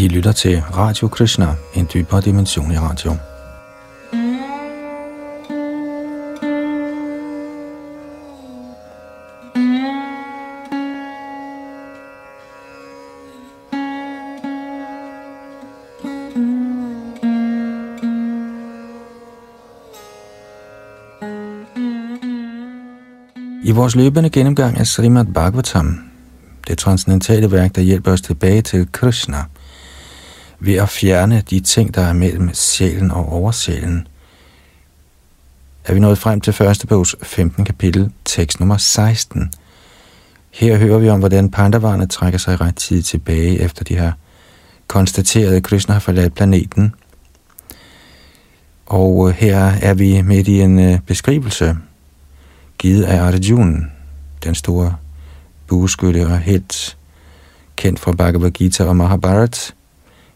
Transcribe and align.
I 0.00 0.08
lytter 0.08 0.32
til 0.32 0.60
Radio 0.60 1.08
Krishna, 1.08 1.54
en 1.74 1.88
dybere 1.94 2.20
dimension 2.20 2.72
i 2.72 2.78
radio. 2.78 3.16
I 23.64 23.70
vores 23.70 23.96
løbende 23.96 24.30
gennemgang 24.30 24.78
af 24.78 24.86
Srimad 24.86 25.24
Bhagavatam, 25.24 25.98
det 26.68 26.78
transcendentale 26.78 27.52
værk, 27.52 27.74
der 27.74 27.82
hjælper 27.82 28.12
os 28.12 28.20
tilbage 28.20 28.62
til 28.62 28.88
Krishna, 28.92 29.44
ved 30.60 30.74
at 30.74 30.88
fjerne 30.88 31.42
de 31.50 31.60
ting, 31.60 31.94
der 31.94 32.02
er 32.02 32.12
mellem 32.12 32.54
sjælen 32.54 33.10
og 33.10 33.32
oversjælen, 33.32 34.08
er 35.84 35.94
vi 35.94 36.00
nået 36.00 36.18
frem 36.18 36.40
til 36.40 36.52
første 36.52 36.86
bogs 36.86 37.16
15. 37.22 37.64
kapitel, 37.64 38.12
tekst 38.24 38.60
nummer 38.60 38.76
16. 38.76 39.52
Her 40.50 40.76
hører 40.76 40.98
vi 40.98 41.08
om, 41.08 41.18
hvordan 41.18 41.50
pandavarerne 41.50 42.06
trækker 42.06 42.38
sig 42.38 42.60
ret 42.60 42.76
tid 42.76 43.02
tilbage, 43.02 43.60
efter 43.60 43.84
de 43.84 43.96
har 43.96 44.16
konstateret, 44.86 45.54
at 45.56 45.62
Krishna 45.62 45.92
har 45.92 46.00
forladt 46.00 46.34
planeten. 46.34 46.94
Og 48.86 49.28
øh, 49.28 49.34
her 49.34 49.58
er 49.58 49.94
vi 49.94 50.22
midt 50.22 50.48
i 50.48 50.60
en 50.60 50.78
øh, 50.78 51.00
beskrivelse 51.00 51.76
givet 52.78 53.04
af 53.04 53.20
Arjuna, 53.22 53.86
den 54.44 54.54
store 54.54 54.96
bueskytte 55.66 56.26
og 56.26 56.38
helt 56.38 56.96
kendt 57.76 58.00
fra 58.00 58.12
Bhagavad 58.12 58.50
Gita 58.50 58.84
og 58.84 58.96
Mahabharat. 58.96 59.74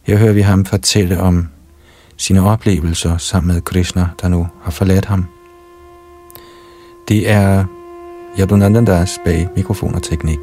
Her 0.04 0.16
hører 0.16 0.32
vi 0.32 0.40
ham 0.40 0.64
fortælle 0.64 1.20
om 1.20 1.48
sine 2.16 2.46
oplevelser 2.50 3.16
sammen 3.16 3.54
med 3.54 3.62
Krishna, 3.62 4.08
der 4.22 4.28
nu 4.28 4.48
har 4.62 4.70
forladt 4.70 5.04
ham. 5.04 5.26
Det 7.08 7.30
er 7.30 7.64
Yadunandandas 8.38 9.18
bag 9.24 9.48
mikrofon 9.56 9.94
og 9.94 10.02
teknik. 10.02 10.38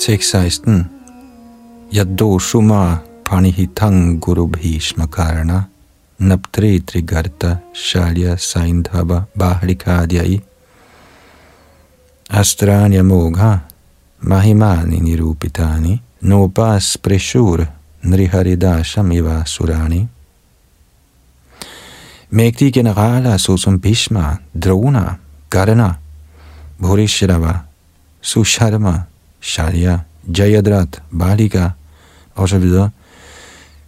Tekst 0.00 0.30
16 0.30 0.90
Yadoshuma 1.96 2.96
panihitang 3.24 4.20
guru 4.20 4.46
bhishma 4.46 5.06
karna 5.06 5.62
नपत्रे 6.22 6.74
इत्रे 6.74 7.00
गर्ता 7.02 7.58
शालिया 7.74 8.36
साइंधवा 8.36 9.26
बाहरिका 9.38 9.96
आदियाई 9.96 10.42
अस्त्राण्यमोघा 12.30 13.68
महिमानि 14.24 15.00
निरूपितानि 15.00 15.98
नोपास्पृशूर 16.24 17.68
नृहरिदासम 18.06 19.12
इव 19.12 19.44
सुराणि 19.44 20.08
मेक्ति 22.34 22.70
के 22.70 22.82
नगाला 22.82 23.36
सोसुम 23.36 23.78
भीष्म, 23.78 24.36
द्रोणा 24.56 25.18
करना 25.52 26.00
भूरिश्रवा 26.80 27.64
सुशर्मा 28.22 29.04
शालिया 29.42 30.04
जयद्रथ, 30.28 31.02
बालिका 31.14 31.74
औषविदा 32.38 32.90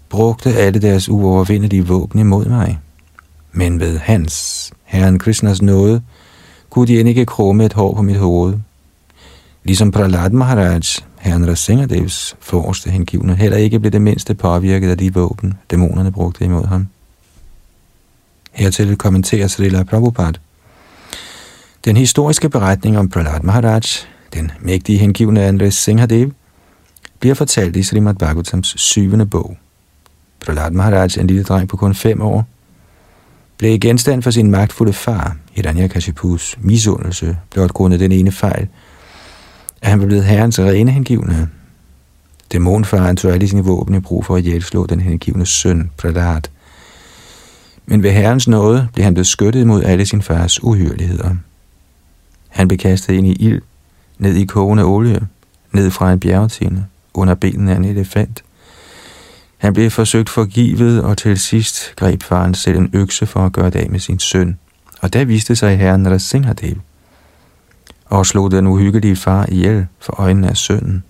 brugte 0.08 0.54
alle 0.54 0.78
deres 0.80 1.08
uovervindelige 1.08 1.86
våben 1.86 2.20
imod 2.20 2.44
mig. 2.44 2.78
Men 3.52 3.80
ved 3.80 3.98
hans, 3.98 4.70
herren 4.84 5.18
Krishnas 5.18 5.62
nåde, 5.62 6.02
kunne 6.70 6.86
de 6.86 7.00
end 7.00 7.08
ikke 7.08 7.26
krumme 7.26 7.64
et 7.64 7.72
hår 7.72 7.94
på 7.94 8.02
mit 8.02 8.16
hoved. 8.16 8.54
Ligesom 9.64 9.90
Prahlad 9.90 10.30
Maharaj, 10.30 10.80
herren 11.18 11.48
Rasingadevs 11.48 12.36
forreste 12.40 12.90
hengivne, 12.90 13.36
heller 13.36 13.58
ikke 13.58 13.80
blev 13.80 13.92
det 13.92 14.02
mindste 14.02 14.34
påvirket 14.34 14.90
af 14.90 14.98
de 14.98 15.14
våben, 15.14 15.54
dæmonerne 15.70 16.12
brugte 16.12 16.44
imod 16.44 16.66
ham. 16.66 16.88
Hertil 18.52 18.96
kommenterer 18.96 19.46
Srila 19.46 19.82
Prabhupada. 19.82 20.38
Den 21.84 21.96
historiske 21.96 22.48
beretning 22.48 22.98
om 22.98 23.08
Prahlad 23.08 23.40
Maharaj, 23.42 23.80
den 24.34 24.50
mægtige 24.60 24.98
hengivne 24.98 25.44
Andres 25.44 25.74
Singhadev, 25.74 26.30
bliver 27.20 27.34
fortalt 27.34 27.76
i 27.76 27.82
Srimad 27.82 28.14
Bhagavatams 28.14 28.74
syvende 28.76 29.26
bog. 29.26 29.56
Prahlad 30.46 30.70
Maharaj, 30.70 31.02
altså 31.02 31.20
en 31.20 31.26
lille 31.26 31.42
dreng 31.42 31.68
på 31.68 31.76
kun 31.76 31.94
fem 31.94 32.20
år, 32.20 32.46
blev 33.58 33.78
genstand 33.78 34.22
for 34.22 34.30
sin 34.30 34.50
magtfulde 34.50 34.92
far, 34.92 35.36
Hiranyakashipus 35.52 36.58
misundelse, 36.60 37.36
blot 37.50 37.72
grundet 37.72 38.00
den 38.00 38.12
ene 38.12 38.32
fejl, 38.32 38.68
at 39.82 39.90
han 39.90 40.00
var 40.00 40.06
blevet 40.06 40.24
herrens 40.24 40.58
rene 40.60 40.90
hengivne. 40.90 41.48
Dæmonfaren 42.52 43.16
tog 43.16 43.32
alle 43.32 43.48
sine 43.48 43.64
våben 43.64 43.94
i 43.94 44.00
brug 44.00 44.24
for 44.24 44.36
at 44.36 44.42
hjælpslå 44.42 44.86
den 44.86 45.00
hengivne 45.00 45.46
søn, 45.46 45.90
Prahlad. 45.96 46.42
Men 47.86 48.02
ved 48.02 48.10
herrens 48.10 48.48
nåde 48.48 48.88
blev 48.92 49.04
han 49.04 49.14
beskyttet 49.14 49.66
mod 49.66 49.82
alle 49.82 50.06
sin 50.06 50.22
fars 50.22 50.62
uhyreligheder. 50.62 51.34
Han 52.48 52.68
blev 52.68 52.78
kastet 52.78 53.14
ind 53.14 53.26
i 53.26 53.32
ild, 53.32 53.62
ned 54.18 54.34
i 54.34 54.44
kogende 54.44 54.84
olie, 54.84 55.20
ned 55.72 55.90
fra 55.90 56.12
en 56.12 56.20
bjergetine, 56.20 56.86
under 57.14 57.34
benene 57.34 57.72
af 57.72 57.76
en 57.76 57.84
elefant. 57.84 58.44
Han 59.58 59.72
blev 59.72 59.90
forsøgt 59.90 60.28
forgivet, 60.28 61.02
og 61.02 61.18
til 61.18 61.38
sidst 61.38 61.96
greb 61.96 62.22
faren 62.22 62.54
selv 62.54 62.78
en 62.78 62.90
økse 62.92 63.26
for 63.26 63.46
at 63.46 63.52
gøre 63.52 63.70
det 63.70 63.78
af 63.78 63.90
med 63.90 64.00
sin 64.00 64.18
søn. 64.18 64.58
Og 65.00 65.12
der 65.12 65.24
viste 65.24 65.56
sig 65.56 65.78
herren 65.78 66.10
Rasingadev 66.10 66.76
og 68.06 68.26
slog 68.26 68.50
den 68.50 68.66
uhyggelige 68.66 69.16
far 69.16 69.46
ihjel 69.48 69.86
for 70.00 70.20
øjnene 70.20 70.48
af 70.48 70.56
sønnen. 70.56 71.04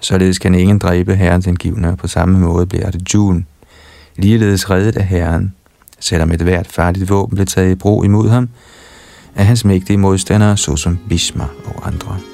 Således 0.00 0.38
kan 0.38 0.54
ingen 0.54 0.78
dræbe 0.78 1.16
herrens 1.16 1.46
indgivende, 1.46 1.96
på 1.96 2.06
samme 2.06 2.38
måde 2.38 2.66
bliver 2.66 2.90
det 2.90 3.14
Jun, 3.14 3.46
ligeledes 4.16 4.70
reddet 4.70 4.96
af 4.96 5.04
herren, 5.04 5.54
selvom 6.00 6.32
et 6.32 6.40
hvert 6.40 6.66
farligt 6.66 7.10
våben 7.10 7.34
blev 7.34 7.46
taget 7.46 7.72
i 7.72 7.74
brug 7.74 8.04
imod 8.04 8.28
ham, 8.28 8.48
af 9.34 9.46
hans 9.46 9.64
mægtige 9.64 9.96
modstandere, 9.96 10.56
såsom 10.56 10.98
Bismar 11.08 11.50
og 11.66 11.86
andre. 11.86 12.31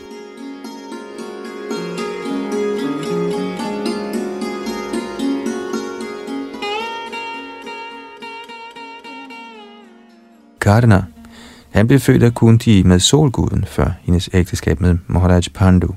Karna, 10.68 11.04
han 11.70 11.86
blev 11.86 12.00
født 12.00 12.22
af 12.22 12.34
Kunti 12.34 12.82
med 12.82 13.00
solguden 13.00 13.64
før 13.64 13.90
hendes 14.02 14.30
ægteskab 14.32 14.80
med 14.80 14.98
Maharaj 15.06 15.42
Pandu. 15.54 15.94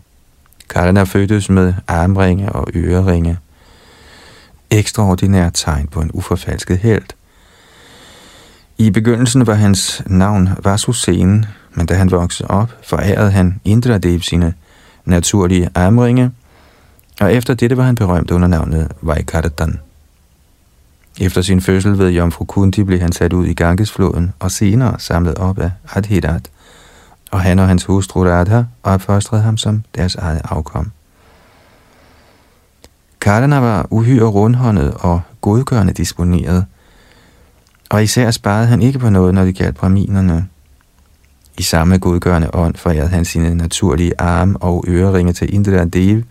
Karna 0.70 1.04
fødtes 1.04 1.50
med 1.50 1.74
armringe 1.88 2.52
og 2.52 2.68
øreringe. 2.76 3.38
Ekstraordinært 4.70 5.52
tegn 5.54 5.88
på 5.88 6.02
en 6.02 6.12
uforfalsket 6.14 6.78
held. 6.78 7.04
I 8.78 8.90
begyndelsen 8.90 9.48
var 9.48 9.54
hans 9.54 10.04
navn 10.08 10.50
Vasusen, 10.64 11.46
men 11.74 11.86
da 11.86 11.94
han 11.94 12.12
voksede 12.12 12.50
op, 12.50 12.74
forærede 12.84 13.32
han 13.32 13.62
Indradev 13.66 14.20
sine 14.22 14.54
naturlige 15.06 15.70
armringe, 15.76 16.32
og 17.22 17.34
efter 17.34 17.54
dette 17.54 17.78
var 17.78 17.84
han 17.84 17.96
berømt 17.96 18.32
under 18.32 18.48
navnet 18.48 18.92
Vaikaratan. 19.02 19.80
Efter 21.22 21.42
sin 21.42 21.62
fødsel 21.62 21.98
ved 21.98 22.10
Jomfru 22.10 22.46
Kunti 22.46 22.84
blev 22.84 23.00
han 23.00 23.12
sat 23.12 23.34
ud 23.34 23.46
i 23.46 23.54
Gangesfloden 23.54 24.34
og 24.40 24.52
senere 24.52 25.00
samlet 25.00 25.36
op 25.36 25.60
af 25.60 25.72
Adhidat, 25.96 26.50
og 27.32 27.42
han 27.42 27.60
og 27.60 27.68
hans 27.68 27.84
hustru 27.84 28.24
Radha 28.24 28.64
opfostrede 28.84 29.42
ham 29.42 29.58
som 29.58 29.84
deres 29.96 30.16
eget 30.16 30.42
afkom. 30.44 30.92
Kardana 33.22 33.60
var 33.60 33.88
uhyre 33.90 34.28
rundhåndet 34.28 34.94
og 34.94 35.22
godgørende 35.42 35.94
disponeret, 35.94 36.66
og 37.90 38.04
især 38.04 38.32
sparede 38.32 38.68
han 38.68 38.82
ikke 38.82 39.00
på 39.00 39.10
noget, 39.10 39.34
når 39.34 39.46
det 39.46 39.56
galt 39.56 39.76
braminerne. 39.76 40.48
I 41.58 41.64
samme 41.64 41.98
godgørende 41.98 42.56
ånd 42.56 42.76
forærede 42.76 43.10
han 43.10 43.26
sine 43.26 43.56
naturlige 43.56 44.22
arme 44.22 44.58
og 44.58 44.86
øreringe 44.88 45.34
til 45.34 45.54
Indra 45.54 45.86
Dev, 45.86 46.24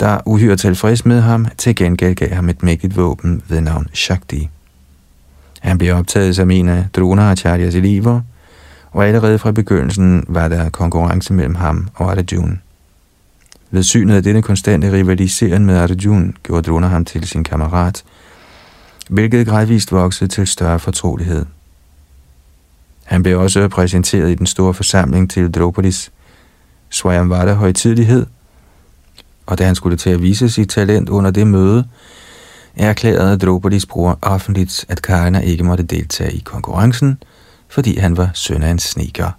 der 0.00 0.20
uhyre 0.26 0.56
tilfreds 0.56 1.04
med 1.04 1.20
ham, 1.20 1.46
til 1.58 1.76
gengæld 1.76 2.14
gav 2.14 2.34
ham 2.34 2.48
et 2.48 2.62
mægtigt 2.62 2.96
våben 2.96 3.42
ved 3.48 3.60
navn 3.60 3.88
Shakti. 3.92 4.48
Han 5.60 5.78
blev 5.78 5.94
optaget 5.94 6.36
som 6.36 6.50
en 6.50 6.68
af 6.68 6.84
Dronacharyas 6.96 7.74
elever, 7.74 8.20
og 8.90 9.06
allerede 9.06 9.38
fra 9.38 9.52
begyndelsen 9.52 10.24
var 10.28 10.48
der 10.48 10.70
konkurrence 10.70 11.32
mellem 11.32 11.54
ham 11.54 11.88
og 11.94 12.10
Arjuna. 12.10 12.56
Ved 13.70 13.82
synet 13.82 14.14
af 14.14 14.22
denne 14.22 14.42
konstante 14.42 14.92
rivalisering 14.92 15.64
med 15.64 15.76
Arjuna 15.76 16.32
gjorde 16.42 16.70
Drona 16.70 16.86
ham 16.86 17.04
til 17.04 17.26
sin 17.26 17.44
kammerat, 17.44 18.04
hvilket 19.08 19.46
gradvist 19.46 19.92
voksede 19.92 20.30
til 20.30 20.46
større 20.46 20.78
fortrolighed. 20.78 21.46
Han 23.04 23.22
blev 23.22 23.40
også 23.40 23.68
præsenteret 23.68 24.30
i 24.30 24.34
den 24.34 24.46
store 24.46 24.74
forsamling 24.74 25.30
til 25.30 25.50
Draupadis 25.50 26.12
Swayamvada 26.90 27.52
højtidlighed– 27.52 28.26
og 29.50 29.58
da 29.58 29.64
han 29.64 29.74
skulle 29.74 29.96
til 29.96 30.10
at 30.10 30.22
vise 30.22 30.48
sit 30.48 30.68
talent 30.68 31.08
under 31.08 31.30
det 31.30 31.46
møde, 31.46 31.84
erklærede 32.76 33.38
Draupadis 33.38 33.86
bror 33.86 34.18
offentligt, 34.22 34.84
at 34.88 35.02
Karna 35.02 35.38
ikke 35.38 35.64
måtte 35.64 35.84
deltage 35.84 36.32
i 36.32 36.42
konkurrencen, 36.44 37.18
fordi 37.68 37.98
han 37.98 38.16
var 38.16 38.30
søn 38.34 38.62
af 38.62 38.70
en 38.70 38.78
sneaker. 38.78 39.30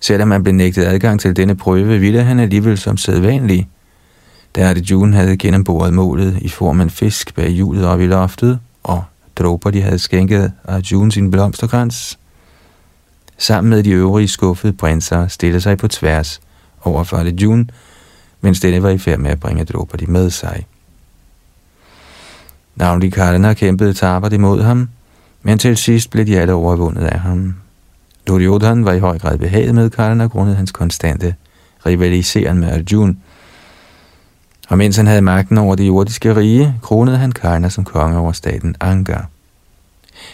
Selvom 0.00 0.30
han 0.30 0.42
blev 0.42 0.54
nægtet 0.54 0.84
adgang 0.84 1.20
til 1.20 1.36
denne 1.36 1.56
prøve, 1.56 1.98
ville 1.98 2.22
han 2.22 2.38
alligevel 2.40 2.78
som 2.78 2.96
sædvanlig. 2.96 3.68
Da 4.56 4.68
Arjuna 4.68 5.16
havde 5.16 5.36
gennemboret 5.36 5.94
målet 5.94 6.38
i 6.40 6.48
form 6.48 6.80
af 6.80 6.84
en 6.84 6.90
fisk 6.90 7.34
bag 7.34 7.48
hjulet 7.48 7.86
op 7.86 8.00
i 8.00 8.06
loftet, 8.06 8.58
og 8.82 9.04
Draupadi 9.36 9.78
havde 9.78 9.98
skænket 9.98 10.52
Arjuna 10.64 11.10
sin 11.10 11.30
blomsterkrans, 11.30 12.18
sammen 13.38 13.70
med 13.70 13.82
de 13.82 13.90
øvrige 13.90 14.28
skuffede 14.28 14.72
prinser 14.72 15.28
stillede 15.28 15.60
sig 15.60 15.78
på 15.78 15.88
tværs 15.88 16.40
over 16.84 17.04
for 17.04 17.16
Arjuna, 17.16 17.64
mens 18.40 18.60
denne 18.60 18.82
var 18.82 18.88
i 18.88 18.98
færd 18.98 19.18
med 19.18 19.30
at 19.30 19.40
bringe 19.40 19.64
Draupadi 19.64 20.06
med 20.06 20.30
sig. 20.30 20.66
Navnlig 22.76 23.12
Karna 23.12 23.54
kæmpede 23.54 23.94
tabert 23.94 24.32
imod 24.32 24.62
ham, 24.62 24.88
men 25.42 25.58
til 25.58 25.76
sidst 25.76 26.10
blev 26.10 26.26
de 26.26 26.40
alle 26.40 26.52
overvundet 26.52 27.04
af 27.04 27.20
ham. 27.20 27.54
Duryodhan 28.26 28.84
var 28.84 28.92
i 28.92 28.98
høj 28.98 29.18
grad 29.18 29.38
behaget 29.38 29.74
med 29.74 29.90
Karna 29.90 30.26
grundet 30.26 30.56
hans 30.56 30.72
konstante 30.72 31.34
rivaliseren 31.86 32.58
med 32.58 32.72
Arjuna. 32.72 33.14
Og 34.68 34.78
mens 34.78 34.96
han 34.96 35.06
havde 35.06 35.22
magten 35.22 35.58
over 35.58 35.74
det 35.74 35.86
jordiske 35.86 36.36
rige, 36.36 36.74
kronede 36.82 37.16
han 37.16 37.32
Karna 37.32 37.68
som 37.68 37.84
konge 37.84 38.18
over 38.18 38.32
staten 38.32 38.76
Anga. 38.80 39.18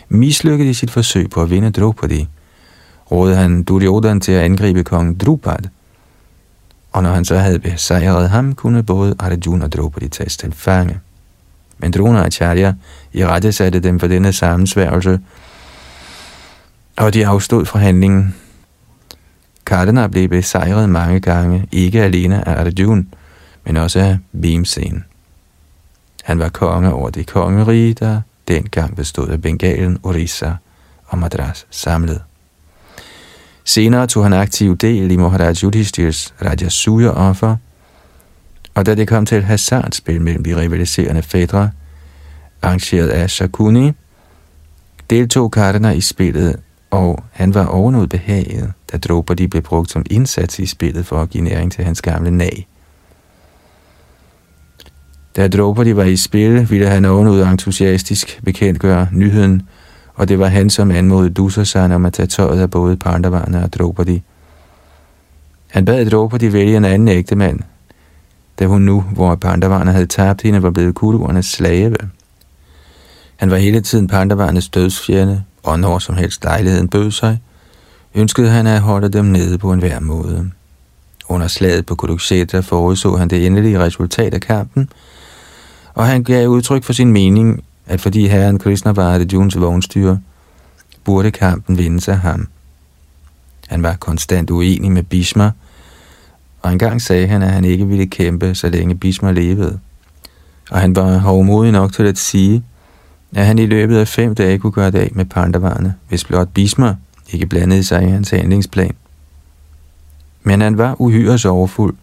Mislykket 0.08 0.64
i 0.64 0.74
sit 0.74 0.90
forsøg 0.90 1.30
på 1.30 1.42
at 1.42 1.50
vinde 1.50 1.70
Draupadi, 1.70 2.28
rådede 3.10 3.36
han 3.36 3.62
Duryodhan 3.62 4.20
til 4.20 4.32
at 4.32 4.42
angribe 4.42 4.84
kong 4.84 5.20
Drupad. 5.20 5.68
Og 6.94 7.02
når 7.02 7.12
han 7.12 7.24
så 7.24 7.38
havde 7.38 7.58
besejret 7.58 8.30
ham, 8.30 8.54
kunne 8.54 8.82
både 8.82 9.14
Arjuna 9.18 9.64
og 9.64 9.72
Draupadi 9.72 10.08
tages 10.08 10.36
til 10.36 10.52
fange. 10.52 11.00
Men 11.78 12.16
Acharya 12.16 12.72
i 13.12 13.26
rette 13.26 13.52
satte 13.52 13.80
dem 13.80 14.00
for 14.00 14.06
denne 14.06 14.32
sammensværgelse, 14.32 15.20
og 16.96 17.14
de 17.14 17.26
afstod 17.26 17.66
fra 17.66 17.78
handlingen. 17.78 18.34
Kardana 19.66 20.06
blev 20.06 20.28
besejret 20.28 20.88
mange 20.88 21.20
gange, 21.20 21.68
ikke 21.72 22.02
alene 22.02 22.48
af 22.48 22.60
Arjuna, 22.60 23.02
men 23.64 23.76
også 23.76 24.00
af 24.00 24.18
Bhimsen. 24.42 25.04
Han 26.24 26.38
var 26.38 26.48
konge 26.48 26.92
over 26.92 27.10
det 27.10 27.26
kongerige, 27.26 27.94
der 27.94 28.20
dengang 28.48 28.96
bestod 28.96 29.28
af 29.28 29.42
Bengalen, 29.42 29.98
Orissa 30.02 30.52
og 31.06 31.18
Madras 31.18 31.66
samlet. 31.70 32.22
Senere 33.64 34.06
tog 34.06 34.22
han 34.22 34.32
aktiv 34.32 34.76
del 34.76 35.10
i 35.10 35.16
Moharaj 35.16 35.52
Yudhishthir's 35.64 36.32
Rajasuya-offer, 36.42 37.56
og 38.74 38.86
da 38.86 38.94
det 38.94 39.08
kom 39.08 39.26
til 39.26 39.38
et 39.38 39.44
hasardspil 39.44 40.20
mellem 40.20 40.44
de 40.44 40.56
rivaliserende 40.56 41.22
fædre, 41.22 41.70
arrangeret 42.62 43.08
af 43.08 43.30
Shakuni, 43.30 43.92
deltog 45.10 45.50
Karna 45.50 45.90
i 45.90 46.00
spillet, 46.00 46.56
og 46.90 47.24
han 47.32 47.54
var 47.54 47.66
ovenud 47.66 48.06
behaget, 48.06 48.72
da 48.92 48.98
Draupadi 48.98 49.46
blev 49.46 49.62
brugt 49.62 49.90
som 49.90 50.06
indsats 50.10 50.58
i 50.58 50.66
spillet 50.66 51.06
for 51.06 51.22
at 51.22 51.30
give 51.30 51.44
næring 51.44 51.72
til 51.72 51.84
hans 51.84 52.02
gamle 52.02 52.30
nag. 52.30 52.68
Da 55.36 55.48
Draupadi 55.48 55.96
var 55.96 56.04
i 56.04 56.16
spil, 56.16 56.70
ville 56.70 56.88
han 56.88 57.04
ovenud 57.04 57.42
entusiastisk 57.42 58.40
bekendtgøre 58.44 59.08
nyheden, 59.12 59.62
og 60.14 60.28
det 60.28 60.38
var 60.38 60.46
han, 60.46 60.70
som 60.70 60.90
anmodede 60.90 61.34
Dusasan 61.34 61.92
om 61.92 62.06
at 62.06 62.12
tage 62.12 62.26
tøjet 62.26 62.60
af 62.60 62.70
både 62.70 62.96
Pandavarna 62.96 63.62
og 63.62 63.72
Draupadi. 63.72 64.22
Han 65.70 65.84
bad 65.84 66.10
Draupadi 66.10 66.52
vælge 66.52 66.76
en 66.76 66.84
anden 66.84 67.08
ægtemand, 67.08 67.60
da 68.58 68.66
hun 68.66 68.82
nu, 68.82 69.00
hvor 69.00 69.34
Pandavarna 69.34 69.90
havde 69.90 70.06
tabt 70.06 70.42
hende, 70.42 70.62
var 70.62 70.70
blevet 70.70 70.94
kuruernes 70.94 71.46
slave. 71.46 71.96
Han 73.36 73.50
var 73.50 73.56
hele 73.56 73.80
tiden 73.80 74.06
Pandavarnas 74.06 74.68
dødsfjende, 74.68 75.42
og 75.62 75.80
når 75.80 75.98
som 75.98 76.16
helst 76.16 76.44
lejligheden 76.44 76.88
bød 76.88 77.10
sig, 77.10 77.40
ønskede 78.14 78.50
han 78.50 78.66
at 78.66 78.80
holde 78.80 79.08
dem 79.08 79.24
nede 79.24 79.58
på 79.58 79.72
enhver 79.72 80.00
måde. 80.00 80.50
Under 81.28 81.46
slaget 81.48 81.86
på 81.86 81.94
Kurukshetra 81.94 82.60
forudså 82.60 83.16
han 83.16 83.28
det 83.28 83.46
endelige 83.46 83.80
resultat 83.80 84.34
af 84.34 84.40
kampen, 84.40 84.88
og 85.94 86.06
han 86.06 86.24
gav 86.24 86.48
udtryk 86.48 86.84
for 86.84 86.92
sin 86.92 87.12
mening, 87.12 87.64
at 87.86 88.00
fordi 88.00 88.28
herren 88.28 88.58
Krishna 88.58 88.90
var 88.90 89.14
Arjuns 89.14 89.60
vognstyre, 89.60 90.20
burde 91.04 91.30
kampen 91.30 91.78
vindes 91.78 92.08
af 92.08 92.18
ham. 92.18 92.48
Han 93.68 93.82
var 93.82 93.96
konstant 93.96 94.50
uenig 94.50 94.92
med 94.92 95.02
Bhishma, 95.02 95.50
og 96.62 96.72
engang 96.72 97.02
sagde 97.02 97.26
han, 97.26 97.42
at 97.42 97.50
han 97.50 97.64
ikke 97.64 97.86
ville 97.86 98.06
kæmpe, 98.06 98.54
så 98.54 98.68
længe 98.68 98.94
Bhishma 98.94 99.32
levede. 99.32 99.78
Og 100.70 100.80
han 100.80 100.96
var 100.96 101.18
hovmodig 101.18 101.72
nok 101.72 101.92
til 101.92 102.02
at 102.02 102.18
sige, 102.18 102.62
at 103.34 103.46
han 103.46 103.58
i 103.58 103.66
løbet 103.66 103.96
af 103.96 104.08
fem 104.08 104.34
dage 104.34 104.58
kunne 104.58 104.72
gøre 104.72 104.90
det 104.90 104.98
af 104.98 105.10
med 105.12 105.24
pandavarne, 105.24 105.94
hvis 106.08 106.24
blot 106.24 106.48
Bhishma 106.54 106.96
ikke 107.32 107.46
blandede 107.46 107.84
sig 107.84 108.02
i 108.02 108.10
hans 108.10 108.30
handlingsplan. 108.30 108.94
Men 110.42 110.60
han 110.60 110.78
var 110.78 111.00
uhyre 111.00 111.38
sorgfuld, 111.38 111.94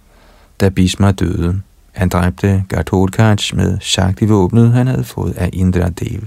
da 0.60 0.70
Bhishma 0.70 1.12
døde. 1.12 1.62
Han 1.92 2.10
dræbte 2.10 2.64
Gatotkac 2.70 3.54
med 3.54 3.78
Shakti-våbnet, 3.82 4.72
han 4.72 4.88
havde 4.88 5.04
fået 5.04 5.34
af 5.38 5.50
Indra 5.54 5.90
Dev. 5.90 6.22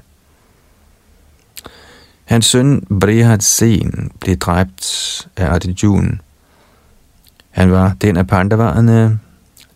Hans 2.25 2.47
søn 2.47 2.87
Brihad 3.01 3.41
Sen 3.41 4.11
blev 4.21 4.37
dræbt 4.37 5.29
af 5.37 5.47
Arjuna. 5.47 6.17
Han 7.51 7.71
var 7.71 7.97
den 8.01 8.17
af 8.17 8.27
pandavarerne, 8.27 9.19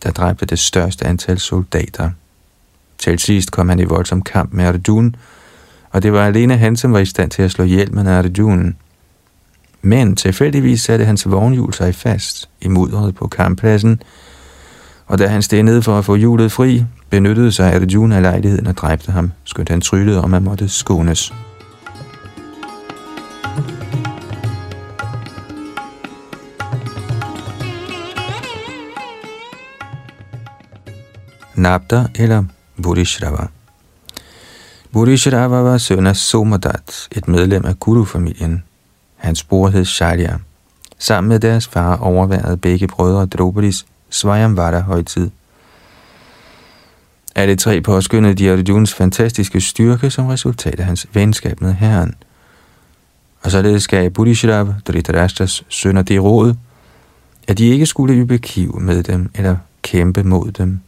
der 0.02 0.10
dræbte 0.10 0.46
det 0.46 0.58
største 0.58 1.06
antal 1.06 1.38
soldater. 1.38 2.10
Til 2.98 3.18
sidst 3.18 3.50
kom 3.50 3.68
han 3.68 3.80
i 3.80 3.84
voldsom 3.84 4.22
kamp 4.22 4.52
med 4.52 4.64
Arjun, 4.64 5.16
og 5.90 6.02
det 6.02 6.12
var 6.12 6.26
alene 6.26 6.56
han, 6.56 6.76
som 6.76 6.92
var 6.92 6.98
i 6.98 7.04
stand 7.04 7.30
til 7.30 7.42
at 7.42 7.50
slå 7.50 7.64
hjælp 7.64 7.92
med 7.92 8.06
Arjun. 8.06 8.76
Men 9.82 10.16
tilfældigvis 10.16 10.82
satte 10.82 11.04
hans 11.04 11.30
vognhjul 11.30 11.74
sig 11.74 11.94
fast 11.94 12.48
i 12.60 12.68
mudderet 12.68 13.14
på 13.14 13.26
kamppladsen, 13.26 14.02
og 15.08 15.18
da 15.18 15.26
han 15.26 15.42
steg 15.42 15.84
for 15.84 15.98
at 15.98 16.04
få 16.04 16.14
hjulet 16.14 16.52
fri, 16.52 16.84
benyttede 17.10 17.52
sig 17.52 17.74
Arjuna 17.74 18.16
af 18.16 18.22
lejligheden 18.22 18.66
og 18.66 18.76
dræbte 18.76 19.12
ham, 19.12 19.32
skønt 19.44 19.68
han 19.68 19.80
tryllede 19.80 20.22
om 20.22 20.34
at 20.34 20.42
måtte 20.42 20.68
skånes. 20.68 21.32
Nabda 31.54 32.04
eller 32.14 32.44
Bodhishrava. 32.82 33.46
Bodhishrava 34.92 35.56
var 35.56 35.78
søn 35.78 36.06
af 36.06 36.16
Somadat, 36.16 37.08
et 37.12 37.28
medlem 37.28 37.64
af 37.64 37.80
Kuru-familien. 37.80 38.62
Hans 39.16 39.44
bror 39.44 39.68
hed 39.68 39.84
Shalya. 39.84 40.36
Sammen 40.98 41.28
med 41.28 41.40
deres 41.40 41.66
far 41.66 41.96
overværede 41.96 42.56
begge 42.56 42.86
brødre 42.86 43.26
Draupadis 43.26 43.86
Svajamvada 44.10 44.80
højtid. 44.80 45.30
Alle 47.34 47.56
tre 47.56 47.80
påskyndede 47.80 48.34
de 48.34 48.52
Arjuns 48.52 48.94
fantastiske 48.94 49.60
styrke 49.60 50.10
som 50.10 50.26
resultat 50.26 50.80
af 50.80 50.86
hans 50.86 51.06
venskab 51.12 51.60
med 51.60 51.72
herren. 51.72 52.14
Og 53.42 53.50
således 53.50 53.88
gav 53.88 54.10
Bodhishrava 54.10 54.74
Dhritarashtas 54.86 55.64
sønner 55.68 56.02
det 56.02 56.22
råd, 56.22 56.54
at 57.48 57.58
de 57.58 57.66
ikke 57.66 57.86
skulle 57.86 58.14
ybe 58.14 58.38
kiv 58.38 58.80
med 58.80 59.02
dem 59.02 59.30
eller 59.34 59.56
kæmpe 59.82 60.22
mod 60.22 60.52
dem. 60.52 60.80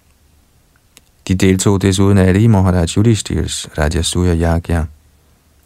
De 1.28 1.34
deltog 1.34 1.82
desuden 1.82 2.18
alle 2.18 2.42
i 2.42 2.46
Maharaj 2.46 2.84
Yudhishthir's 2.84 3.78
Rajasuya 3.78 4.34
Yagya. 4.34 4.84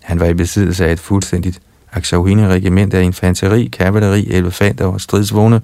Han 0.03 0.21
var 0.21 0.27
i 0.27 0.35
besiddelse 0.35 0.87
af 0.87 0.93
et 0.93 1.01
fuldstændigt 1.01 1.61
Akshauhini-regiment 1.93 2.95
af 2.95 3.03
infanteri, 3.03 3.67
kavaleri, 3.67 4.27
elefanter 4.31 4.87
og 4.87 5.01
stridsvogne, 5.01 5.61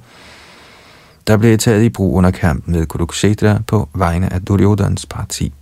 der 1.30 1.36
blev 1.36 1.58
taget 1.58 1.82
i 1.82 1.88
brug 1.88 2.16
under 2.16 2.30
kampen 2.30 2.74
med 2.74 2.86
Kurukshetra 2.86 3.60
på 3.66 3.88
vegne 3.94 4.32
af 4.32 4.42
Duryodhans 4.42 5.06
parti. 5.06 5.52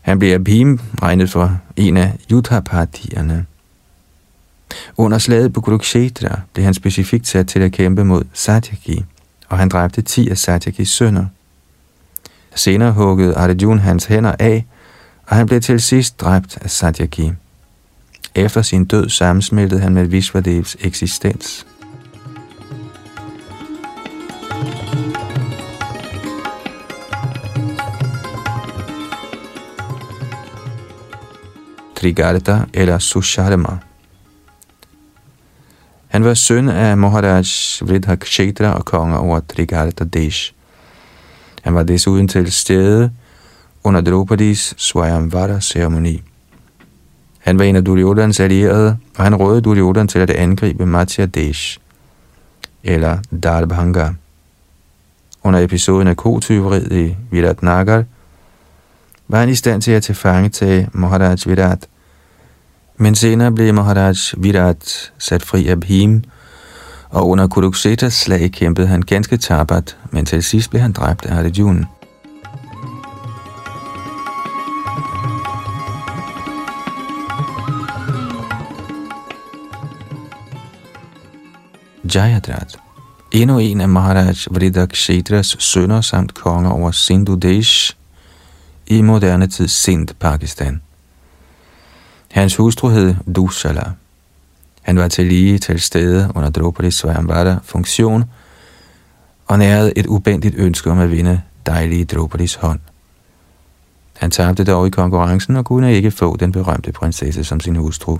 Han 0.00 0.18
blev 0.18 0.32
af 0.32 0.44
Bhim 0.44 0.80
regnet 1.02 1.30
for 1.30 1.58
en 1.76 1.96
af 1.96 2.18
Yudha-partierne. 2.32 3.46
Under 4.96 5.18
slaget 5.18 5.52
på 5.52 5.60
Kurukshetra 5.60 6.40
blev 6.52 6.64
han 6.64 6.74
specifikt 6.74 7.28
sat 7.28 7.46
til 7.46 7.60
at 7.60 7.72
kæmpe 7.72 8.04
mod 8.04 8.24
Satyaki, 8.32 9.04
og 9.48 9.58
han 9.58 9.68
dræbte 9.68 10.02
10 10.02 10.28
af 10.28 10.38
Satyakis 10.38 10.90
sønner. 10.90 11.26
Senere 12.54 12.92
huggede 12.92 13.36
Arjuna 13.36 13.80
hans 13.80 14.04
hænder 14.04 14.34
af, 14.38 14.66
og 15.26 15.36
han 15.36 15.46
blev 15.46 15.60
til 15.60 15.80
sidst 15.80 16.20
dræbt 16.20 16.58
af 16.60 16.70
Satyaki. 16.70 17.32
Efter 18.34 18.62
sin 18.62 18.84
død 18.84 19.08
sammensmeltede 19.08 19.80
han 19.80 19.94
med 19.94 20.04
Vishvadevs 20.04 20.76
eksistens. 20.80 21.66
Trigarta 31.96 32.60
eller 32.74 32.98
Susharma. 32.98 33.78
Han 36.08 36.24
var 36.24 36.34
søn 36.34 36.68
af 36.68 36.96
Maharaj 36.96 37.44
Vridhakshetra 37.82 38.72
og 38.72 38.84
konge 38.84 39.18
over 39.18 39.40
Trigarta 39.40 40.04
Desh. 40.04 40.52
Han 41.62 41.74
var 41.74 41.82
desuden 41.82 42.28
til 42.28 42.52
stede 42.52 43.10
under 43.84 44.00
Draupadis 44.00 44.74
Swayamvara-ceremoni. 44.76 46.22
Han 47.38 47.58
var 47.58 47.64
en 47.64 47.76
af 47.76 47.84
Duryodhans 47.84 48.40
allierede, 48.40 48.96
og 49.18 49.24
han 49.24 49.34
rådede 49.34 49.60
Duryodhan 49.60 50.08
til 50.08 50.18
at 50.18 50.30
angribe 50.30 50.86
Matya 50.86 51.26
Desh, 51.26 51.78
eller 52.84 53.18
Darbhanga. 53.42 54.08
Under 55.42 55.60
episoden 55.60 56.08
af 56.08 56.16
kotyveriet 56.16 56.92
i 56.92 57.16
Virat 57.30 57.62
Nagar, 57.62 58.04
var 59.28 59.38
han 59.40 59.48
i 59.48 59.54
stand 59.54 59.82
til 59.82 59.92
at 59.92 60.02
tilfangetage 60.02 60.88
Maharaj 60.92 61.36
Virat. 61.46 61.88
Men 62.96 63.14
senere 63.14 63.52
blev 63.52 63.74
Maharaj 63.74 64.14
Virat 64.36 65.12
sat 65.18 65.42
fri 65.42 65.68
af 65.68 65.80
Bhim, 65.80 66.24
og 67.10 67.28
under 67.28 67.48
Kuruksetas 67.48 68.14
slag 68.14 68.52
kæmpede 68.52 68.86
han 68.86 69.02
ganske 69.02 69.36
tabert, 69.36 69.96
men 70.10 70.26
til 70.26 70.42
sidst 70.42 70.70
blev 70.70 70.82
han 70.82 70.92
dræbt 70.92 71.26
af 71.26 71.38
Arjuna. 71.38 71.84
Jayadrat. 82.14 82.76
Endnu 83.32 83.58
en 83.58 83.80
af 83.80 83.88
Maharaj 83.88 84.34
Vridakshetras 84.50 85.56
sønner 85.58 86.00
samt 86.00 86.34
konger 86.34 86.70
over 86.70 86.90
Sindhu 86.90 87.34
Desh 87.34 87.95
i 88.86 89.02
moderne 89.02 89.46
tid 89.46 89.68
Sindh, 89.68 90.14
Pakistan. 90.14 90.80
Hans 92.30 92.56
hustru 92.56 92.88
hed 92.88 93.14
Dushala. 93.36 93.90
Han 94.82 94.98
var 94.98 95.08
til 95.08 95.26
lige 95.26 95.58
til 95.58 95.80
stede 95.80 96.32
under 96.34 96.50
Draupadi 96.50 96.90
Svayamvara 96.90 97.58
funktion 97.64 98.24
og 99.46 99.58
nærede 99.58 99.92
et 99.96 100.06
ubendigt 100.06 100.54
ønske 100.58 100.90
om 100.90 100.98
at 100.98 101.10
vinde 101.10 101.42
dejlige 101.66 102.04
Draupadis 102.04 102.54
hånd. 102.54 102.80
Han 104.16 104.30
tabte 104.30 104.64
dog 104.64 104.86
i 104.86 104.90
konkurrencen 104.90 105.56
og 105.56 105.64
kunne 105.64 105.94
ikke 105.94 106.10
få 106.10 106.36
den 106.36 106.52
berømte 106.52 106.92
prinsesse 106.92 107.44
som 107.44 107.60
sin 107.60 107.76
hustru. 107.76 108.18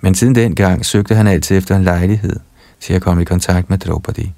Men 0.00 0.14
siden 0.14 0.34
den 0.34 0.54
gang 0.54 0.86
søgte 0.86 1.14
han 1.14 1.26
altid 1.26 1.56
efter 1.58 1.76
en 1.76 1.84
lejlighed 1.84 2.40
til 2.80 2.94
at 2.94 3.02
komme 3.02 3.22
i 3.22 3.24
kontakt 3.24 3.70
med 3.70 3.78
Draupadi. 3.78 4.32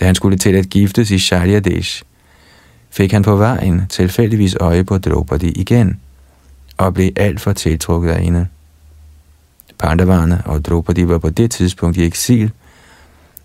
Da 0.00 0.04
han 0.04 0.14
skulle 0.14 0.38
til 0.38 0.54
at 0.54 0.70
giftes 0.70 1.10
i 1.10 1.18
Shalyadesh, 1.18 2.02
fik 2.90 3.12
han 3.12 3.22
på 3.22 3.36
vejen 3.36 3.82
tilfældigvis 3.88 4.56
øje 4.60 4.84
på 4.84 4.98
Draupadi 4.98 5.48
igen, 5.48 6.00
og 6.76 6.94
blev 6.94 7.10
alt 7.16 7.40
for 7.40 7.52
tiltrukket 7.52 8.10
af 8.10 8.22
hende. 8.22 8.46
Pandavarne 9.78 10.42
og 10.44 10.64
Draupadi 10.64 11.08
var 11.08 11.18
på 11.18 11.30
det 11.30 11.50
tidspunkt 11.50 11.96
i 11.96 12.04
eksil, 12.04 12.50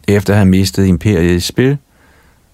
efter 0.08 0.34
at 0.34 0.38
have 0.38 0.50
mistet 0.50 0.86
imperiet 0.86 1.36
i 1.36 1.40
spil, 1.40 1.78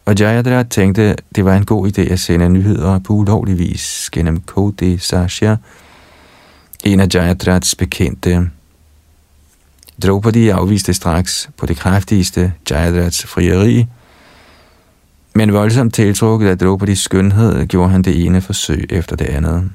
og 0.06 0.20
Jayadra 0.20 0.64
tænkte, 0.64 1.16
det 1.36 1.46
var 1.46 1.56
en 1.56 1.66
god 1.66 1.88
idé 1.88 2.02
at 2.02 2.20
sende 2.20 2.50
nyheder 2.50 3.00
på 3.00 3.14
ulovlig 3.14 3.60
vis 3.60 4.10
gennem 4.12 4.42
Kode 4.42 5.00
Sasha, 5.00 5.56
en 6.84 7.00
af 7.00 7.08
Jayadrats 7.14 7.76
bekendte. 7.76 8.50
Draupadi 10.04 10.50
afviste 10.50 10.94
straks 10.94 11.50
på 11.58 11.66
det 11.66 11.78
kraftigste 11.78 12.54
Jayadrats 12.70 13.26
frieri, 13.26 13.88
men 15.36 15.54
voldsomt 15.54 15.94
tiltrukket 15.94 16.48
af 16.48 16.58
Draupadis 16.58 17.00
skønhed 17.00 17.66
gjorde 17.66 17.90
han 17.90 18.02
det 18.02 18.26
ene 18.26 18.42
forsøg 18.42 18.86
efter 18.90 19.16
det 19.16 19.26
andet. 19.26 19.72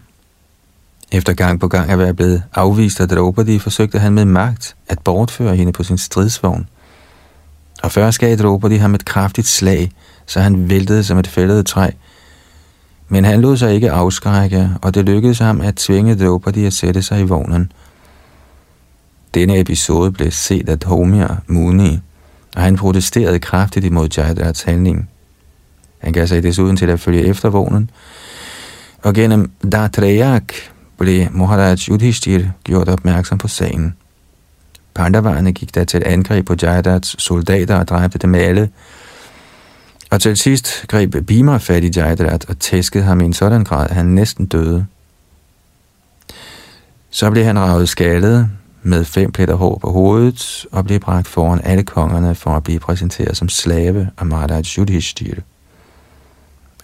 Efter 1.13 1.33
gang 1.33 1.61
på 1.61 1.69
gang 1.69 1.91
at 1.91 1.99
være 1.99 2.15
blevet 2.15 2.43
afvist 2.55 3.01
af 3.01 3.09
Draupadi, 3.09 3.59
forsøgte 3.59 3.99
han 3.99 4.13
med 4.13 4.25
magt 4.25 4.77
at 4.89 4.99
bortføre 4.99 5.57
hende 5.57 5.73
på 5.73 5.83
sin 5.83 5.99
stridsvogn. 5.99 6.69
Og 7.83 7.93
først 7.93 8.19
gav 8.19 8.37
Draupadi 8.37 8.77
ham 8.77 8.95
et 8.95 9.05
kraftigt 9.05 9.47
slag, 9.47 9.91
så 10.27 10.41
han 10.41 10.71
væltede 10.71 11.05
som 11.05 11.19
et 11.19 11.27
fældet 11.27 11.67
træ. 11.67 11.91
Men 13.09 13.25
han 13.25 13.41
lod 13.41 13.57
sig 13.57 13.75
ikke 13.75 13.91
afskrække, 13.91 14.71
og 14.83 14.95
det 14.95 15.05
lykkedes 15.05 15.39
ham 15.39 15.61
at 15.61 15.75
tvinge 15.75 16.25
Draupadi 16.25 16.65
at 16.65 16.73
sætte 16.73 17.03
sig 17.03 17.21
i 17.21 17.25
vognen. 17.25 17.73
Denne 19.35 19.61
episode 19.61 20.13
blev 20.13 20.31
set 20.31 20.69
af 20.69 20.79
Homir 20.85 21.37
Muni, 21.47 21.99
og 22.57 22.63
han 22.63 22.77
protesterede 22.77 23.39
kraftigt 23.39 23.85
imod 23.85 24.09
Jayadrats 24.17 24.63
handling. 24.63 25.11
Han 26.07 26.13
gav 26.13 26.27
sig 26.27 26.43
desuden 26.43 26.77
til 26.77 26.91
at 26.91 27.01
følge 27.01 27.25
efter 27.25 27.49
vognen, 27.49 27.91
og 29.03 29.15
gennem 29.15 29.51
Datrayak 29.73 30.53
blev 30.99 31.27
Maharaj 31.33 31.77
Yudhishthir 31.89 32.45
gjort 32.65 32.89
opmærksom 32.89 33.39
på 33.39 33.49
sagen. 33.49 33.95
Pandavarerne 34.95 35.53
gik 35.53 35.75
da 35.75 35.85
til 35.85 35.99
et 35.99 36.03
angreb 36.03 36.47
på 36.47 36.55
Jayadats 36.63 37.23
soldater 37.23 37.77
og 37.77 37.89
dræbte 37.89 38.19
dem 38.19 38.35
alle. 38.35 38.71
Og 40.11 40.21
til 40.21 40.37
sidst 40.37 40.85
greb 40.89 41.27
Bhima 41.27 41.57
fat 41.57 41.85
i 41.85 41.91
Jayadat 41.97 42.45
og 42.49 42.59
tæskede 42.59 43.05
ham 43.05 43.21
i 43.21 43.25
en 43.25 43.33
sådan 43.33 43.65
grad, 43.65 43.87
at 43.91 43.97
han 43.97 44.07
næsten 44.07 44.47
døde. 44.47 44.87
Så 47.11 47.31
blev 47.31 47.45
han 47.45 47.59
ravet 47.59 47.89
skaldet 47.89 48.51
med 48.83 49.05
fem 49.05 49.33
pletter 49.33 49.55
hår 49.55 49.79
på 49.79 49.91
hovedet 49.91 50.67
og 50.73 50.85
blev 50.85 51.01
bragt 51.01 51.29
foran 51.29 51.61
alle 51.65 51.83
kongerne 51.83 52.35
for 52.35 52.51
at 52.51 52.63
blive 52.63 52.79
præsenteret 52.79 53.37
som 53.37 53.49
slave 53.49 54.11
af 54.19 54.27
Maharaj 54.27 54.63
Yudhishthira. 54.79 55.41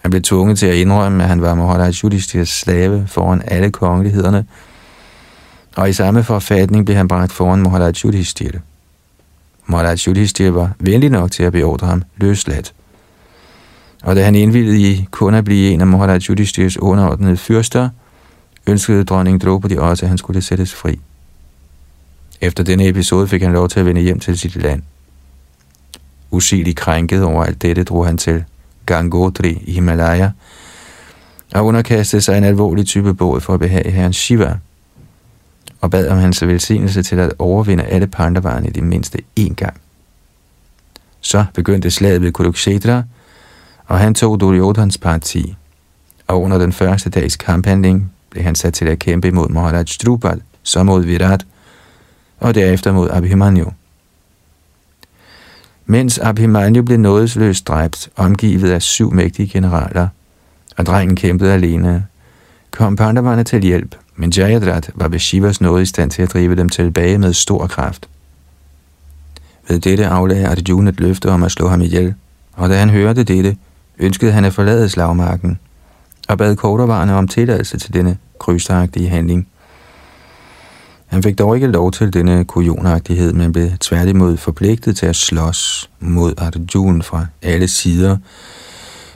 Han 0.03 0.11
blev 0.11 0.21
tvunget 0.21 0.59
til 0.59 0.65
at 0.65 0.75
indrømme, 0.75 1.23
at 1.23 1.29
han 1.29 1.41
var 1.41 1.55
Maharaj 1.55 1.89
Yudhishthir's 1.89 2.43
slave 2.43 3.07
foran 3.07 3.41
alle 3.45 3.71
kongelighederne, 3.71 4.45
og 5.75 5.89
i 5.89 5.93
samme 5.93 6.23
forfatning 6.23 6.85
blev 6.85 6.97
han 6.97 7.07
bragt 7.07 7.31
foran 7.31 7.59
Maharaj 7.59 7.91
Yudhishthir. 8.05 8.51
Maharaj 9.65 9.97
Yudhishthir 10.07 10.51
var 10.51 10.71
venlig 10.79 11.09
nok 11.09 11.31
til 11.31 11.43
at 11.43 11.51
beordre 11.51 11.87
ham 11.87 12.03
løsladt. 12.17 12.73
Og 14.03 14.15
da 14.15 14.23
han 14.23 14.35
indvildede 14.35 14.91
i 14.91 15.07
kun 15.11 15.33
at 15.33 15.45
blive 15.45 15.71
en 15.71 15.81
af 15.81 15.87
Maharaj 15.87 16.17
Yudhishthir's 16.17 16.79
underordnede 16.79 17.37
fyrster, 17.37 17.89
ønskede 18.67 19.03
dronning 19.03 19.41
Draupadi 19.41 19.75
også, 19.75 20.05
at 20.05 20.09
han 20.09 20.17
skulle 20.17 20.41
sættes 20.41 20.73
fri. 20.73 20.99
Efter 22.41 22.63
denne 22.63 22.87
episode 22.87 23.27
fik 23.27 23.41
han 23.41 23.53
lov 23.53 23.69
til 23.69 23.79
at 23.79 23.85
vende 23.85 24.01
hjem 24.01 24.19
til 24.19 24.39
sit 24.39 24.55
land. 24.55 24.81
Usigeligt 26.31 26.77
krænket 26.77 27.23
over 27.23 27.43
alt 27.43 27.61
dette 27.61 27.83
drog 27.83 28.05
han 28.05 28.17
til 28.17 28.43
Gangotri 28.85 29.63
i 29.65 29.71
Himalaya, 29.71 30.29
og 31.53 31.65
underkastede 31.65 32.21
sig 32.21 32.37
en 32.37 32.43
alvorlig 32.43 32.85
type 32.85 33.13
båd 33.13 33.41
for 33.41 33.53
at 33.53 33.59
behage 33.59 33.91
herren 33.91 34.13
Shiva, 34.13 34.57
og 35.81 35.91
bad 35.91 36.07
om 36.07 36.17
hans 36.17 36.47
velsignelse 36.47 37.03
til 37.03 37.19
at 37.19 37.33
overvinde 37.39 37.83
alle 37.83 38.07
pandavarerne 38.07 38.67
i 38.67 38.71
det 38.71 38.83
mindste 38.83 39.19
én 39.39 39.53
gang. 39.53 39.73
Så 41.21 41.45
begyndte 41.53 41.91
slaget 41.91 42.21
ved 42.21 42.31
Kurukshetra, 42.31 43.03
og 43.85 43.99
han 43.99 44.13
tog 44.13 44.39
Duryodhans 44.39 44.97
parti, 44.97 45.55
og 46.27 46.41
under 46.41 46.57
den 46.57 46.71
første 46.71 47.09
dags 47.09 47.35
kamphandling 47.35 48.11
blev 48.29 48.43
han 48.43 48.55
sat 48.55 48.73
til 48.73 48.85
at 48.85 48.99
kæmpe 48.99 49.27
imod 49.27 49.49
Maharaj 49.49 49.85
Drupal, 50.05 50.41
så 50.63 50.83
mod 50.83 51.03
Virat, 51.03 51.45
og 52.39 52.55
derefter 52.55 52.91
mod 52.91 53.09
Abhimanyu 53.09 53.71
mens 55.85 56.19
Abhimanyu 56.19 56.83
blev 56.83 56.97
nådesløst 56.97 57.67
dræbt, 57.67 58.09
omgivet 58.15 58.71
af 58.71 58.81
syv 58.81 59.13
mægtige 59.13 59.47
generaler, 59.47 60.07
og 60.77 60.85
drengen 60.85 61.15
kæmpede 61.15 61.53
alene, 61.53 62.05
kom 62.71 62.95
Pandavana 62.95 63.43
til 63.43 63.61
hjælp, 63.61 63.95
men 64.15 64.29
Jayadrat 64.37 64.91
var 64.95 65.07
ved 65.07 65.19
Shivas 65.19 65.61
nåde 65.61 65.81
i 65.81 65.85
stand 65.85 66.11
til 66.11 66.21
at 66.21 66.33
drive 66.33 66.55
dem 66.55 66.69
tilbage 66.69 67.17
med 67.17 67.33
stor 67.33 67.67
kraft. 67.67 68.09
Ved 69.67 69.79
dette 69.79 70.07
aflagde 70.07 70.47
Arjuna 70.47 70.89
et 70.89 70.99
løfte 70.99 71.29
om 71.29 71.43
at 71.43 71.51
slå 71.51 71.67
ham 71.67 71.81
ihjel, 71.81 72.13
og 72.53 72.69
da 72.69 72.79
han 72.79 72.89
hørte 72.89 73.23
dette, 73.23 73.57
ønskede 73.99 74.31
han 74.31 74.45
at 74.45 74.53
forlade 74.53 74.89
slagmarken, 74.89 75.59
og 76.27 76.37
bad 76.37 76.55
kortervarende 76.55 77.13
om 77.13 77.27
tilladelse 77.27 77.77
til 77.77 77.93
denne 77.93 78.17
krydstagtige 78.39 79.09
handling. 79.09 79.47
Han 81.13 81.23
fik 81.23 81.37
dog 81.39 81.55
ikke 81.55 81.67
lov 81.67 81.91
til 81.91 82.13
denne 82.13 82.45
kujonagtighed, 82.45 83.33
men 83.33 83.53
blev 83.53 83.69
tværtimod 83.79 84.37
forpligtet 84.37 84.97
til 84.97 85.05
at 85.05 85.15
slås 85.15 85.89
mod 85.99 86.33
Arjuna 86.37 87.01
fra 87.01 87.25
alle 87.41 87.67
sider. 87.67 88.17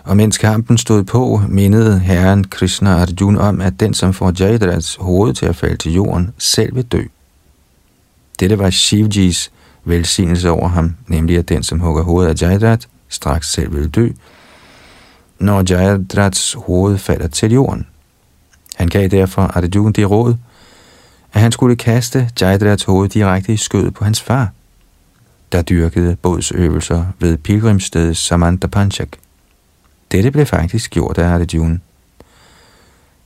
Og 0.04 0.18
mens 0.18 0.38
kampen 0.38 0.77
stod 0.77 1.04
på, 1.04 1.42
mindede 1.48 2.00
herren 2.00 2.44
Krishna 2.44 2.89
Arjuna 2.89 3.39
om, 3.39 3.62
at 3.62 3.80
den, 3.80 3.94
som 3.94 4.13
får 4.13 4.34
Jayadrats 4.39 4.96
hoved 4.96 5.34
til 5.34 5.46
at 5.46 5.56
falde 5.56 5.77
til 5.77 5.94
jorden, 5.94 6.34
selv 6.38 6.75
vil 6.75 6.86
dø. 6.86 7.04
Dette 8.39 8.60
var 8.60 8.70
Shivjis 8.70 9.51
velsignelse 9.86 10.50
over 10.50 10.68
ham, 10.68 10.96
nemlig 11.08 11.38
at 11.38 11.50
den, 11.50 11.63
som 11.63 11.80
hugger 11.80 12.04
hovedet 12.04 12.30
af 12.30 12.48
Jayadrat, 12.48 12.88
straks 13.10 13.51
selv 13.51 13.75
vil 13.75 13.89
dø, 13.89 14.10
når 15.39 15.63
Jayadrats 15.70 16.54
hoved 16.54 16.98
falder 16.98 17.27
til 17.27 17.51
jorden. 17.51 17.88
Han 18.75 18.88
gav 18.88 19.08
derfor 19.08 19.42
Arjuna 19.42 19.92
det 19.92 20.10
råd, 20.10 20.36
at 21.34 21.41
han 21.41 21.51
skulle 21.51 21.75
kaste 21.75 22.29
Jaidrats 22.41 22.84
hoved 22.84 23.10
direkte 23.10 23.53
i 23.53 23.57
skødet 23.57 23.93
på 23.93 24.03
hans 24.03 24.22
far, 24.22 24.51
der 25.51 25.62
dyrkede 25.62 26.15
bådsøvelser 26.15 27.05
ved 27.19 27.38
pilgrimstedet 27.38 28.17
Samantha 28.17 28.67
Panchak. 28.67 29.10
Dette 30.12 30.31
blev 30.31 30.46
faktisk 30.46 30.91
gjort 30.91 31.17
af 31.17 31.27
Arjuna. 31.27 31.77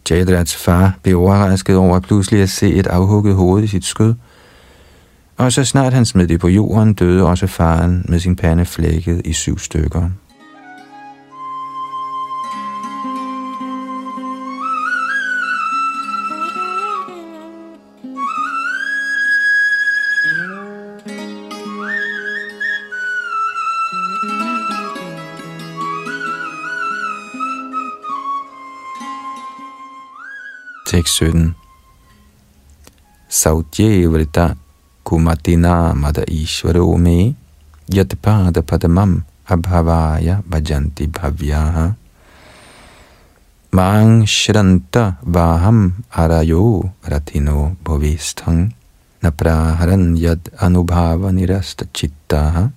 Jaidrats 0.09 0.55
far 0.55 0.93
blev 1.03 1.19
overrasket 1.19 1.75
over 1.75 1.99
pludselig 1.99 2.41
at 2.41 2.49
se 2.49 2.73
et 2.73 2.87
afhugget 2.87 3.35
hoved 3.35 3.63
i 3.63 3.67
sit 3.67 3.85
skød, 3.85 4.13
og 5.37 5.51
så 5.51 5.63
snart 5.63 5.93
han 5.93 6.05
smed 6.05 6.27
det 6.27 6.39
på 6.39 6.47
jorden, 6.47 6.93
døde 6.93 7.23
også 7.23 7.47
faren 7.47 8.05
med 8.09 8.19
sin 8.19 8.35
pande 8.35 8.65
flækket 8.65 9.21
i 9.25 9.33
syv 9.33 9.59
stykker. 9.59 10.09
Tekst 30.91 31.23
17. 31.23 31.55
Sautjevrita 33.29 34.55
kumatina 35.07 35.95
mada 35.95 36.27
ishvaro 36.27 36.97
me 36.99 37.31
yatpada 37.87 38.59
padamam 38.59 39.23
abhavaya 39.47 40.43
bhajanti 40.43 41.07
bhavyaha 41.07 41.95
Mang 43.71 44.27
shranta 44.27 45.15
vaham 45.23 46.03
arayo 46.11 46.91
ratino 47.07 47.79
bhavistang 47.87 48.75
napraharan 49.23 50.19
yad 50.19 50.43
anubhava 50.59 51.31
nirasta 51.31 51.87
chittaha 51.95 52.67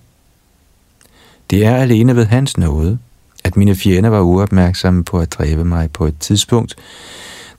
Det 1.50 1.66
er 1.66 1.82
alene 1.82 2.16
ved 2.16 2.26
hans 2.26 2.56
nåde, 2.58 2.98
at 3.44 3.56
mine 3.56 3.74
fjender 3.74 4.10
var 4.10 4.20
uopmærksomme 4.20 5.04
på 5.04 5.18
at 5.18 5.32
dræbe 5.32 5.64
mig 5.64 5.92
på 5.92 6.06
et 6.06 6.18
tidspunkt, 6.20 6.76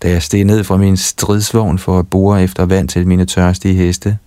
da 0.05 0.09
jeg 0.09 0.23
steg 0.23 0.43
ned 0.43 0.63
fra 0.63 0.77
min 0.77 0.97
stridsvogn 0.97 1.79
for 1.79 1.99
at 1.99 2.07
bore 2.07 2.43
efter 2.43 2.65
vand 2.65 2.89
til 2.89 3.07
mine 3.07 3.25
tørstige 3.25 3.75
heste. 3.75 4.17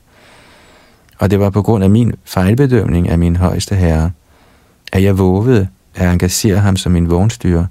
Og 1.18 1.30
det 1.30 1.40
var 1.40 1.50
på 1.50 1.62
grund 1.62 1.84
af 1.84 1.90
min 1.90 2.12
fejlbedømning 2.24 3.08
af 3.08 3.18
min 3.18 3.36
højeste 3.36 3.74
herre, 3.74 4.10
at 4.92 5.02
jeg 5.02 5.18
vågede 5.18 5.68
at 5.94 6.12
engagere 6.12 6.58
ham 6.58 6.76
som 6.76 6.92
min 6.92 7.10
vognstyre, 7.10 7.66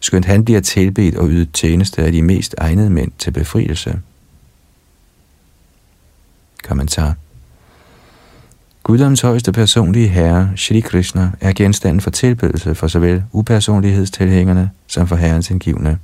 skønt 0.00 0.24
han 0.24 0.44
bliver 0.44 0.60
tilbedt 0.60 1.16
og 1.16 1.28
ydet 1.28 1.52
tjeneste 1.52 2.02
af 2.02 2.12
de 2.12 2.22
mest 2.22 2.54
egnede 2.58 2.90
mænd 2.90 3.10
til 3.18 3.30
befrielse. 3.30 4.00
Kommentar 6.64 7.14
Guddoms 8.82 9.20
højeste 9.20 9.52
personlige 9.52 10.08
herre, 10.08 10.52
Shri 10.56 10.80
Krishna, 10.80 11.30
er 11.40 11.52
genstanden 11.52 12.00
for 12.00 12.10
tilbedelse 12.10 12.74
for 12.74 12.88
såvel 12.88 13.24
upersonlighedstilhængerne 13.32 14.70
som 14.86 15.06
for 15.06 15.16
herrens 15.16 15.50
indgivende. 15.50 15.98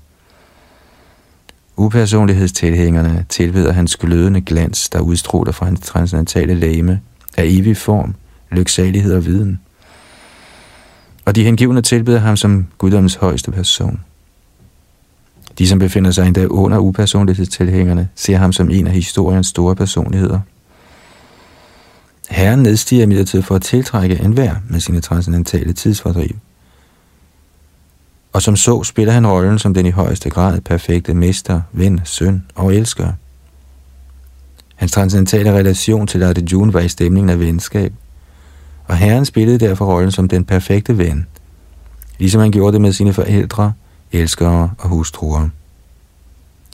Upersonlighedstilhængerne 1.78 3.26
tilbeder 3.28 3.72
hans 3.72 3.96
glødende 3.96 4.40
glans, 4.40 4.88
der 4.88 5.00
udstråler 5.00 5.52
fra 5.52 5.66
hans 5.66 5.80
transcendentale 5.80 6.54
læme 6.54 7.00
af 7.36 7.44
evig 7.46 7.76
form, 7.76 8.14
lyksalighed 8.50 9.14
og 9.14 9.24
viden. 9.26 9.60
Og 11.24 11.36
de 11.36 11.44
hengivne 11.44 11.82
tilbeder 11.82 12.18
ham 12.18 12.36
som 12.36 12.66
guddommens 12.78 13.14
højeste 13.14 13.50
person. 13.50 14.00
De, 15.58 15.68
som 15.68 15.78
befinder 15.78 16.10
sig 16.10 16.26
endda 16.26 16.46
under 16.46 16.78
upersonlighedstilhængerne, 16.78 18.08
ser 18.14 18.36
ham 18.36 18.52
som 18.52 18.70
en 18.70 18.86
af 18.86 18.92
historiens 18.92 19.46
store 19.46 19.76
personligheder– 19.76 20.40
Herren 22.30 22.62
nedstiger 22.62 23.02
imidlertid 23.02 23.42
for 23.42 23.54
at 23.54 23.62
tiltrække 23.62 24.20
enhver 24.20 24.54
med 24.70 24.80
sine 24.80 25.00
transcendentale 25.00 25.72
tidsfordriv. 25.72 26.36
Og 28.32 28.42
som 28.42 28.56
så 28.56 28.84
spiller 28.84 29.12
han 29.12 29.26
rollen 29.26 29.58
som 29.58 29.74
den 29.74 29.86
i 29.86 29.90
højeste 29.90 30.30
grad 30.30 30.60
perfekte 30.60 31.14
mester, 31.14 31.60
ven, 31.72 32.00
søn 32.04 32.44
og 32.54 32.74
elsker. 32.74 33.12
Hans 34.76 34.92
transcendentale 34.92 35.52
relation 35.52 36.06
til 36.06 36.22
Arjuna 36.22 36.72
var 36.72 36.80
i 36.80 36.88
stemningen 36.88 37.30
af 37.30 37.40
venskab, 37.40 37.92
og 38.86 38.96
herren 38.96 39.24
spillede 39.24 39.58
derfor 39.58 39.84
rollen 39.84 40.12
som 40.12 40.28
den 40.28 40.44
perfekte 40.44 40.98
ven, 40.98 41.26
ligesom 42.18 42.40
han 42.40 42.50
gjorde 42.50 42.72
det 42.72 42.80
med 42.80 42.92
sine 42.92 43.12
forældre, 43.12 43.72
elskere 44.12 44.70
og 44.78 44.88
hustruer. 44.88 45.48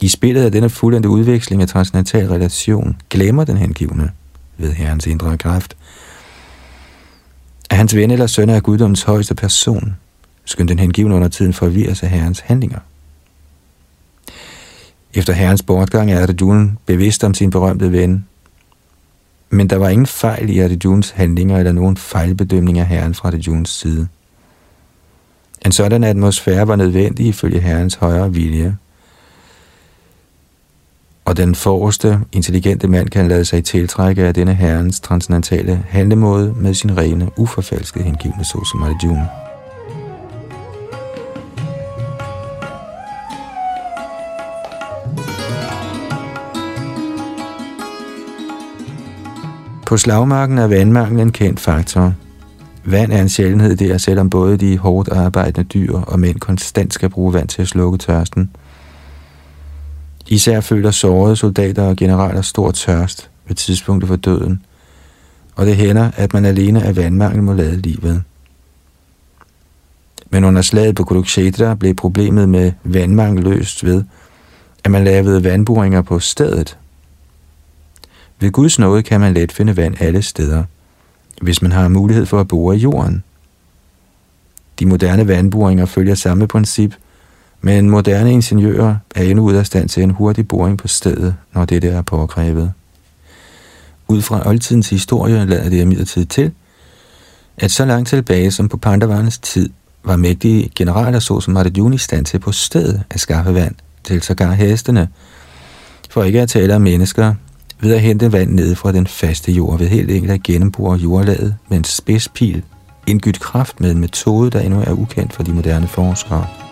I 0.00 0.08
spillet 0.08 0.44
af 0.44 0.52
denne 0.52 0.70
fuldendte 0.70 1.08
udveksling 1.08 1.62
af 1.62 1.68
transcendental 1.68 2.28
relation 2.28 2.96
glemmer 3.10 3.44
den 3.44 3.56
hengivne, 3.56 4.10
ved 4.58 4.72
Herrens 4.72 5.06
indre 5.06 5.38
kraft, 5.38 5.76
at 7.70 7.76
hans 7.76 7.96
ven 7.96 8.10
eller 8.10 8.26
søn 8.26 8.50
er 8.50 8.60
guddommens 8.60 9.02
højeste 9.02 9.34
person, 9.34 9.96
skønt 10.44 10.68
den 10.68 10.78
hengivne 10.78 11.14
under 11.14 11.28
tiden 11.28 11.52
forvirres 11.52 12.02
af 12.02 12.08
Herrens 12.08 12.40
handlinger. 12.40 12.78
Efter 15.14 15.32
Herrens 15.32 15.62
bortgang 15.62 16.12
er 16.12 16.22
Arjuna 16.22 16.70
bevidst 16.86 17.24
om 17.24 17.34
sin 17.34 17.50
berømte 17.50 17.92
ven, 17.92 18.26
men 19.50 19.70
der 19.70 19.76
var 19.76 19.88
ingen 19.88 20.06
fejl 20.06 20.50
i 20.50 20.58
Arjuns 20.58 21.10
handlinger 21.10 21.58
eller 21.58 21.72
nogen 21.72 21.96
fejlbedømning 21.96 22.78
af 22.78 22.86
Herren 22.86 23.14
fra 23.14 23.28
Arjuns 23.28 23.70
side. 23.70 24.08
En 25.66 25.72
sådan 25.72 26.04
atmosfære 26.04 26.68
var 26.68 26.76
nødvendig 26.76 27.26
ifølge 27.26 27.60
Herrens 27.60 27.94
højere 27.94 28.32
vilje, 28.32 28.76
og 31.24 31.36
den 31.36 31.54
forreste, 31.54 32.20
intelligente 32.32 32.88
mand 32.88 33.08
kan 33.08 33.28
lade 33.28 33.44
sig 33.44 33.64
tiltrække 33.64 34.24
af 34.24 34.34
denne 34.34 34.54
herrens 34.54 35.00
transcendentale 35.00 35.84
handlemåde 35.88 36.54
med 36.56 36.74
sin 36.74 36.96
rene, 36.96 37.38
uforfalskede 37.38 38.04
hengivne 38.04 38.44
såsom 38.44 38.82
Arjuna. 38.82 39.43
På 49.94 49.98
slagmarken 49.98 50.58
er 50.58 50.66
vandmangel 50.66 51.20
en 51.20 51.32
kendt 51.32 51.60
faktor. 51.60 52.14
Vand 52.84 53.12
er 53.12 53.22
en 53.22 53.28
sjældenhed 53.28 53.76
der, 53.76 53.98
selvom 53.98 54.30
både 54.30 54.56
de 54.56 54.78
hårdt 54.78 55.08
arbejdende 55.08 55.68
dyr 55.68 55.92
og 55.92 56.20
mænd 56.20 56.40
konstant 56.40 56.94
skal 56.94 57.08
bruge 57.08 57.34
vand 57.34 57.48
til 57.48 57.62
at 57.62 57.68
slukke 57.68 57.98
tørsten– 57.98 58.50
Især 60.26 60.60
føler 60.60 60.90
sårede 60.90 61.36
soldater 61.36 61.82
og 61.82 61.96
generaler 61.96 62.42
stor 62.42 62.70
tørst 62.70 63.30
ved 63.48 63.56
tidspunktet 63.56 64.08
for 64.08 64.16
døden, 64.16 64.64
og 65.56 65.66
det 65.66 65.76
hænder, 65.76 66.10
at 66.16 66.32
man 66.32 66.44
alene 66.44 66.82
af 66.82 66.96
vandmangel 66.96 67.42
må 67.42 67.52
lade 67.52 67.76
livet. 67.76 68.22
Men 70.30 70.44
under 70.44 70.62
slaget 70.62 70.96
på 70.96 71.04
Kurukshetra 71.04 71.74
blev 71.74 71.94
problemet 71.94 72.48
med 72.48 72.72
vandmangel 72.84 73.44
løst 73.44 73.84
ved, 73.84 74.04
at 74.84 74.90
man 74.90 75.04
lavede 75.04 75.44
vandboringer 75.44 76.02
på 76.02 76.18
stedet. 76.18 76.78
Ved 78.40 78.50
Guds 78.50 78.78
nåde 78.78 79.02
kan 79.02 79.20
man 79.20 79.34
let 79.34 79.52
finde 79.52 79.76
vand 79.76 79.94
alle 80.00 80.22
steder, 80.22 80.64
hvis 81.42 81.62
man 81.62 81.72
har 81.72 81.88
mulighed 81.88 82.26
for 82.26 82.40
at 82.40 82.48
bore 82.48 82.76
i 82.76 82.78
jorden. 82.78 83.24
De 84.78 84.86
moderne 84.86 85.28
vandboringer 85.28 85.86
følger 85.86 86.14
samme 86.14 86.48
princip, 86.48 86.94
men 87.60 87.90
moderne 87.90 88.32
ingeniører 88.32 88.96
er 89.14 89.22
endnu 89.22 89.44
ud 89.44 89.54
af 89.54 89.66
stand 89.66 89.88
til 89.88 90.02
en 90.02 90.10
hurtig 90.10 90.48
boring 90.48 90.78
på 90.78 90.88
stedet, 90.88 91.34
når 91.52 91.64
det 91.64 91.84
er 91.84 92.02
påkrævet. 92.02 92.72
Ud 94.08 94.22
fra 94.22 94.48
oldtidens 94.48 94.90
historie 94.90 95.44
lader 95.44 95.68
det 95.68 95.80
imidlertid 95.80 96.26
til, 96.26 96.52
at 97.56 97.70
så 97.70 97.84
langt 97.84 98.08
tilbage 98.08 98.50
som 98.50 98.68
på 98.68 98.76
Pandavarnes 98.76 99.38
tid, 99.38 99.70
var 100.04 100.16
mægtige 100.16 100.70
generaler 100.74 101.18
såsom 101.18 101.56
Arjuna 101.56 101.94
i 101.94 101.98
stand 101.98 102.26
til 102.26 102.38
på 102.38 102.52
stedet 102.52 103.02
at 103.10 103.20
skaffe 103.20 103.54
vand 103.54 103.74
til 104.04 104.22
sågar 104.22 104.52
hestene, 104.52 105.08
for 106.10 106.24
ikke 106.24 106.40
at 106.40 106.48
tale 106.48 106.74
om 106.74 106.82
mennesker, 106.82 107.34
ved 107.84 107.94
at 107.94 108.00
hente 108.00 108.32
vand 108.32 108.50
ned 108.50 108.74
fra 108.74 108.92
den 108.92 109.06
faste 109.06 109.52
jord 109.52 109.78
ved 109.78 109.88
helt 109.88 110.10
enkelt 110.10 110.32
at 110.32 110.42
gennembore 110.42 110.96
jordlaget 110.96 111.56
med 111.68 111.78
en 111.78 111.84
spidspil, 111.84 112.62
indgydt 113.06 113.40
kraft 113.40 113.80
med 113.80 113.90
en 113.90 114.00
metode, 114.00 114.50
der 114.50 114.60
endnu 114.60 114.80
er 114.80 114.92
ukendt 114.92 115.32
for 115.32 115.42
de 115.42 115.52
moderne 115.52 115.88
forskere. 115.88 116.63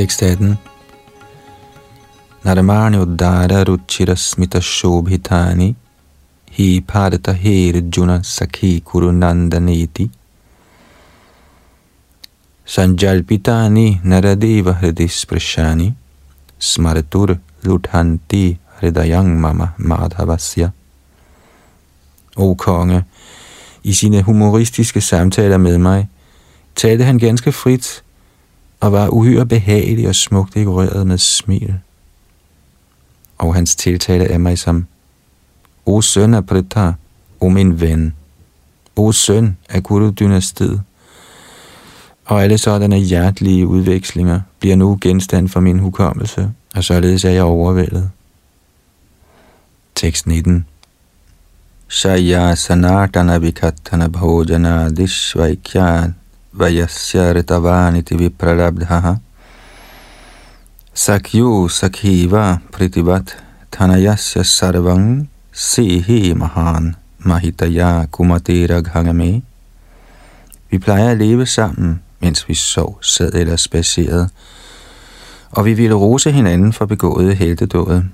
Tekst 0.00 0.22
18. 0.22 0.56
Naramani 2.44 2.96
uddara 2.96 3.64
ruchira 3.64 4.16
smita 4.16 4.60
shobhitani 4.60 5.74
hi 6.56 6.80
padata 6.80 7.34
juna 7.90 8.22
sakhi 8.22 8.80
kurunandaneti 8.80 10.08
sanjalpitani 12.66 14.00
naradeva 14.02 14.72
hridisprashani 14.80 15.92
smaratur 16.58 17.38
luthanti 17.64 18.58
hridayang 18.78 19.38
mama 19.38 19.74
madhavasya. 19.76 20.72
O 22.36 22.54
konge, 22.54 23.04
i 23.84 23.92
sine 23.92 24.22
humoristiske 24.22 25.00
samtaler 25.00 25.58
med 25.58 25.78
mig, 25.78 26.08
talte 26.74 27.04
han 27.04 27.18
ganske 27.18 27.52
frit 27.52 28.02
og 28.80 28.92
var 28.92 29.08
uhyre 29.08 29.46
behagelig 29.46 30.08
og 30.08 30.14
smukt 30.14 30.54
dekoreret 30.54 31.06
med 31.06 31.18
smil. 31.18 31.74
Og 33.38 33.54
hans 33.54 33.76
tiltale 33.76 34.24
er 34.24 34.38
mig 34.38 34.58
som, 34.58 34.86
O 35.86 36.00
søn 36.00 36.34
af 36.34 36.46
Prita, 36.46 36.92
o 37.40 37.48
min 37.48 37.80
ven, 37.80 38.14
o 38.96 39.12
søn 39.12 39.56
af 39.68 39.82
Guru-dynastiet. 39.82 40.82
Og 42.24 42.42
alle 42.42 42.58
sådanne 42.58 42.98
hjertelige 42.98 43.66
udvekslinger 43.66 44.40
bliver 44.58 44.76
nu 44.76 44.98
genstand 45.00 45.48
for 45.48 45.60
min 45.60 45.78
hukommelse, 45.78 46.50
og 46.74 46.84
således 46.84 47.24
er 47.24 47.30
jeg 47.30 47.42
overvældet. 47.42 48.10
Tekst 49.94 50.26
19 50.26 50.66
Shaya 51.88 52.54
sanatana 52.54 53.38
vikatana 53.38 54.08
bhojana 54.08 54.88
dishvaikya 54.90 56.12
vayasya 56.52 57.32
ritavaniti 57.32 58.16
vipralabdhaha 58.16 59.16
sakyu 60.94 61.68
sakhiva 61.68 62.58
pritivat 62.72 63.36
tanayasya 63.70 64.44
sarvang 64.44 65.28
sihi 65.52 66.34
mahan 66.34 66.96
mahitaya 67.24 68.06
kumati 68.10 68.66
ghangame. 68.66 69.42
Vi 70.70 70.78
plejer 70.78 71.10
at 71.10 71.18
leve 71.18 71.46
sammen, 71.46 72.02
mens 72.20 72.48
vi 72.48 72.54
sov, 72.54 72.98
sad 73.02 73.34
eller 73.34 73.56
spacerede, 73.56 74.28
og 75.50 75.64
vi 75.64 75.72
ville 75.72 75.94
rose 75.94 76.32
hinanden 76.32 76.72
for 76.72 76.86
begået 76.86 77.36
heltedåde. 77.36 78.04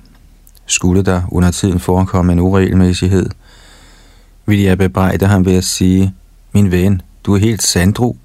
Skulle 0.67 1.03
der 1.03 1.23
under 1.33 1.51
tiden 1.51 1.81
forekomme 1.81 2.33
en 2.33 2.39
uregelmæssighed, 2.39 3.27
ville 4.47 4.65
jeg 4.65 4.79
bebrejde 4.79 5.27
ham 5.27 5.47
ved 5.47 5.57
at 5.57 5.65
sige, 5.65 6.15
min 6.53 6.71
ven, 6.71 7.03
du 7.25 7.35
er 7.35 7.39
helt 7.39 7.63
sandro. 7.63 8.17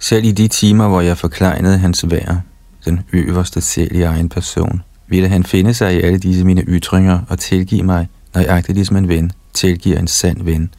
Selv 0.00 0.24
i 0.24 0.32
de 0.32 0.48
timer, 0.48 0.88
hvor 0.88 1.00
jeg 1.00 1.18
forklejnede 1.18 1.78
hans 1.78 2.04
vær, 2.10 2.40
den 2.84 3.00
øverste 3.12 3.60
selv 3.60 3.96
i 3.96 4.02
egen 4.02 4.28
person, 4.28 4.82
ville 5.08 5.28
han 5.28 5.44
finde 5.44 5.74
sig 5.74 5.96
i 5.96 6.00
alle 6.00 6.18
disse 6.18 6.44
mine 6.44 6.62
ytringer 6.62 7.20
og 7.28 7.38
tilgive 7.38 7.82
mig, 7.82 8.08
nøjagtigt 8.34 8.76
ligesom 8.76 8.96
en 8.96 9.08
ven 9.08 9.32
tilgiver 9.54 9.98
en 9.98 10.06
sand 10.06 10.42
ven, 10.42 10.74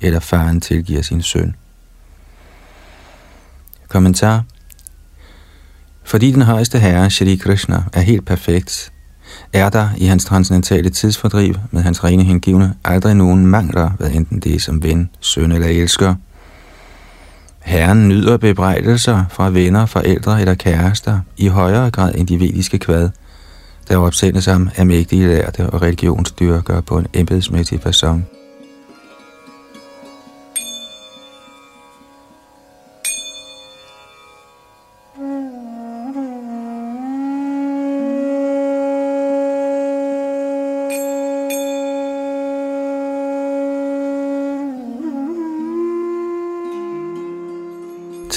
eller 0.00 0.20
faren 0.20 0.60
tilgiver 0.60 1.02
sin 1.02 1.22
søn. 1.22 1.54
Kommentar 3.88 4.44
Fordi 6.04 6.32
den 6.32 6.42
højeste 6.42 6.78
herre, 6.78 7.10
Shri 7.10 7.36
Krishna, 7.36 7.82
er 7.92 8.00
helt 8.00 8.26
perfekt, 8.26 8.92
er 9.52 9.68
der 9.68 9.88
i 9.96 10.06
hans 10.06 10.24
transcendentale 10.24 10.90
tidsfordriv 10.90 11.54
med 11.70 11.82
hans 11.82 12.04
rene 12.04 12.24
hengivne 12.24 12.74
aldrig 12.84 13.14
nogen 13.14 13.46
mangler, 13.46 13.90
hvad 13.90 14.10
enten 14.10 14.40
det 14.40 14.54
er 14.54 14.60
som 14.60 14.82
ven, 14.82 15.10
søn 15.20 15.52
eller 15.52 15.68
elsker. 15.68 16.14
Herren 17.62 18.08
nyder 18.08 18.36
bebrejdelser 18.36 19.24
fra 19.30 19.50
venner, 19.50 19.86
forældre 19.86 20.40
eller 20.40 20.54
kærester 20.54 21.20
i 21.36 21.46
højere 21.46 21.90
grad 21.90 22.14
end 22.14 22.28
de 22.28 22.40
vediske 22.40 22.78
kvad, 22.78 23.08
der 23.88 23.96
opsendes 23.96 24.46
ham 24.46 24.68
af 24.76 24.86
mægtige 24.86 25.26
lærte 25.26 25.70
og 25.70 25.82
religionsdyrker 25.82 26.80
på 26.80 26.98
en 26.98 27.06
embedsmæssig 27.14 27.80
façon. 27.86 28.41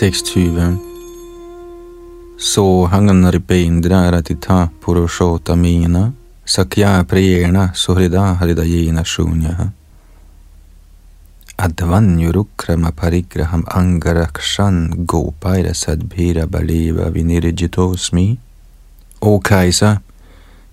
Tekst 0.06 0.26
20 0.38 0.78
Sohangan 2.38 3.26
ripendra 3.34 4.12
ratita 4.14 4.70
mina. 5.58 6.14
Sakya 6.46 7.04
priyena 7.04 7.74
suhrida 7.74 8.38
haridayena 8.38 9.04
shunyaha 9.04 9.72
Advanyurukrama 11.58 12.92
parigraham 12.92 13.64
angarakshan 13.66 15.06
gopaira 15.08 15.74
sadbhira 15.74 16.46
baleva 16.46 17.10
vinirjitosmi 17.10 18.38
O 19.22 19.40
kejser, 19.40 19.98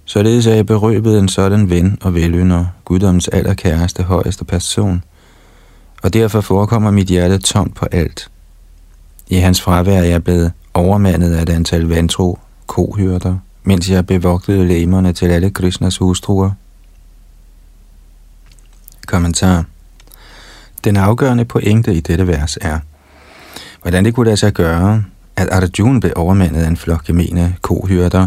således 0.05 0.47
er 0.47 0.55
jeg 0.55 0.67
berøbet 0.67 1.19
en 1.19 1.29
sådan 1.29 1.71
ven 1.71 1.99
og 2.03 2.15
velynder, 2.15 2.65
guddoms 2.85 3.29
allerkæreste 3.29 4.03
højeste 4.03 4.45
person, 4.45 5.03
og 6.03 6.13
derfor 6.13 6.41
forekommer 6.41 6.91
mit 6.91 7.09
hjerte 7.09 7.39
tomt 7.39 7.77
på 7.77 7.87
alt. 7.93 8.32
I 9.29 9.37
hans 9.37 9.61
fravær 9.61 9.99
er 9.99 10.05
jeg 10.05 10.25
blevet 10.25 10.53
overmandet 10.75 11.35
af 11.35 11.43
et 11.43 11.49
antal 11.49 11.83
vantro 11.83 12.39
kohyrder, 12.67 13.37
mens 13.63 13.91
jeg 13.91 14.07
bevogtede 14.07 14.69
lemerne 14.69 15.13
til 15.13 15.27
alle 15.27 15.51
Krishnas 15.51 15.97
hustruer. 15.97 16.51
Kommentar 19.07 19.65
Den 20.85 20.97
afgørende 20.97 21.45
pointe 21.45 21.95
i 21.95 22.01
dette 22.01 22.27
vers 22.27 22.59
er, 22.61 22.79
hvordan 23.83 24.05
det 24.05 24.15
kunne 24.15 24.27
lade 24.27 24.37
sig 24.37 24.53
gøre, 24.53 25.05
at 25.37 25.49
Arjuna 25.49 26.01
blev 26.01 26.13
overmandet 26.17 26.63
af 26.63 26.69
en 26.69 26.77
flok 26.77 27.05
gemene 27.05 27.57
kohyrder, 27.63 28.27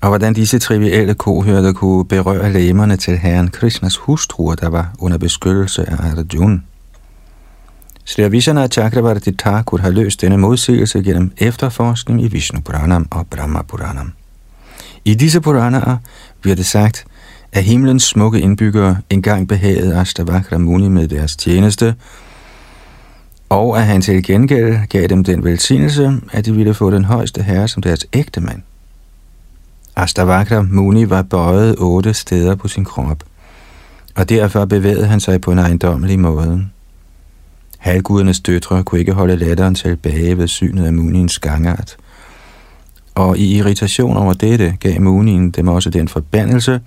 og 0.00 0.08
hvordan 0.08 0.34
disse 0.34 0.58
trivielle 0.58 1.14
kohyrder 1.14 1.72
kunne 1.72 2.04
berøre 2.04 2.52
lemerne 2.52 2.96
til 2.96 3.18
herren 3.18 3.50
Krishnas 3.50 3.96
hustruer, 3.96 4.54
der 4.54 4.68
var 4.68 4.94
under 4.98 5.18
beskyttelse 5.18 5.90
af 5.90 5.96
Arjuna. 5.96 6.60
Sri 8.04 8.28
Vishana 8.28 8.66
Chakravarti 8.68 9.32
Thakur 9.32 9.78
har 9.78 9.90
løst 9.90 10.20
denne 10.20 10.36
modsigelse 10.36 11.02
gennem 11.02 11.32
efterforskning 11.38 12.22
i 12.22 12.28
Vishnu 12.28 12.60
Puranam 12.60 13.08
og 13.10 13.26
Brahma 13.26 13.62
Puranam. 13.62 14.12
I 15.04 15.14
disse 15.14 15.40
Puranaer 15.40 15.96
bliver 16.40 16.56
det 16.56 16.66
sagt, 16.66 17.04
at 17.52 17.64
himlens 17.64 18.02
smukke 18.02 18.40
indbyggere 18.40 18.96
engang 19.10 19.48
behagede 19.48 20.00
Ashtavakra 20.00 20.58
Muni 20.58 20.88
med 20.88 21.08
deres 21.08 21.36
tjeneste, 21.36 21.94
og 23.48 23.78
at 23.78 23.86
han 23.86 24.02
til 24.02 24.22
gengæld 24.22 24.86
gav 24.86 25.06
dem 25.06 25.24
den 25.24 25.44
velsignelse, 25.44 26.20
at 26.32 26.44
de 26.46 26.54
ville 26.54 26.74
få 26.74 26.90
den 26.90 27.04
højeste 27.04 27.42
herre 27.42 27.68
som 27.68 27.82
deres 27.82 28.06
ægte 28.12 28.40
mand. 28.40 28.62
Ashtavakra 29.96 30.62
Muni 30.62 31.10
var 31.10 31.22
bøjet 31.22 31.76
otte 31.78 32.14
steder 32.14 32.54
på 32.54 32.68
sin 32.68 32.84
krop, 32.84 33.24
og 34.14 34.28
derfor 34.28 34.64
bevægede 34.64 35.06
han 35.06 35.20
sig 35.20 35.40
på 35.40 35.52
en 35.52 35.58
ejendommelig 35.58 36.18
måde. 36.18 36.66
Halvgudernes 37.84 38.40
døtre 38.40 38.84
kunne 38.84 38.98
ikke 38.98 39.12
holde 39.12 39.36
latteren 39.36 39.74
tilbage 39.74 40.38
ved 40.38 40.48
synet 40.48 40.86
af 40.86 40.92
Munins 40.92 41.38
gangart. 41.38 41.96
Og 43.14 43.38
i 43.38 43.56
irritation 43.56 44.16
over 44.16 44.32
dette 44.32 44.76
gav 44.80 45.00
Munin 45.00 45.50
dem 45.50 45.68
også 45.68 45.90
den 45.90 46.08
forbandelse, 46.08 46.80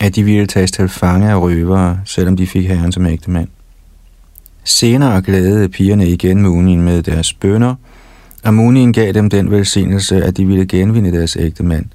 at 0.00 0.16
de 0.16 0.22
ville 0.22 0.46
tages 0.46 0.70
til 0.70 0.88
fange 0.88 1.30
af 1.30 1.40
røvere, 1.40 2.00
selvom 2.04 2.36
de 2.36 2.46
fik 2.46 2.66
herren 2.66 2.92
som 2.92 3.06
ægte 3.06 3.30
mand. 3.30 3.48
Senere 4.64 5.22
glædede 5.22 5.68
pigerne 5.68 6.08
igen 6.08 6.42
Munin 6.42 6.82
med 6.82 7.02
deres 7.02 7.32
bønder, 7.32 7.74
og 8.44 8.54
Munin 8.54 8.92
gav 8.92 9.12
dem 9.12 9.30
den 9.30 9.50
velsignelse, 9.50 10.24
at 10.24 10.36
de 10.36 10.46
ville 10.46 10.66
genvinde 10.66 11.12
deres 11.12 11.36
ægte 11.36 11.62
mand, 11.62 11.86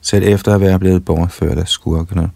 selv 0.00 0.24
efter 0.26 0.54
at 0.54 0.60
være 0.60 0.78
blevet 0.78 1.04
bortført 1.04 1.58
af 1.58 1.68
skurkene. 1.68 2.30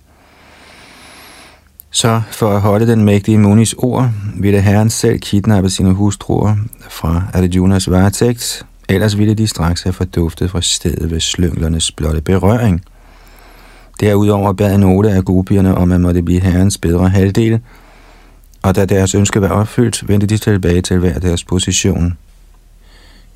Så 1.91 2.23
for 2.31 2.57
at 2.57 2.61
holde 2.61 2.87
den 2.87 3.05
mægtige 3.05 3.39
Munis 3.39 3.75
ord, 3.79 4.11
ville 4.35 4.61
herren 4.61 4.91
selv 4.91 5.19
kidnappe 5.19 5.71
sine 5.71 5.93
hustruer 5.93 6.57
fra 6.89 7.23
Arjunas 7.35 7.91
varetægt, 7.91 8.67
ellers 8.89 9.19
ville 9.19 9.35
de 9.35 9.47
straks 9.47 9.83
have 9.83 9.93
forduftet 9.93 10.51
fra 10.51 10.61
stedet 10.61 11.11
ved 11.11 11.21
slynglernes 11.21 11.93
blotte 11.93 12.21
berøring. 12.21 12.83
Derudover 14.01 14.53
bad 14.53 14.79
nogle 14.79 15.11
af 15.11 15.25
gopierne 15.25 15.75
om 15.75 15.93
at 15.93 16.01
måtte 16.01 16.23
blive 16.23 16.41
herrens 16.41 16.79
bedre 16.79 17.09
halvdel, 17.09 17.61
og 18.63 18.77
da 18.77 18.85
deres 18.85 19.15
ønske 19.15 19.41
var 19.41 19.49
opfyldt, 19.49 20.09
vendte 20.09 20.27
de 20.27 20.39
tilbage 20.39 20.83
til 20.83 20.99
hver 20.99 21.19
deres 21.19 21.45
position. 21.45 22.17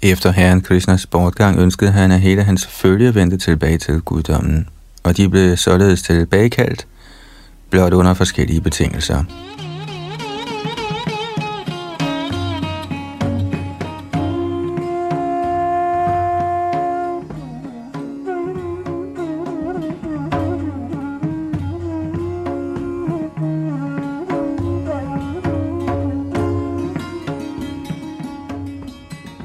Efter 0.02 0.32
herren 0.32 0.60
Krishnas 0.60 1.06
bortgang 1.06 1.58
ønskede 1.58 1.90
han, 1.90 2.10
at 2.10 2.20
hele 2.20 2.42
hans 2.42 2.66
følge 2.66 3.14
vendte 3.14 3.36
tilbage 3.36 3.78
til 3.78 4.00
guddommen, 4.00 4.68
og 5.02 5.16
de 5.16 5.28
blev 5.28 5.56
således 5.56 6.02
tilbagekaldt, 6.02 6.86
blot 7.74 7.92
under 7.92 8.14
forskellige 8.14 8.60
betingelser. 8.60 9.24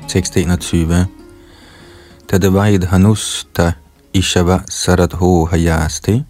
Tekst 0.08 0.38
21. 0.38 1.06
Tadavaid 2.28 2.84
hanusta 2.84 3.74
ishava 4.14 4.62
saradho 4.70 5.46
hayasti 5.46 6.24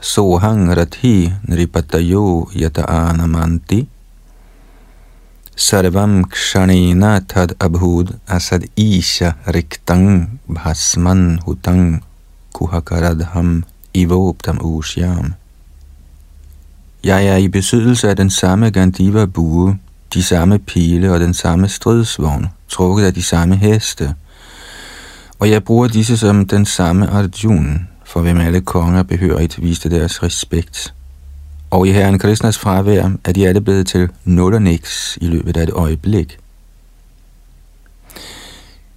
sohang 0.00 0.72
rathi 0.74 1.32
nripatayo 1.48 2.48
yata 2.54 2.88
anamanti 2.88 3.86
sarvam 5.56 6.24
kshanena 6.24 7.20
tad 7.20 7.52
abhud 7.60 8.16
asad 8.28 8.64
isha 8.76 9.36
riktang 9.46 10.40
bhasman 10.48 11.38
hutang 11.44 12.00
kuhakaradham 12.52 13.64
ivoptam 13.94 14.58
ushyam. 14.64 15.34
Jeg 17.04 17.26
er 17.26 17.36
i 17.36 17.48
besiddelse 17.48 18.08
af 18.08 18.16
den 18.16 18.30
samme 18.30 18.70
Gandiva 18.70 19.26
bue, 19.26 19.78
de 20.14 20.22
samme 20.22 20.58
pile 20.58 21.12
og 21.12 21.20
den 21.20 21.34
samme 21.34 21.68
stridsvogn, 21.68 22.46
trukket 22.68 23.04
af 23.04 23.14
de 23.14 23.22
samme 23.22 23.56
heste, 23.56 24.14
og 25.38 25.50
jeg 25.50 25.64
bruger 25.64 25.88
disse 25.88 26.16
som 26.16 26.46
den 26.46 26.66
samme 26.66 27.10
Arjuna, 27.10 27.78
for 28.10 28.20
hvem 28.20 28.40
alle 28.40 28.60
konger 28.60 29.02
behørigt 29.02 29.58
at 29.58 29.64
vise 29.64 29.90
deres 29.90 30.22
respekt. 30.22 30.94
Og 31.70 31.86
i 31.88 31.92
Herren 31.92 32.18
Krishnas 32.18 32.58
fravær 32.58 33.10
er 33.24 33.32
de 33.32 33.48
alle 33.48 33.60
blevet 33.60 33.86
til 33.86 34.08
nul 34.24 34.54
og 34.54 34.62
niks 34.62 35.18
i 35.20 35.26
løbet 35.26 35.56
af 35.56 35.62
et 35.62 35.70
øjeblik. 35.70 36.38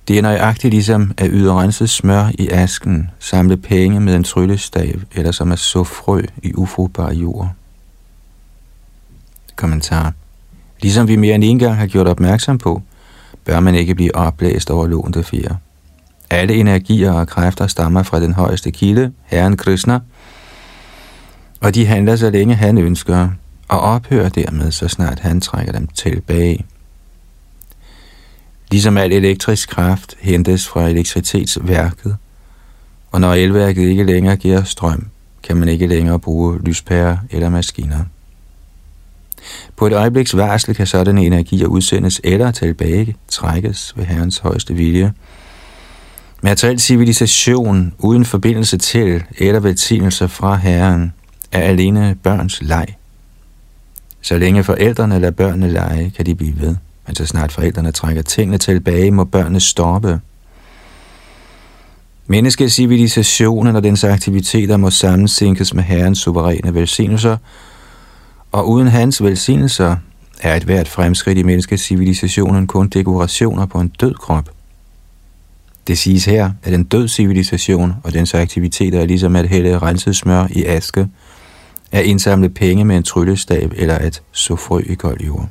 Det 0.07 0.17
er 0.17 0.21
nøjagtigt 0.21 0.73
ligesom 0.73 1.11
at 1.17 1.29
yde 1.31 1.53
renset 1.53 1.89
smør 1.89 2.31
i 2.33 2.49
asken, 2.49 3.09
samle 3.19 3.57
penge 3.57 3.99
med 3.99 4.15
en 4.15 4.23
tryllestav, 4.23 4.93
eller 5.11 5.31
som 5.31 5.51
at 5.51 5.59
så 5.59 5.83
frø 5.83 6.21
i 6.43 6.53
ufrugtbar 6.53 7.11
jord. 7.11 7.49
Kommentar. 9.55 10.13
Ligesom 10.81 11.07
vi 11.07 11.15
mere 11.15 11.35
end 11.35 11.43
en 11.43 11.59
gang 11.59 11.75
har 11.75 11.87
gjort 11.87 12.07
opmærksom 12.07 12.57
på, 12.57 12.81
bør 13.45 13.59
man 13.59 13.75
ikke 13.75 13.95
blive 13.95 14.15
oplæst 14.15 14.71
over 14.71 14.87
lånte 14.87 15.23
fire. 15.23 15.57
Alle 16.33 16.55
energier 16.55 17.11
og 17.11 17.27
kræfter 17.27 17.67
stammer 17.67 18.03
fra 18.03 18.19
den 18.19 18.33
højeste 18.33 18.71
kilde, 18.71 19.11
Herren 19.23 19.57
Krishna, 19.57 19.99
og 21.59 21.75
de 21.75 21.85
handler 21.85 22.15
så 22.15 22.29
længe 22.29 22.55
han 22.55 22.77
ønsker, 22.77 23.29
og 23.67 23.79
ophører 23.79 24.29
dermed, 24.29 24.71
så 24.71 24.87
snart 24.87 25.19
han 25.19 25.41
trækker 25.41 25.71
dem 25.71 25.87
tilbage. 25.87 26.65
Ligesom 28.71 28.97
al 28.97 29.11
elektrisk 29.11 29.69
kraft 29.69 30.15
hentes 30.19 30.67
fra 30.67 30.89
elektricitetsværket, 30.89 32.17
og 33.11 33.21
når 33.21 33.33
elværket 33.33 33.89
ikke 33.89 34.03
længere 34.03 34.35
giver 34.35 34.63
strøm, 34.63 35.07
kan 35.43 35.57
man 35.57 35.67
ikke 35.67 35.87
længere 35.87 36.19
bruge 36.19 36.59
lyspærer 36.59 37.17
eller 37.31 37.49
maskiner. 37.49 38.03
På 39.75 39.87
et 39.87 39.93
øjebliks 39.93 40.37
varsel 40.37 40.75
kan 40.75 40.87
sådanne 40.87 41.25
energier 41.25 41.67
udsendes 41.67 42.21
eller 42.23 42.51
tilbage 42.51 43.15
trækkes 43.27 43.93
ved 43.97 44.05
Herrens 44.05 44.37
højeste 44.37 44.73
vilje. 44.73 45.13
Materiel 46.45 46.79
civilisation 46.79 47.93
uden 47.99 48.25
forbindelse 48.25 48.77
til 48.77 49.23
eller 49.37 49.59
velsignelse 49.59 50.27
fra 50.27 50.55
Herren 50.55 51.13
er 51.51 51.61
alene 51.61 52.15
børns 52.23 52.61
leg. 52.61 52.87
Så 54.21 54.37
længe 54.37 54.63
forældrene 54.63 55.19
lader 55.19 55.31
børnene 55.31 55.71
lege, 55.71 56.13
kan 56.15 56.25
de 56.25 56.35
blive 56.35 56.59
ved. 56.59 56.75
Men 57.07 57.15
så 57.15 57.25
snart 57.25 57.51
forældrene 57.51 57.91
trækker 57.91 58.21
tingene 58.21 58.57
tilbage, 58.57 59.11
må 59.11 59.23
børnene 59.23 59.59
stoppe. 59.59 60.19
Menneskecivilisationen 62.27 63.75
og 63.75 63.83
dens 63.83 64.03
aktiviteter 64.03 64.77
må 64.77 64.89
sammensænkes 64.89 65.73
med 65.73 65.83
Herrens 65.83 66.19
suveræne 66.19 66.73
velsignelser, 66.73 67.37
og 68.51 68.69
uden 68.69 68.87
hans 68.87 69.23
velsignelser 69.23 69.95
er 70.41 70.55
et 70.55 70.63
hvert 70.63 70.87
fremskridt 70.87 71.37
i 71.37 71.43
menneskecivilisationen 71.43 72.67
kun 72.67 72.87
dekorationer 72.87 73.65
på 73.65 73.79
en 73.79 73.87
død 73.87 74.13
krop. 74.13 74.49
Det 75.87 75.97
siges 75.97 76.25
her, 76.25 76.51
at 76.63 76.73
en 76.73 76.83
død 76.83 77.07
civilisation 77.07 77.93
og 78.03 78.13
dens 78.13 78.33
aktiviteter 78.33 78.99
er 79.01 79.05
ligesom 79.05 79.35
at 79.35 79.49
hælde 79.49 79.79
renset 79.79 80.15
smør 80.15 80.47
i 80.49 80.65
aske, 80.65 81.07
at 81.91 82.05
indsamle 82.05 82.49
penge 82.49 82.85
med 82.85 82.97
en 82.97 83.03
tryllestav 83.03 83.71
eller 83.75 83.95
at 83.95 84.21
så 84.31 84.55
frø 84.55 84.81
i 84.85 84.93
kold 84.93 85.21
jord. 85.21 85.49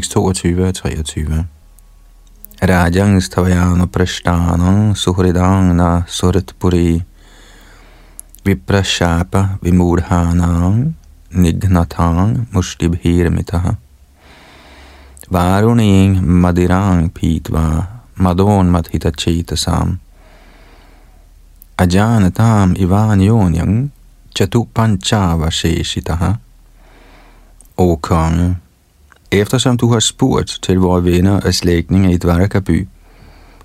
22 0.00 0.66
og 0.66 0.74
23. 0.74 1.44
Rajang 2.62 3.22
stavayana 3.22 3.86
prashtana 3.86 4.94
suhridana 4.94 6.02
suratpuri 6.06 7.02
viprashapa 8.44 9.58
vimurhanang 9.62 10.94
nighnatang 11.30 12.46
mushtibhirmitaha 12.52 13.76
varuning 15.30 16.22
madirang 16.42 17.10
pitva 17.12 17.66
madon 18.16 18.66
madhita 18.74 19.10
chetasam 19.12 19.98
ajanatam 21.76 22.74
ivan 22.84 23.20
yonyang 23.20 23.90
chatupanchava 24.34 25.50
sheshitaha 25.50 26.38
O 27.80 27.96
konge, 27.96 28.56
Eftersom 29.30 29.76
du 29.76 29.92
har 29.92 30.00
spurgt 30.00 30.58
til 30.62 30.78
vores 30.78 31.04
venner 31.04 31.40
og 31.40 31.54
slægtninge 31.54 32.12
i 32.12 32.16
Dvarakaby, 32.16 32.88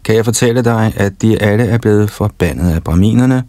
kan 0.04 0.16
jeg 0.16 0.26
fortælle 0.26 0.64
dig, 0.64 0.94
at 0.96 1.22
de 1.22 1.42
alle 1.42 1.64
er 1.64 1.78
blevet 1.78 2.12
forbandet 2.12 2.72
af 2.72 2.84
braminerne, 2.84 3.44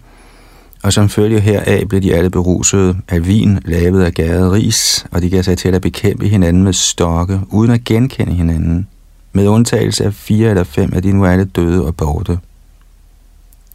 og 0.83 0.93
som 0.93 1.09
følge 1.09 1.41
heraf 1.41 1.85
blev 1.89 2.03
de 2.03 2.15
alle 2.15 2.31
beruset 2.31 2.97
af 3.09 3.27
vin 3.27 3.59
lavet 3.65 4.05
af 4.05 4.13
gæret 4.13 4.53
ris, 4.53 5.07
og 5.11 5.23
de 5.23 5.31
gav 5.31 5.43
sig 5.43 5.59
til 5.59 5.75
at 5.75 5.83
bekæmpe 5.83 6.29
hinanden 6.29 6.65
med 6.65 6.73
stokke, 6.73 7.41
uden 7.49 7.71
at 7.71 7.85
genkende 7.85 8.33
hinanden, 8.33 8.89
med 9.33 9.49
undtagelse 9.49 10.05
af 10.05 10.15
fire 10.15 10.51
eller 10.51 10.65
fem 10.65 10.93
af 10.95 11.03
de 11.03 11.13
nu 11.13 11.27
alle 11.27 11.45
døde 11.45 11.87
og 11.87 11.97
borte. 11.97 12.39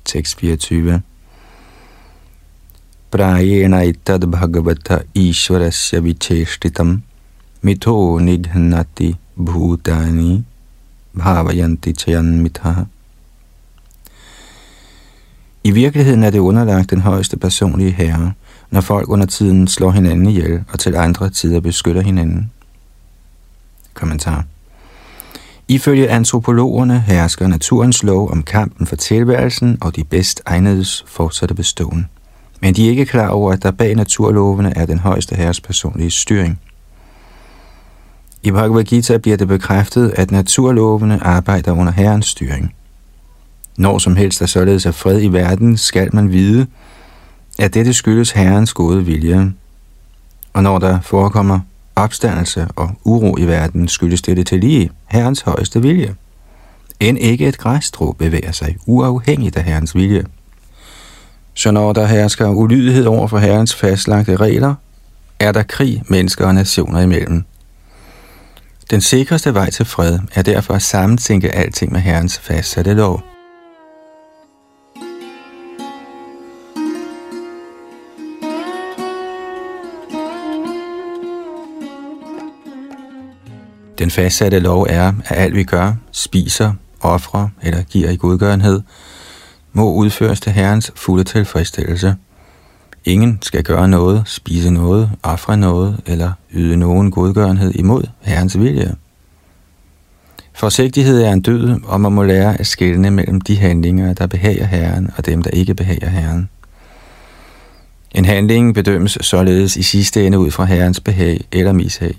Tekst 0.05 0.39
24 0.39 1.01
Prajena 3.11 3.81
itad 3.81 4.19
bhagavata 4.19 4.97
ishvarasya 5.13 5.99
vicheshtitam 5.99 7.01
Mito 7.61 8.19
nidhnati 8.19 9.15
bhutani 9.35 10.43
bhavayanti 11.13 11.93
chayanmitha. 11.93 12.73
I 15.63 15.71
virkeligheden 15.71 16.23
er 16.23 16.29
det 16.29 16.39
underlagt 16.39 16.89
den 16.89 17.01
højeste 17.01 17.37
personlige 17.37 17.91
herre, 17.91 18.33
når 18.71 18.81
folk 18.81 19.09
under 19.09 19.25
tiden 19.25 19.67
slår 19.67 19.91
hinanden 19.91 20.25
ihjel 20.25 20.63
og 20.73 20.79
til 20.79 20.95
andre 20.95 21.29
tider 21.29 21.59
beskytter 21.59 22.01
hinanden. 22.01 22.51
Kommentar. 23.93 24.45
Ifølge 25.67 26.09
antropologerne 26.09 26.99
hersker 26.99 27.47
naturens 27.47 28.03
lov 28.03 28.31
om 28.31 28.43
kampen 28.43 28.87
for 28.87 28.95
tilværelsen 28.95 29.77
og 29.81 29.95
de 29.95 30.03
bedst 30.03 30.41
egnedes 30.45 31.05
fortsatte 31.07 31.55
beståen. 31.55 32.09
Men 32.61 32.73
de 32.73 32.85
er 32.85 32.89
ikke 32.89 33.05
klar 33.05 33.29
over, 33.29 33.51
at 33.51 33.63
der 33.63 33.71
bag 33.71 33.95
naturlovene 33.95 34.77
er 34.77 34.85
den 34.85 34.99
højeste 34.99 35.35
herres 35.35 35.61
personlige 35.61 36.11
styring– 36.11 36.59
i 38.43 38.51
Bhagavad 38.51 38.83
Gita 38.83 39.17
bliver 39.17 39.37
det 39.37 39.47
bekræftet, 39.47 40.13
at 40.15 40.31
naturlovene 40.31 41.23
arbejder 41.23 41.71
under 41.71 41.91
herrens 41.91 42.25
styring. 42.25 42.73
Når 43.77 43.97
som 43.97 44.15
helst 44.15 44.39
der 44.39 44.45
således 44.45 44.85
er 44.85 44.91
fred 44.91 45.21
i 45.21 45.27
verden, 45.27 45.77
skal 45.77 46.15
man 46.15 46.31
vide, 46.31 46.67
at 47.59 47.73
dette 47.73 47.93
skyldes 47.93 48.31
herrens 48.31 48.73
gode 48.73 49.05
vilje. 49.05 49.53
Og 50.53 50.63
når 50.63 50.79
der 50.79 51.01
forekommer 51.01 51.59
opstandelse 51.95 52.67
og 52.75 52.91
uro 53.03 53.37
i 53.37 53.45
verden, 53.45 53.87
skyldes 53.87 54.21
dette 54.21 54.43
til 54.43 54.59
lige 54.59 54.91
herrens 55.07 55.41
højeste 55.41 55.81
vilje. 55.81 56.15
End 56.99 57.17
ikke 57.17 57.47
et 57.47 57.57
græsstrå 57.57 58.11
bevæger 58.11 58.51
sig 58.51 58.75
uafhængigt 58.85 59.57
af 59.57 59.63
herrens 59.63 59.95
vilje. 59.95 60.23
Så 61.53 61.71
når 61.71 61.93
der 61.93 62.05
hersker 62.05 62.49
ulydighed 62.49 63.05
over 63.05 63.27
for 63.27 63.37
herrens 63.37 63.75
fastlagte 63.75 64.35
regler, 64.35 64.75
er 65.39 65.51
der 65.51 65.63
krig 65.63 66.03
mennesker 66.07 66.45
og 66.47 66.55
nationer 66.55 67.01
imellem. 67.01 67.43
Den 68.89 69.01
sikreste 69.01 69.53
vej 69.53 69.69
til 69.69 69.85
fred 69.85 70.19
er 70.33 70.41
derfor 70.41 70.73
at 70.73 70.81
sammentænke 70.81 71.51
alting 71.55 71.91
med 71.91 71.99
Herrens 71.99 72.39
fastsatte 72.39 72.93
lov. 72.93 73.23
Den 83.97 84.11
fastsatte 84.11 84.59
lov 84.59 84.87
er, 84.89 85.13
at 85.25 85.37
alt 85.37 85.55
vi 85.55 85.63
gør, 85.63 85.93
spiser, 86.11 86.73
offrer 87.01 87.47
eller 87.61 87.83
giver 87.83 88.09
i 88.09 88.15
godgørenhed, 88.15 88.81
må 89.73 89.93
udføres 89.93 90.39
til 90.39 90.51
Herrens 90.51 90.91
fulde 90.95 91.23
tilfredsstillelse– 91.23 92.15
Ingen 93.05 93.39
skal 93.41 93.63
gøre 93.63 93.87
noget, 93.87 94.23
spise 94.25 94.71
noget, 94.71 95.11
ofre 95.23 95.57
noget 95.57 96.01
eller 96.05 96.31
yde 96.53 96.77
nogen 96.77 97.11
godgørenhed 97.11 97.75
imod 97.75 98.03
Herrens 98.21 98.59
vilje. 98.59 98.95
Forsigtighed 100.53 101.21
er 101.21 101.33
en 101.33 101.41
død, 101.41 101.79
og 101.83 102.01
man 102.01 102.11
må 102.11 102.23
lære 102.23 102.59
at 102.59 102.67
skelne 102.67 103.11
mellem 103.11 103.41
de 103.41 103.57
handlinger, 103.57 104.13
der 104.13 104.27
behager 104.27 104.65
Herren, 104.65 105.09
og 105.17 105.25
dem, 105.25 105.43
der 105.43 105.49
ikke 105.49 105.73
behager 105.73 106.09
Herren. 106.09 106.49
En 108.11 108.25
handling 108.25 108.73
bedømmes 108.73 109.17
således 109.21 109.75
i 109.75 109.83
sidste 109.83 110.25
ende 110.25 110.39
ud 110.39 110.51
fra 110.51 110.65
Herrens 110.65 110.99
behag 110.99 111.47
eller 111.51 111.73
mishag. 111.73 112.15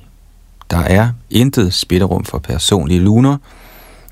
Der 0.70 0.78
er 0.78 1.08
intet 1.30 1.74
spillerum 1.74 2.24
for 2.24 2.38
personlige 2.38 3.00
luner. 3.00 3.36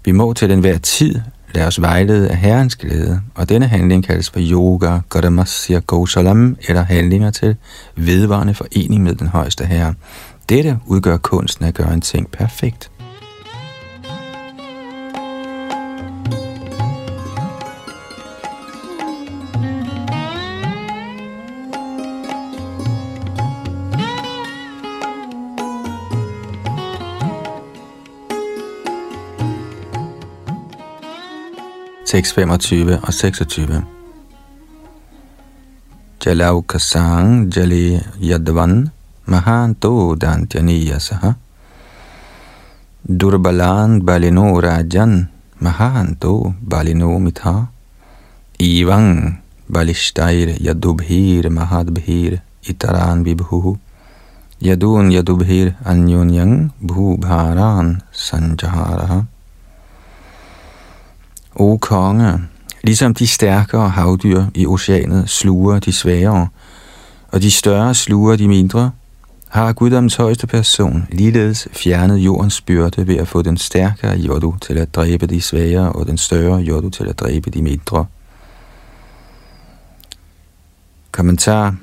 Vi 0.05 0.13
må 0.13 0.33
til 0.33 0.51
enhver 0.51 0.79
tid 0.79 1.21
Lad 1.55 1.67
os 1.67 1.81
vejlede 1.81 2.29
af 2.29 2.37
Herrens 2.37 2.77
glæde, 2.77 3.21
og 3.35 3.49
denne 3.49 3.67
handling 3.67 4.05
kaldes 4.05 4.31
for 4.31 4.41
yoga, 4.43 4.99
gadamasya 5.11 5.81
gosalam, 5.87 6.57
eller 6.69 6.83
handlinger 6.83 7.31
til 7.31 7.57
vedvarende 7.97 8.55
forening 8.55 9.03
med 9.03 9.15
den 9.15 9.27
højeste 9.27 9.65
herre. 9.65 9.95
Dette 10.49 10.79
udgør 10.87 11.17
kunsten 11.17 11.65
at 11.65 11.75
gøre 11.75 11.95
en 11.95 12.01
ting 12.01 12.31
perfekt. 12.31 12.91
6.25 32.09 33.05
og 33.05 33.13
26. 33.13 33.83
Jalau 36.25 36.65
kasang 36.65 37.53
jali 37.53 38.01
yadvan 38.17 38.89
mahanto 39.29 40.17
dantyaniyasah 40.17 41.37
durbalan 43.05 44.01
balino 44.01 44.57
rajan 44.57 45.29
mahanto 45.61 46.57
balino 46.65 47.21
mitha 47.21 47.69
ivang 48.57 49.45
balishtair 49.69 50.57
yadubhir 50.65 51.53
mahadbhir 51.53 52.41
itaran 52.65 53.21
vibhuhu 53.21 53.77
yadun 54.65 55.13
yadubhir 55.13 55.77
anyunyang 55.85 56.73
bhubharan 56.81 58.01
sanjaharaha 58.13 59.29
O 61.59 61.77
konge, 61.77 62.39
ligesom 62.85 63.15
de 63.15 63.27
stærkere 63.27 63.89
havdyr 63.89 64.45
i 64.55 64.67
oceanet 64.67 65.31
sluger 65.31 65.79
de 65.79 65.93
svagere, 65.93 66.49
og 67.29 67.43
de 67.43 67.51
større 67.51 67.95
sluger 67.95 68.37
de 68.37 68.49
mindre, 68.49 68.91
har 69.49 69.73
guddoms 69.73 70.15
højeste 70.15 70.47
person 70.47 71.07
ligeledes 71.11 71.69
fjernet 71.73 72.17
jordens 72.17 72.61
byrde 72.61 73.07
ved 73.07 73.17
at 73.17 73.29
få 73.29 73.43
den 73.43 73.57
stærkere 73.57 74.17
jordu 74.17 74.57
til 74.61 74.79
at 74.79 74.95
dræbe 74.95 75.27
de 75.27 75.41
svagere 75.41 75.93
og 75.93 76.07
den 76.07 76.19
større 76.19 76.59
jordu 76.59 76.91
til 76.91 77.05
at 77.09 77.19
dræbe 77.19 77.51
de 77.51 77.63
mindre. 77.63 78.07
Kommentar 81.13 81.77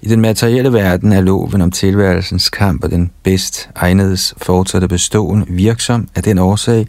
I 0.00 0.08
den 0.08 0.20
materielle 0.20 0.72
verden 0.72 1.12
er 1.12 1.20
loven 1.20 1.60
om 1.60 1.70
tilværelsens 1.70 2.50
kamp 2.50 2.84
og 2.84 2.90
den 2.90 3.10
bedst 3.22 3.70
egnedes 3.74 4.34
fortsatte 4.36 4.88
beståen 4.88 5.44
virksom 5.48 6.08
af 6.14 6.22
den 6.22 6.38
årsag, 6.38 6.86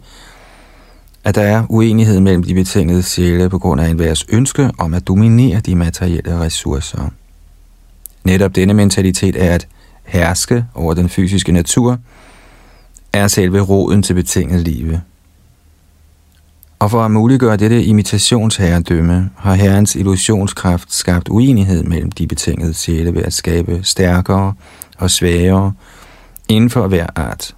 at 1.24 1.34
der 1.34 1.42
er 1.42 1.64
uenighed 1.68 2.20
mellem 2.20 2.42
de 2.42 2.54
betingede 2.54 3.02
sjæle 3.02 3.48
på 3.48 3.58
grund 3.58 3.80
af 3.80 3.88
enhvers 3.88 4.24
ønske 4.28 4.70
om 4.78 4.94
at 4.94 5.08
dominere 5.08 5.60
de 5.60 5.76
materielle 5.76 6.38
ressourcer. 6.38 7.10
Netop 8.24 8.54
denne 8.54 8.74
mentalitet 8.74 9.36
er 9.44 9.54
at 9.54 9.68
herske 10.04 10.64
over 10.74 10.94
den 10.94 11.08
fysiske 11.08 11.52
natur, 11.52 11.98
er 13.12 13.28
selve 13.28 13.60
roden 13.60 14.02
til 14.02 14.14
betinget 14.14 14.60
live. 14.60 15.00
Og 16.78 16.90
for 16.90 17.02
at 17.02 17.10
muliggøre 17.10 17.56
dette 17.56 17.84
imitationsherredømme, 17.84 19.30
har 19.36 19.54
herrens 19.54 19.94
illusionskraft 19.94 20.92
skabt 20.92 21.28
uenighed 21.28 21.82
mellem 21.82 22.12
de 22.12 22.26
betingede 22.26 22.74
sjæle 22.74 23.14
ved 23.14 23.22
at 23.22 23.32
skabe 23.32 23.80
stærkere 23.82 24.54
og 24.98 25.10
svagere 25.10 25.72
inden 26.48 26.70
for 26.70 26.86
hver 26.86 27.06
art. 27.16 27.54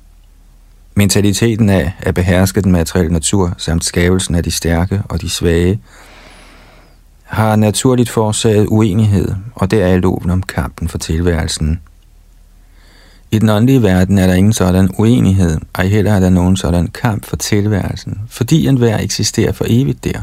Mentaliteten 0.94 1.68
af 1.68 1.92
at 1.98 2.14
beherske 2.14 2.60
den 2.60 2.72
materielle 2.72 3.12
natur 3.12 3.54
samt 3.58 3.84
skabelsen 3.84 4.34
af 4.34 4.44
de 4.44 4.50
stærke 4.50 5.02
og 5.08 5.20
de 5.20 5.30
svage 5.30 5.80
har 7.22 7.56
naturligt 7.56 8.10
forårsaget 8.10 8.66
uenighed, 8.66 9.34
og 9.54 9.70
det 9.70 9.82
er 9.82 9.96
loven 9.96 10.30
om 10.30 10.42
kampen 10.42 10.88
for 10.88 10.98
tilværelsen. 10.98 11.80
I 13.30 13.38
den 13.38 13.48
åndelige 13.48 13.82
verden 13.82 14.18
er 14.18 14.26
der 14.26 14.34
ingen 14.34 14.52
sådan 14.52 14.90
uenighed, 14.98 15.60
ej 15.74 15.86
heller 15.86 16.12
er 16.12 16.20
der 16.20 16.30
nogen 16.30 16.56
sådan 16.56 16.86
kamp 16.86 17.24
for 17.24 17.36
tilværelsen, 17.36 18.20
fordi 18.28 18.66
enhver 18.66 18.98
eksisterer 18.98 19.52
for 19.52 19.64
evigt 19.68 20.04
der. 20.04 20.22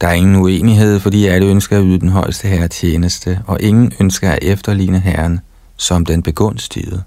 Der 0.00 0.08
er 0.08 0.12
ingen 0.12 0.36
uenighed, 0.36 1.00
fordi 1.00 1.26
alle 1.26 1.46
ønsker 1.46 1.78
at 1.78 1.84
yde 1.86 2.00
den 2.00 2.08
højeste 2.08 2.48
herre 2.48 2.68
tjeneste, 2.68 3.40
og 3.46 3.60
ingen 3.60 3.92
ønsker 4.00 4.30
at 4.30 4.38
efterligne 4.42 5.00
herren 5.00 5.40
som 5.76 6.04
den 6.06 6.22
begunstigede. 6.22 7.02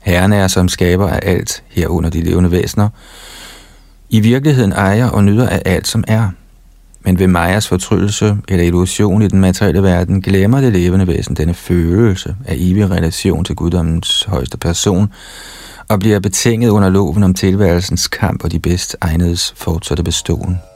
Herren 0.00 0.32
er 0.32 0.48
som 0.48 0.68
skaber 0.68 1.08
af 1.08 1.20
alt 1.22 1.62
herunder 1.68 2.10
de 2.10 2.20
levende 2.20 2.50
væsener, 2.50 2.88
i 4.10 4.20
virkeligheden 4.20 4.72
ejer 4.72 5.08
og 5.08 5.24
nyder 5.24 5.48
af 5.48 5.62
alt, 5.64 5.88
som 5.88 6.04
er. 6.08 6.30
Men 7.04 7.18
ved 7.18 7.26
Majas 7.26 7.68
fortryllelse 7.68 8.36
eller 8.48 8.64
illusion 8.64 9.22
i 9.22 9.28
den 9.28 9.40
materielle 9.40 9.82
verden 9.82 10.22
glemmer 10.22 10.60
det 10.60 10.72
levende 10.72 11.06
væsen 11.06 11.36
denne 11.36 11.54
følelse 11.54 12.36
af 12.46 12.54
evig 12.58 12.90
relation 12.90 13.44
til 13.44 13.56
guddommens 13.56 14.24
højeste 14.28 14.58
person, 14.58 15.12
og 15.88 16.00
bliver 16.00 16.20
betinget 16.20 16.68
under 16.68 16.88
loven 16.88 17.22
om 17.22 17.34
tilværelsens 17.34 18.08
kamp 18.08 18.44
og 18.44 18.52
de 18.52 18.58
bedst 18.58 18.96
egnedes 19.00 19.54
fortsatte 19.56 20.02
beståen. 20.02 20.69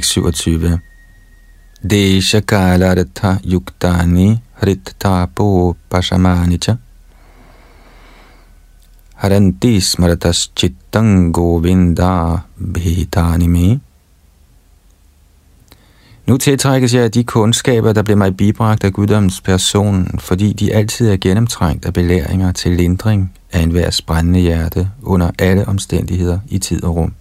Tekst 0.00 0.12
27. 0.12 0.80
Desha 1.90 2.40
kalaratha 2.40 3.38
yuktani 3.44 4.38
hrittapo 4.60 5.76
pashamanicha 5.90 6.78
haranti 9.22 9.80
smaratas 9.80 10.40
chittang 10.56 11.32
govinda 11.32 12.38
bhitani 12.72 13.48
me. 13.48 13.80
Nu 16.26 16.36
tiltrækkes 16.36 16.94
jeg 16.94 17.04
af 17.04 17.10
de 17.10 17.24
kundskaber, 17.24 17.92
der 17.92 18.02
blev 18.02 18.16
mig 18.16 18.36
bibragt 18.36 18.84
af 18.84 18.92
guddoms 18.92 19.40
person, 19.40 20.18
fordi 20.18 20.52
de 20.52 20.74
altid 20.74 21.10
er 21.10 21.16
gennemtrængt 21.16 21.86
af 21.86 21.92
belæringer 21.92 22.52
til 22.52 22.72
lindring 22.72 23.32
af 23.52 23.60
enhver 23.60 24.00
brændende 24.06 24.40
hjerte 24.40 24.90
under 25.02 25.30
alle 25.38 25.68
omstændigheder 25.68 26.38
i 26.48 26.58
tid 26.58 26.84
og 26.84 26.96
rum. 26.96 27.14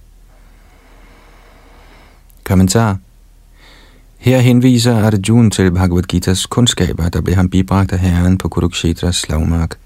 Kommentar 2.50 2.98
Her 4.18 4.40
henviser 4.40 5.06
Arjuna 5.06 5.50
til 5.50 5.72
Bhagavad 5.72 6.14
Gita's 6.14 6.48
kundskaber, 6.50 7.10
der 7.10 7.22
blev 7.22 7.36
ham 7.36 7.50
bibragt 7.50 7.92
af 7.92 8.00
herren 8.00 8.38
på 8.38 8.50
Kurukshetras 8.50 9.16
slagmark. 9.16 9.78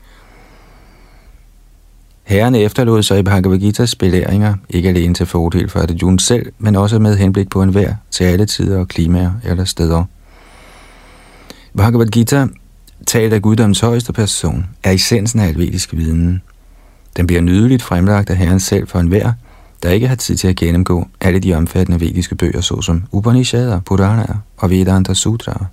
Herren 2.24 2.56
efterlod 2.56 3.04
sig 3.04 3.20
i 3.20 3.24
Bhagavad 3.24 3.60
Gita's 3.60 3.94
belæringer, 4.00 4.56
ikke 4.70 4.90
alene 4.90 5.14
til 5.14 5.26
fordel 5.26 5.70
for 5.70 5.80
Arjuna 5.80 6.18
selv, 6.18 6.52
men 6.60 6.76
også 6.76 7.00
med 7.00 7.18
henblik 7.18 7.50
på 7.50 7.64
enhver 7.64 7.96
til 8.12 8.24
alle 8.24 8.46
tider 8.46 8.80
og 8.80 8.88
klimaer 8.88 9.32
eller 9.44 9.66
steder. 9.66 10.04
Bhagavad 11.78 12.08
Gita, 12.08 12.48
talt 13.08 13.34
af 13.34 13.42
guddoms 13.42 13.80
højeste 13.80 14.14
person, 14.14 14.66
er 14.84 14.92
essensen 14.92 15.40
af 15.40 15.48
alvedisk 15.48 15.94
viden. 15.94 16.42
Den 17.18 17.28
bliver 17.28 17.42
nydeligt 17.42 17.84
fremlagt 17.84 18.30
af 18.30 18.38
Herren 18.38 18.60
selv 18.60 18.88
for 18.88 19.00
enhver, 19.00 19.32
der 19.84 19.90
ikke 19.90 20.08
har 20.08 20.16
tid 20.16 20.36
til 20.38 20.48
at 20.48 20.56
gennemgå 20.56 21.08
alle 21.22 21.40
de 21.40 21.54
omfattende 21.54 22.00
vediske 22.00 22.36
bøger, 22.36 22.62
såsom 22.62 23.04
Upanishader, 23.12 23.80
Puranaer 23.80 24.36
og 24.58 24.70
Vedanta 24.70 25.14
Sutra. 25.14 25.66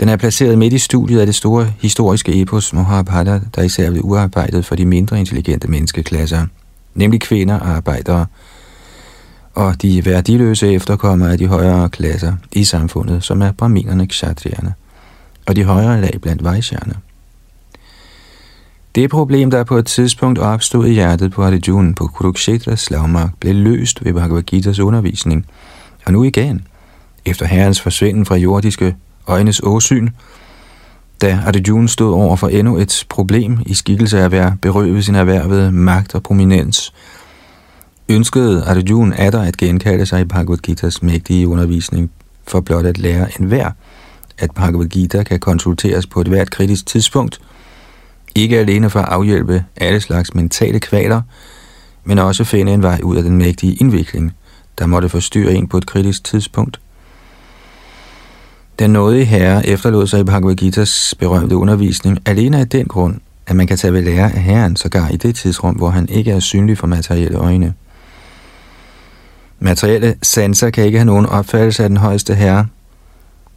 Den 0.00 0.08
er 0.08 0.16
placeret 0.16 0.58
midt 0.58 0.72
i 0.72 0.78
studiet 0.78 1.20
af 1.20 1.26
det 1.26 1.34
store 1.34 1.72
historiske 1.80 2.40
epos 2.40 2.72
Mahabharata, 2.72 3.40
der 3.54 3.62
især 3.62 3.90
blev 3.90 4.04
uarbejdet 4.04 4.64
for 4.64 4.74
de 4.74 4.86
mindre 4.86 5.18
intelligente 5.18 5.68
menneskeklasser, 5.68 6.46
nemlig 6.94 7.20
kvinder 7.20 7.58
og 7.58 7.68
arbejdere, 7.68 8.26
og 9.54 9.82
de 9.82 10.04
værdiløse 10.04 10.72
efterkommere 10.72 11.32
af 11.32 11.38
de 11.38 11.46
højere 11.46 11.88
klasser 11.88 12.32
i 12.52 12.64
samfundet, 12.64 13.24
som 13.24 13.42
er 13.42 13.52
brahminerne 13.52 14.06
kshatriyerne, 14.06 14.74
og 15.46 15.56
de 15.56 15.64
højere 15.64 16.00
lag 16.00 16.18
blandt 16.22 16.44
vejsjerne. 16.44 16.94
Det 18.94 19.10
problem, 19.10 19.50
der 19.50 19.64
på 19.64 19.76
et 19.76 19.86
tidspunkt 19.86 20.38
opstod 20.38 20.86
i 20.86 20.92
hjertet 20.92 21.32
på 21.32 21.44
Arjuna 21.44 21.92
på 21.92 22.06
Kurukshetras 22.06 22.80
slagmark, 22.80 23.30
blev 23.40 23.54
løst 23.54 24.04
ved 24.04 24.12
Bhagavad 24.12 24.42
Gita's 24.54 24.80
undervisning. 24.80 25.46
Og 26.06 26.12
nu 26.12 26.24
igen, 26.24 26.66
efter 27.24 27.46
herrens 27.46 27.80
forsvinden 27.80 28.26
fra 28.26 28.36
jordiske 28.36 28.96
øjnes 29.26 29.60
åsyn, 29.64 30.08
da 31.20 31.40
Arjuna 31.46 31.86
stod 31.86 32.12
over 32.12 32.36
for 32.36 32.48
endnu 32.48 32.76
et 32.76 33.04
problem 33.08 33.58
i 33.66 33.74
skikkelse 33.74 34.18
af 34.18 34.24
at 34.24 34.32
være 34.32 34.56
berøvet 34.62 35.04
sin 35.04 35.14
erhvervede 35.14 35.72
magt 35.72 36.14
og 36.14 36.22
prominens, 36.22 36.92
ønskede 38.08 38.64
Arjuna 38.64 39.16
atter 39.18 39.40
at 39.40 39.56
genkalde 39.56 40.06
sig 40.06 40.20
i 40.20 40.24
Bhagavad 40.24 40.68
Gita's 40.68 40.98
mægtige 41.02 41.48
undervisning 41.48 42.10
for 42.48 42.60
blot 42.60 42.86
at 42.86 42.98
lære 42.98 43.28
enhver, 43.40 43.70
at 44.38 44.50
Bhagavad 44.50 44.86
Gita 44.86 45.22
kan 45.22 45.40
konsulteres 45.40 46.06
på 46.06 46.20
et 46.20 46.28
hvert 46.28 46.50
kritisk 46.50 46.86
tidspunkt– 46.86 47.40
ikke 48.34 48.58
alene 48.58 48.90
for 48.90 49.00
at 49.00 49.08
afhjælpe 49.08 49.64
alle 49.76 50.00
slags 50.00 50.34
mentale 50.34 50.80
kvaler, 50.80 51.22
men 52.04 52.18
også 52.18 52.44
finde 52.44 52.72
en 52.74 52.82
vej 52.82 53.00
ud 53.02 53.16
af 53.16 53.22
den 53.22 53.36
mægtige 53.36 53.74
indvikling, 53.74 54.32
der 54.78 54.86
måtte 54.86 55.08
forstyrre 55.08 55.54
en 55.54 55.68
på 55.68 55.78
et 55.78 55.86
kritisk 55.86 56.24
tidspunkt. 56.24 56.80
Den 58.78 58.90
nådige 58.90 59.24
herre 59.24 59.66
efterlod 59.66 60.06
sig 60.06 60.20
i 60.20 60.24
Bhagavad 60.24 60.62
Gita's 60.62 61.12
berømte 61.18 61.56
undervisning 61.56 62.18
alene 62.26 62.58
af 62.58 62.68
den 62.68 62.86
grund, 62.86 63.20
at 63.46 63.56
man 63.56 63.66
kan 63.66 63.76
tage 63.76 63.92
ved 63.92 64.02
lære 64.02 64.32
af 64.32 64.42
herren 64.42 64.76
sågar 64.76 65.08
i 65.08 65.16
det 65.16 65.34
tidsrum, 65.34 65.74
hvor 65.74 65.90
han 65.90 66.08
ikke 66.08 66.30
er 66.30 66.40
synlig 66.40 66.78
for 66.78 66.86
materielle 66.86 67.38
øjne. 67.38 67.74
Materielle 69.58 70.14
sanser 70.22 70.70
kan 70.70 70.84
ikke 70.84 70.98
have 70.98 71.06
nogen 71.06 71.26
opfattelse 71.26 71.82
af 71.82 71.88
den 71.88 71.96
højeste 71.96 72.34
herre, 72.34 72.66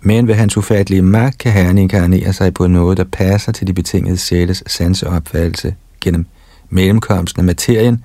men 0.06 0.28
ved 0.28 0.36
hans 0.36 0.58
ufattelige 0.58 1.01
magt 1.01 1.38
kan 1.38 1.51
Herren 1.51 1.78
inkarnere 1.78 2.34
sig 2.34 2.54
på 2.54 2.68
noget, 2.68 2.97
der 2.97 3.04
passer 3.04 3.51
til 3.51 3.68
de 3.68 3.74
betingede 3.74 4.18
sjæles 4.18 4.64
sanseopfattelse 4.68 5.76
gennem 6.01 6.26
mellemkomsten 6.70 7.39
af 7.39 7.43
materien, 7.45 8.04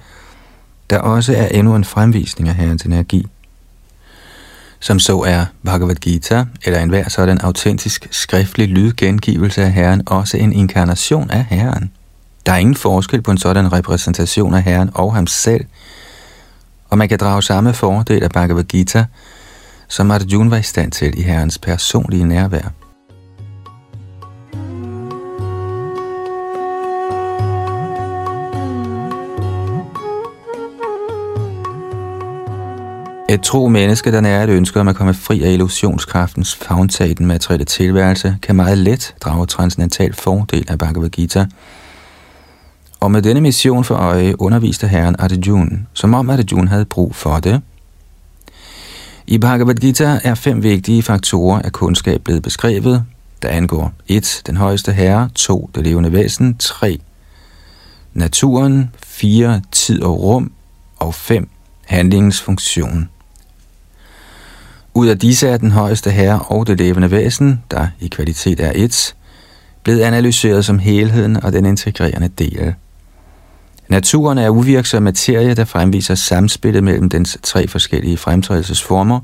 der 0.91 0.99
også 0.99 1.35
er 1.37 1.47
endnu 1.47 1.77
en 1.77 1.85
fremvisning 1.85 2.49
af 2.49 2.55
Herrens 2.55 2.83
energi. 2.83 3.27
Som 4.81 4.99
så 4.99 5.21
er 5.21 5.45
Bhagavad 5.65 5.95
Gita, 5.95 6.45
eller 6.65 6.81
enhver 6.81 7.09
sådan 7.09 7.39
autentisk 7.39 8.09
skriftlig 8.11 8.69
lydgengivelse 8.69 9.63
af 9.63 9.73
Herren, 9.73 10.03
også 10.07 10.37
en 10.37 10.53
inkarnation 10.53 11.31
af 11.31 11.45
Herren. 11.45 11.93
Der 12.47 12.53
er 12.53 12.57
ingen 12.57 12.77
forskel 12.77 13.23
på 13.23 13.31
en 13.31 13.39
sådan 13.39 13.73
repræsentation 13.73 14.55
af 14.55 14.63
Herren 14.63 14.91
og 14.95 15.15
ham 15.15 15.27
selv, 15.27 15.65
og 16.91 16.99
man 16.99 17.09
kan 17.09 17.19
drage 17.19 17.43
samme 17.43 17.75
fordel 17.75 18.23
af 18.23 18.31
Bhagavad 18.31 18.65
Gita, 18.65 19.05
som 19.89 20.11
Arjuna 20.11 20.51
var 20.51 20.57
i 20.57 20.63
stand 20.63 20.93
til 20.93 21.19
i 21.19 21.23
Herrens 21.23 21.59
personlige 21.59 22.25
nærvær. 22.25 22.73
Et 33.31 33.43
tro 33.43 33.69
menneske, 33.69 34.13
der 34.13 34.23
er 34.23 34.45
et 34.45 34.51
ønske 34.51 34.81
om 34.81 34.89
at 34.89 34.97
komme 34.97 35.15
fri 35.15 35.43
af 35.43 35.53
illusionskraftens 35.53 36.55
fagntag 36.55 37.09
i 37.09 37.15
den 37.15 37.27
materielle 37.27 37.65
tilværelse, 37.65 38.37
kan 38.43 38.57
meget 38.57 38.79
let 38.79 39.15
drage 39.21 39.47
transcendental 39.47 40.15
fordel 40.15 40.67
af 40.69 40.79
Bhagavad 40.79 41.09
Gita. 41.09 41.47
Og 43.01 43.11
med 43.11 43.23
denne 43.23 43.41
mission 43.41 43.85
for 43.85 43.95
øje 43.95 44.41
underviste 44.41 44.89
herren 44.89 45.17
Arjuna, 45.19 45.79
som 45.93 46.15
om 46.15 46.31
Arjuna 46.31 46.69
havde 46.69 46.85
brug 46.85 47.15
for 47.15 47.37
det. 47.37 47.63
I 49.31 49.39
Bhagavad 49.39 49.75
Gita 49.75 50.21
er 50.25 50.35
fem 50.35 50.63
vigtige 50.63 51.03
faktorer 51.03 51.63
af 51.63 51.73
kundskab 51.73 52.21
blevet 52.25 52.43
beskrevet, 52.43 53.05
der 53.43 53.49
angår 53.49 53.93
1. 54.07 54.43
Den 54.47 54.57
højeste 54.57 54.93
herre, 54.93 55.31
2. 55.35 55.71
Det 55.75 55.85
levende 55.85 56.13
væsen, 56.13 56.57
3. 56.59 56.99
Naturen, 58.15 58.91
4. 59.05 59.61
Tid 59.73 60.03
og 60.03 60.23
rum, 60.23 60.53
og 60.99 61.15
5. 61.15 61.49
Handlingens 61.87 62.41
funktion. 62.41 63.09
Ud 64.95 65.09
af 65.09 65.19
disse 65.19 65.49
er 65.49 65.57
den 65.57 65.71
højeste 65.71 66.11
herre 66.11 66.43
og 66.43 66.67
det 66.67 66.79
levende 66.79 67.11
væsen, 67.11 67.63
der 67.71 67.89
i 68.01 68.09
kvalitet 68.09 68.61
er 68.61 68.73
et, 68.75 69.15
blevet 69.83 70.01
analyseret 70.01 70.65
som 70.65 70.79
helheden 70.79 71.45
og 71.45 71.53
den 71.53 71.67
integrerende 71.67 72.29
del. 72.29 72.75
Naturen 73.89 74.39
er 74.39 74.49
uvirksom 74.49 75.03
materie, 75.03 75.55
der 75.55 75.65
fremviser 75.65 76.15
samspillet 76.15 76.85
mellem 76.85 77.09
dens 77.09 77.39
tre 77.43 77.69
forskellige 77.69 78.17
fremtrædelsesformer, 78.17 79.21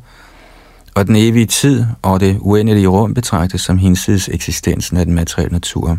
og 0.94 1.06
den 1.06 1.16
evige 1.16 1.46
tid 1.46 1.84
og 2.02 2.20
det 2.20 2.38
uendelige 2.40 2.86
rum 2.86 3.14
betragtes 3.14 3.60
som 3.60 3.78
hinsides 3.78 4.28
eksistensen 4.28 4.96
af 4.96 5.06
den 5.06 5.14
materielle 5.14 5.52
natur. 5.52 5.98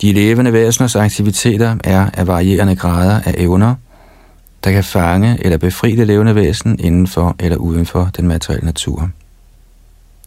De 0.00 0.12
levende 0.12 0.52
væseners 0.52 0.96
aktiviteter 0.96 1.76
er 1.84 2.10
af 2.14 2.26
varierende 2.26 2.76
grader 2.76 3.20
af 3.20 3.34
evner– 3.38 3.74
der 4.64 4.72
kan 4.72 4.84
fange 4.84 5.38
eller 5.44 5.58
befri 5.58 5.96
det 5.96 6.06
levende 6.06 6.34
væsen 6.34 6.80
inden 6.80 7.06
for 7.06 7.36
eller 7.38 7.56
uden 7.56 7.86
for 7.86 8.10
den 8.16 8.28
materielle 8.28 8.66
natur. 8.66 9.10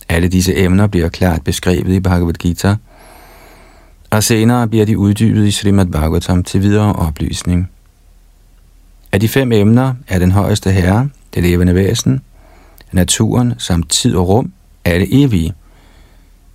Alle 0.09 0.28
disse 0.28 0.57
emner 0.57 0.88
bliver 0.88 1.09
klart 1.09 1.43
beskrevet 1.43 1.89
i 1.89 1.99
Bhagavad 1.99 2.34
Gita, 2.34 2.76
og 4.12 4.24
senere 4.24 4.68
bliver 4.68 4.86
de 4.86 4.97
uddybet 4.97 5.47
i 5.47 5.51
Srimad 5.51 5.86
Bhagavatam 5.86 6.43
til 6.43 6.62
videre 6.62 6.93
oplysning. 6.93 7.70
Af 9.12 9.20
de 9.20 9.28
fem 9.28 9.51
emner 9.51 9.93
er 10.07 10.20
den 10.20 10.32
højeste 10.32 10.72
herre, 10.72 11.09
det 11.34 11.43
levende 11.43 11.76
væsen, 11.76 12.22
naturen 12.91 13.53
samt 13.57 13.89
tid 13.89 14.16
og 14.16 14.28
rum, 14.28 14.51
alle 14.86 15.24
evige. 15.24 15.53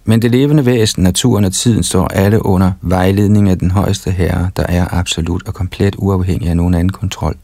Men 0.04 0.22
det 0.22 0.30
levende 0.30 0.66
væsen, 0.66 1.02
naturen 1.02 1.44
og 1.44 1.52
tiden 1.52 1.82
står 1.82 2.08
alle 2.08 2.46
under 2.46 2.72
vejledning 2.80 3.50
af 3.50 3.58
den 3.58 3.70
højeste 3.70 4.10
herre, 4.10 4.50
der 4.56 4.66
er 4.68 4.94
absolut 4.94 5.48
og 5.48 5.54
komplet 5.54 5.94
uafhængig 5.98 6.48
af 6.48 6.56
nogen 6.56 6.74
anden 6.74 6.92
kontrol. 6.92 7.36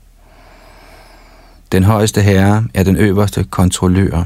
Den 1.73 1.85
højeste 1.85 2.23
herre 2.23 2.65
er 2.75 2.83
den 2.83 2.97
øverste 2.97 3.45
kontrollør. 3.45 4.25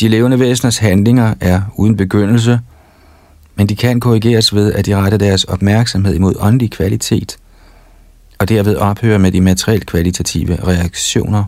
De 0.00 0.08
levende 0.08 0.40
væseners 0.40 0.78
handlinger 0.78 1.34
er 1.40 1.62
uden 1.76 1.96
begyndelse, 1.96 2.60
men 3.58 3.66
de 3.66 3.76
kan 3.76 4.00
korrigeres 4.00 4.54
ved, 4.54 4.72
at 4.72 4.86
de 4.86 4.96
retter 4.96 5.18
deres 5.18 5.44
opmærksomhed 5.44 6.14
imod 6.14 6.34
åndelig 6.38 6.70
kvalitet, 6.70 7.36
og 8.38 8.48
derved 8.48 8.76
ophøre 8.76 9.18
med 9.18 9.32
de 9.32 9.40
materielt 9.40 9.86
kvalitative 9.86 10.64
reaktioner. 10.66 11.44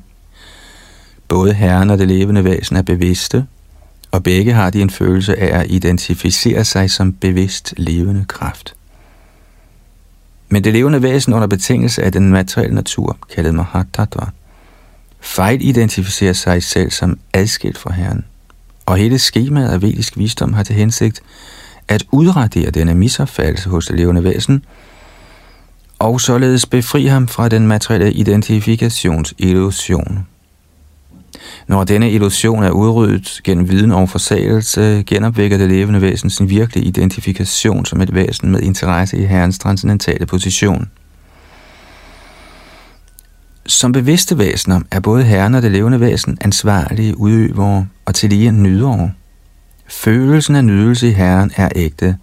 Både 1.28 1.54
herren 1.54 1.90
og 1.90 1.98
det 1.98 2.08
levende 2.08 2.44
væsen 2.44 2.76
er 2.76 2.82
bevidste, 2.82 3.46
og 4.10 4.22
begge 4.22 4.52
har 4.52 4.70
de 4.70 4.82
en 4.82 4.90
følelse 4.90 5.36
af 5.36 5.60
at 5.60 5.70
identificere 5.70 6.64
sig 6.64 6.90
som 6.90 7.12
bevidst 7.12 7.74
levende 7.76 8.24
kraft. 8.28 8.74
Men 10.48 10.64
det 10.64 10.72
levende 10.72 11.02
væsen 11.02 11.32
under 11.32 11.46
betingelse 11.48 12.02
af 12.02 12.12
den 12.12 12.30
materielle 12.30 12.74
natur, 12.74 13.18
kaldet 13.34 13.54
Mahatattva, 13.54 14.26
fejl 15.20 15.68
identificerer 15.68 16.32
sig 16.32 16.62
selv 16.62 16.90
som 16.90 17.18
adskilt 17.32 17.78
fra 17.78 17.92
Herren. 17.92 18.24
Og 18.86 18.96
hele 18.96 19.18
skemaet 19.18 19.68
af 19.68 19.82
vedisk 19.82 20.18
visdom 20.18 20.52
har 20.52 20.62
til 20.62 20.74
hensigt 20.74 21.22
at 21.88 22.04
udradere 22.12 22.70
denne 22.70 22.94
misopfattelse 22.94 23.68
hos 23.68 23.86
det 23.86 23.96
levende 23.96 24.24
væsen, 24.24 24.64
og 25.98 26.20
således 26.20 26.66
befri 26.66 27.06
ham 27.06 27.28
fra 27.28 27.48
den 27.48 27.66
materielle 27.66 28.12
identifikationsillusion. 28.12 30.26
Når 31.66 31.84
denne 31.84 32.10
illusion 32.10 32.62
er 32.62 32.70
udryddet 32.70 33.40
gennem 33.44 33.68
viden 33.68 33.92
og 33.92 34.08
forsagelse, 34.08 35.04
genopvækker 35.06 35.58
det 35.58 35.68
levende 35.68 36.00
væsen 36.00 36.30
sin 36.30 36.50
virkelige 36.50 36.86
identifikation 36.86 37.86
som 37.86 38.00
et 38.00 38.14
væsen 38.14 38.50
med 38.50 38.60
interesse 38.60 39.16
i 39.16 39.24
Herrens 39.24 39.58
transcendentale 39.58 40.26
position. 40.26 40.90
Som 43.66 43.92
bevidste 43.92 44.38
væsener 44.38 44.80
er 44.90 45.00
både 45.00 45.24
Herren 45.24 45.54
og 45.54 45.62
det 45.62 45.72
levende 45.72 46.00
væsen 46.00 46.38
ansvarlige 46.40 47.18
udøvere 47.18 47.86
og 48.04 48.14
tillige 48.14 48.52
nydere. 48.52 49.12
Følelsen 49.90 50.56
af 50.56 50.64
nydelse 50.64 51.08
i 51.08 51.12
Herren 51.12 51.50
er 51.56 51.68
ægte, 51.76 52.16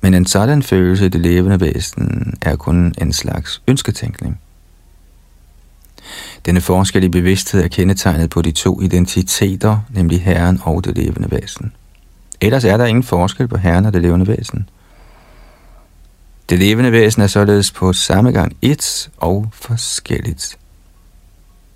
men 0.00 0.14
en 0.14 0.26
sådan 0.26 0.62
følelse 0.62 1.06
i 1.06 1.08
det 1.08 1.20
levende 1.20 1.60
væsen 1.60 2.34
er 2.42 2.56
kun 2.56 2.94
en 3.00 3.12
slags 3.12 3.62
ønsketænkning. 3.68 4.40
Denne 6.46 6.60
forskel 6.60 7.04
i 7.04 7.08
bevidsthed 7.08 7.64
er 7.64 7.68
kendetegnet 7.68 8.30
på 8.30 8.42
de 8.42 8.52
to 8.52 8.80
identiteter, 8.80 9.78
nemlig 9.90 10.22
Herren 10.22 10.60
og 10.62 10.84
det 10.84 10.96
levende 10.96 11.30
væsen. 11.30 11.72
Ellers 12.40 12.64
er 12.64 12.76
der 12.76 12.84
ingen 12.84 13.04
forskel 13.04 13.48
på 13.48 13.56
Herren 13.56 13.86
og 13.86 13.92
det 13.92 14.02
levende 14.02 14.28
væsen. 14.28 14.68
Det 16.50 16.58
levende 16.58 16.92
væsen 16.92 17.22
er 17.22 17.26
således 17.26 17.70
på 17.70 17.92
samme 17.92 18.32
gang 18.32 18.56
et 18.62 19.10
og 19.16 19.48
forskelligt. 19.52 20.58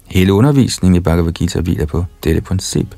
Hele 0.07 0.33
undervisningen 0.33 0.97
i 0.97 1.01
Bhagavad 1.01 1.33
Gita 1.33 1.61
hviler 1.61 1.87
på 1.87 2.05
dette 2.25 2.41
princip. 2.41 2.95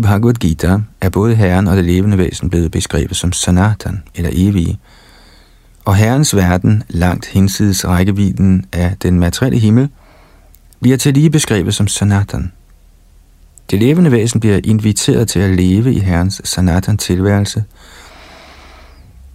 Bhagavad 0.00 0.34
Gita 0.34 0.78
er 1.00 1.08
både 1.08 1.34
Herren 1.34 1.68
og 1.68 1.76
det 1.76 1.84
levende 1.84 2.18
væsen 2.18 2.50
blevet 2.50 2.70
beskrevet 2.70 3.16
som 3.16 3.32
Sanatan, 3.32 4.02
eller 4.14 4.30
evige, 4.34 4.78
og 5.84 5.96
Herrens 5.96 6.36
verden, 6.36 6.82
langt 6.88 7.26
hinsides 7.26 7.88
rækkevidden 7.88 8.66
af 8.72 8.96
den 9.02 9.20
materielle 9.20 9.58
himmel, 9.58 9.88
bliver 10.80 10.96
til 10.96 11.14
lige 11.14 11.30
beskrevet 11.30 11.74
som 11.74 11.88
Sanatan. 11.88 12.52
Det 13.70 13.78
levende 13.78 14.12
væsen 14.12 14.40
bliver 14.40 14.60
inviteret 14.64 15.28
til 15.28 15.40
at 15.40 15.50
leve 15.50 15.94
i 15.94 15.98
Herrens 15.98 16.40
Sanatan-tilværelse, 16.44 17.64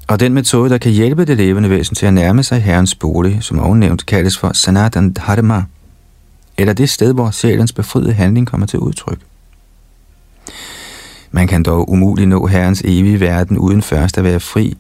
og 0.07 0.20
den 0.20 0.34
metode, 0.34 0.70
der 0.70 0.78
kan 0.78 0.91
hjælpe 0.91 1.26
det 1.26 1.38
levende 1.38 1.70
væsen 1.70 1.95
til 1.95 2.05
at 2.05 2.13
nærme 2.13 2.43
sig 2.43 2.61
Herrens 2.61 2.95
bolig, 2.95 3.38
som 3.41 3.59
ovennævnt 3.59 4.05
kaldes 4.05 4.38
for 4.38 4.53
Sanatan 4.53 5.13
Dharma, 5.13 5.63
eller 6.57 6.74
det 6.74 6.89
sted, 6.89 7.13
hvor 7.13 7.32
sjælens 7.32 7.74
befriede 7.74 8.13
handling 8.13 8.47
kommer 8.47 8.68
til 8.68 8.80
udtryk. 8.80 9.20
Man 11.36 11.48
kan 11.48 11.64
dog 11.64 11.90
umuligt 11.90 12.30
nå 12.30 12.48
Herrens 12.48 12.82
evige 12.86 13.20
verden 13.20 13.58
uden 13.58 13.82
først 13.82 14.18
at 14.18 14.24
være 14.24 14.40
fri 14.40 14.78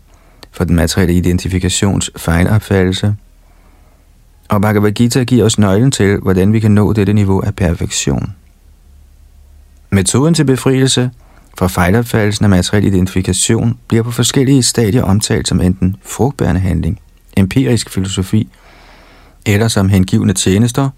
for 0.51 0.63
den 0.63 0.75
materielle 0.75 1.13
identifikations 1.13 2.11
fejlopfattelse. 2.17 3.15
Og 4.49 4.61
Bhagavad 4.61 4.91
Gita 4.91 5.23
giver 5.23 5.45
os 5.45 5.59
nøglen 5.59 5.91
til, 5.91 6.17
hvordan 6.17 6.53
vi 6.53 6.59
kan 6.59 6.71
nå 6.71 6.93
dette 6.93 7.13
niveau 7.13 7.41
af 7.41 7.55
perfektion. 7.55 8.33
Metoden 9.89 10.33
til 10.33 10.43
befrielse 10.45 11.11
fra 11.57 11.67
fejlopfattelsen 11.67 12.45
af 12.45 12.49
materiel 12.49 12.85
identifikation 12.85 13.77
bliver 13.87 14.03
på 14.03 14.11
forskellige 14.11 14.63
stadier 14.63 15.03
omtalt 15.03 15.47
som 15.47 15.61
enten 15.61 15.95
frugtbærende 16.03 16.61
handling, 16.61 16.99
empirisk 17.37 17.89
filosofi 17.89 18.47
eller 19.45 19.67
som 19.67 19.89
hengivende 19.89 20.33
tjenester 20.33 20.89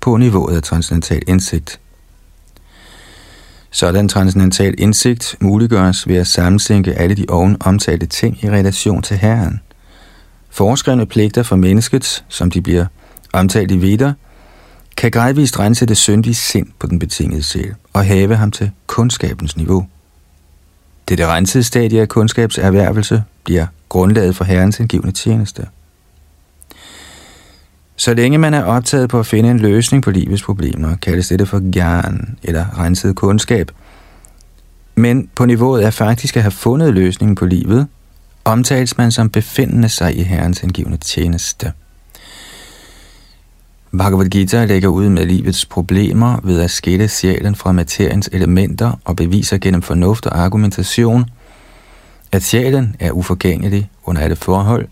på 0.00 0.16
niveauet 0.16 0.56
af 0.56 0.62
transcendental 0.62 1.22
indsigt. 1.28 1.80
Sådan 3.70 4.08
transcendental 4.08 4.74
indsigt 4.78 5.36
muliggøres 5.40 6.08
ved 6.08 6.16
at 6.16 6.26
sammensænke 6.26 6.94
alle 6.94 7.14
de 7.14 7.26
oven 7.28 7.56
omtalte 7.60 8.06
ting 8.06 8.44
i 8.44 8.50
relation 8.50 9.02
til 9.02 9.16
Herren. 9.16 9.60
Foreskrevne 10.50 11.06
pligter 11.06 11.42
for 11.42 11.56
mennesket, 11.56 12.24
som 12.28 12.50
de 12.50 12.60
bliver 12.60 12.86
omtalt 13.32 13.70
i 13.70 13.76
videre, 13.76 14.14
kan 14.96 15.10
gradvist 15.10 15.58
rense 15.58 15.86
det 15.86 15.96
syndige 15.96 16.34
sind 16.34 16.66
på 16.78 16.86
den 16.86 16.98
betingede 16.98 17.42
sjæl 17.42 17.74
og 17.92 18.04
have 18.04 18.36
ham 18.36 18.50
til 18.50 18.70
kundskabens 18.86 19.56
niveau. 19.56 19.86
Dette 21.08 21.26
rensede 21.26 21.64
stadie 21.64 22.00
af 22.00 22.08
kundskabserhvervelse 22.08 23.22
bliver 23.44 23.66
grundlaget 23.88 24.36
for 24.36 24.44
Herrens 24.44 24.80
indgivende 24.80 25.12
tjeneste. 25.12 25.66
Så 28.00 28.14
længe 28.14 28.38
man 28.38 28.54
er 28.54 28.64
optaget 28.64 29.08
på 29.10 29.20
at 29.20 29.26
finde 29.26 29.50
en 29.50 29.60
løsning 29.60 30.02
på 30.02 30.10
livets 30.10 30.42
problemer, 30.42 30.96
kaldes 30.96 31.28
dette 31.28 31.46
for 31.46 31.70
gern 31.72 32.38
eller 32.42 32.78
renset 32.78 33.16
kundskab. 33.16 33.70
Men 34.94 35.28
på 35.34 35.46
niveauet 35.46 35.80
af 35.80 35.94
faktisk 35.94 36.36
at 36.36 36.42
have 36.42 36.50
fundet 36.50 36.94
løsningen 36.94 37.34
på 37.34 37.46
livet, 37.46 37.86
omtales 38.44 38.98
man 38.98 39.10
som 39.12 39.30
befindende 39.30 39.88
sig 39.88 40.18
i 40.18 40.22
Herrens 40.22 40.62
indgivende 40.62 40.96
tjeneste. 40.96 41.72
Bhagavad 43.98 44.26
Gita 44.26 44.64
lægger 44.64 44.88
ud 44.88 45.08
med 45.08 45.26
livets 45.26 45.66
problemer 45.66 46.40
ved 46.42 46.60
at 46.60 46.70
skille 46.70 47.08
sjælen 47.08 47.54
fra 47.54 47.72
materiens 47.72 48.28
elementer 48.32 48.92
og 49.04 49.16
beviser 49.16 49.58
gennem 49.58 49.82
fornuft 49.82 50.26
og 50.26 50.38
argumentation, 50.38 51.24
at 52.32 52.42
sjælen 52.42 52.96
er 53.00 53.10
uforgængelig 53.10 53.90
under 54.04 54.22
alle 54.22 54.36
forhold, 54.36 54.88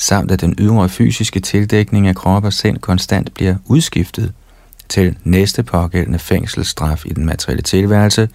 samt 0.00 0.30
at 0.30 0.40
den 0.40 0.54
ydre 0.58 0.88
fysiske 0.88 1.40
tildækning 1.40 2.06
af 2.06 2.14
krop 2.14 2.44
og 2.44 2.52
sind 2.52 2.78
konstant 2.78 3.34
bliver 3.34 3.54
udskiftet 3.66 4.32
til 4.88 5.16
næste 5.24 5.62
pågældende 5.62 6.18
fængselsstraf 6.18 7.06
i 7.06 7.08
den 7.08 7.26
materielle 7.26 7.62
tilværelse, 7.62 8.28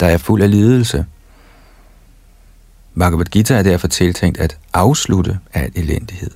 der 0.00 0.06
er 0.06 0.18
fuld 0.18 0.42
af 0.42 0.50
lidelse. 0.50 1.06
Bhagavad 2.98 3.24
Gita 3.24 3.54
er 3.54 3.62
derfor 3.62 3.88
tiltænkt 3.88 4.38
at 4.38 4.58
afslutte 4.72 5.38
al 5.52 5.70
elendighed 5.74 6.30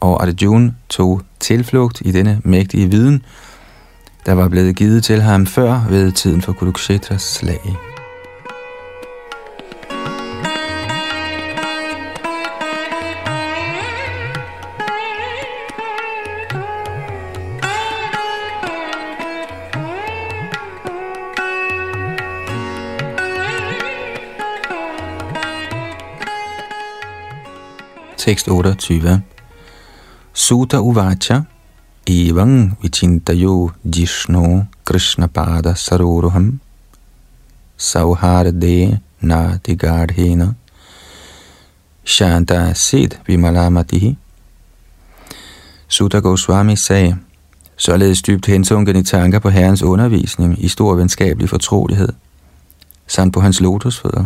og 0.00 0.22
Arjuna 0.22 0.72
tog 0.88 1.22
tilflugt 1.40 2.02
i 2.04 2.12
denne 2.12 2.40
mægtige 2.44 2.90
viden, 2.90 3.24
der 4.26 4.32
var 4.32 4.48
blevet 4.48 4.76
givet 4.76 5.04
til 5.04 5.22
ham 5.22 5.46
før 5.46 5.86
ved 5.88 6.12
tiden 6.12 6.42
for 6.42 6.52
Kurukshetras 6.52 7.22
slag. 7.22 7.95
Tekst 28.26 28.48
28 28.48 29.22
Suta 30.32 30.76
Uvacha 30.80 31.42
Evang 32.06 32.76
Vichintayo 32.82 33.70
Jishno 33.84 34.66
Krishna 34.84 35.28
Pada 35.28 35.74
Saroruham. 35.74 36.58
Sauharde 37.76 39.00
Nati 39.20 39.76
Gardhena 39.76 40.54
Shanta 42.04 42.74
Sid 42.74 43.18
Vimalamatihi. 43.26 44.16
Sutta 45.88 46.20
Goswami 46.20 46.76
sagde, 46.76 47.16
således 47.76 48.22
dybt 48.22 48.46
hensunken 48.46 48.96
i 48.96 49.02
tanker 49.02 49.38
på 49.38 49.50
Herrens 49.50 49.82
undervisning 49.82 50.64
i 50.64 50.68
stor 50.68 50.94
venskabelig 50.94 51.48
fortrolighed, 51.48 52.08
samt 53.06 53.34
på 53.34 53.40
hans 53.40 53.60
lotusfødder, 53.60 54.24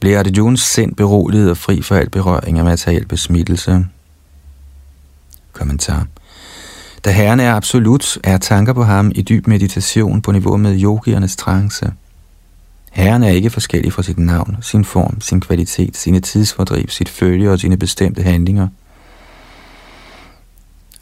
blev 0.00 0.18
Arjuns 0.18 0.60
sind 0.60 0.94
beroliget 0.94 1.50
og 1.50 1.56
fri 1.56 1.82
for 1.82 1.94
al 1.94 2.10
berøring 2.10 2.58
af 2.58 2.64
materiel 2.64 3.06
besmittelse, 3.06 3.86
Kommentar. 5.52 6.06
Da 7.04 7.10
Herren 7.10 7.40
er 7.40 7.54
absolut, 7.54 8.18
er 8.24 8.38
tanker 8.38 8.72
på 8.72 8.82
ham 8.82 9.12
i 9.14 9.22
dyb 9.22 9.46
meditation 9.46 10.22
på 10.22 10.32
niveau 10.32 10.56
med 10.56 10.82
yogiernes 10.82 11.36
trance. 11.36 11.92
Herren 12.90 13.22
er 13.22 13.28
ikke 13.28 13.50
forskellig 13.50 13.92
fra 13.92 14.02
sit 14.02 14.18
navn, 14.18 14.56
sin 14.60 14.84
form, 14.84 15.20
sin 15.20 15.40
kvalitet, 15.40 15.96
sine 15.96 16.20
tidsfordriv, 16.20 16.88
sit 16.88 17.08
følge 17.08 17.50
og 17.50 17.58
sine 17.58 17.76
bestemte 17.76 18.22
handlinger. 18.22 18.68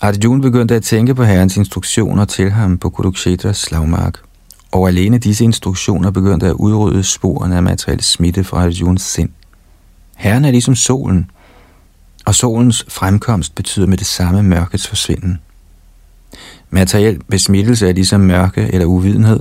Arjuna 0.00 0.42
begyndte 0.42 0.74
at 0.74 0.82
tænke 0.82 1.14
på 1.14 1.24
Herrens 1.24 1.56
instruktioner 1.56 2.24
til 2.24 2.50
ham 2.50 2.78
på 2.78 2.90
Kurukshetras 2.90 3.56
slagmark, 3.56 4.18
og 4.76 4.88
alene 4.88 5.18
disse 5.18 5.44
instruktioner 5.44 6.10
begyndte 6.10 6.46
at 6.46 6.52
udrydde 6.52 7.02
sporene 7.02 7.56
af 7.56 7.62
materiel 7.62 8.02
smitte 8.02 8.44
fra 8.44 8.62
Arjuns 8.62 9.02
sind. 9.02 9.30
Herren 10.16 10.44
er 10.44 10.50
ligesom 10.50 10.74
solen, 10.74 11.30
og 12.26 12.34
solens 12.34 12.84
fremkomst 12.88 13.54
betyder 13.54 13.86
med 13.86 13.96
det 13.96 14.06
samme 14.06 14.42
mørkets 14.42 14.88
forsvinden. 14.88 15.38
Materiel 16.70 17.20
besmittelse 17.28 17.88
er 17.88 17.92
ligesom 17.92 18.20
mørke 18.20 18.60
eller 18.72 18.86
uvidenhed, 18.86 19.40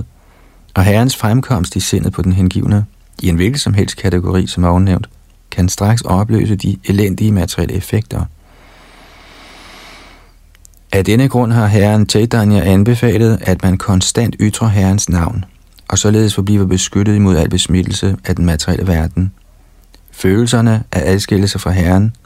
og 0.74 0.84
herrens 0.84 1.16
fremkomst 1.16 1.76
i 1.76 1.80
sindet 1.80 2.12
på 2.12 2.22
den 2.22 2.32
hengivne, 2.32 2.84
i 3.22 3.28
en 3.28 3.36
hvilken 3.36 3.58
som 3.58 3.74
helst 3.74 3.96
kategori, 3.96 4.46
som 4.46 4.64
er 4.64 4.68
ovennævnt, 4.68 5.08
kan 5.50 5.68
straks 5.68 6.02
opløse 6.02 6.56
de 6.56 6.76
elendige 6.84 7.32
materielle 7.32 7.74
effekter. 7.74 8.24
Af 10.96 11.04
denne 11.04 11.28
grund 11.28 11.52
har 11.52 11.66
herren 11.66 12.08
Chaitanya 12.08 12.64
anbefalet, 12.64 13.38
at 13.42 13.62
man 13.62 13.78
konstant 13.78 14.36
ytrer 14.40 14.68
herrens 14.68 15.08
navn, 15.08 15.44
og 15.88 15.98
således 15.98 16.34
forbliver 16.34 16.66
beskyttet 16.66 17.14
imod 17.14 17.36
al 17.36 17.48
besmittelse 17.48 18.16
af 18.24 18.36
den 18.36 18.44
materielle 18.44 18.86
verden. 18.86 19.32
Følelserne 20.12 20.84
af 20.92 21.12
adskillelse 21.12 21.58
fra 21.58 21.70
herren 21.70 22.16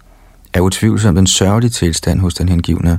er 0.53 0.61
utvivlsomt 0.61 1.19
en 1.19 1.27
sørgelig 1.27 1.73
tilstand 1.73 2.21
hos 2.21 2.35
den 2.35 2.49
hengivne. 2.49 2.99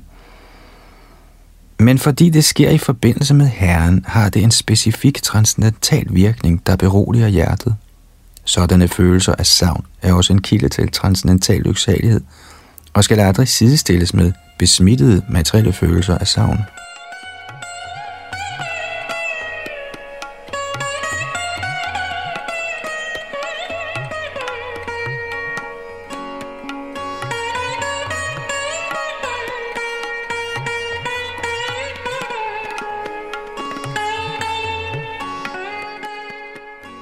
Men 1.79 1.99
fordi 1.99 2.29
det 2.29 2.43
sker 2.43 2.69
i 2.69 2.77
forbindelse 2.77 3.33
med 3.33 3.47
Herren, 3.47 4.05
har 4.07 4.29
det 4.29 4.43
en 4.43 4.51
specifik 4.51 5.23
transcendental 5.23 6.07
virkning, 6.09 6.61
der 6.67 6.75
beroliger 6.75 7.27
hjertet. 7.27 7.75
Sådanne 8.45 8.87
følelser 8.87 9.33
af 9.35 9.45
savn 9.45 9.85
er 10.01 10.13
også 10.13 10.33
en 10.33 10.41
kilde 10.41 10.69
til 10.69 10.91
transcendental 10.91 11.61
lyksalighed, 11.61 12.21
og 12.93 13.03
skal 13.03 13.19
aldrig 13.19 13.47
sidestilles 13.47 14.13
med 14.13 14.31
besmittede 14.61 15.21
materielle 15.29 15.73
følelser 15.73 16.17
af 16.17 16.27
savn. 16.27 16.59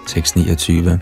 Tekst 0.07 0.35
29. 0.35 0.99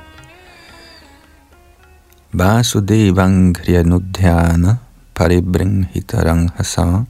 Vasudevang 2.31 3.55
kriyanudhyana 3.55 4.77
paribrinhitarang 5.17 6.51
hasa 6.55 7.05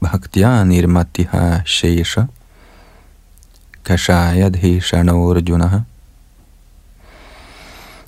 bhaktya 0.00 0.64
nirmatiha 0.64 1.64
shesha 1.64 2.26
kashayadhishanorjunaha 3.84 5.80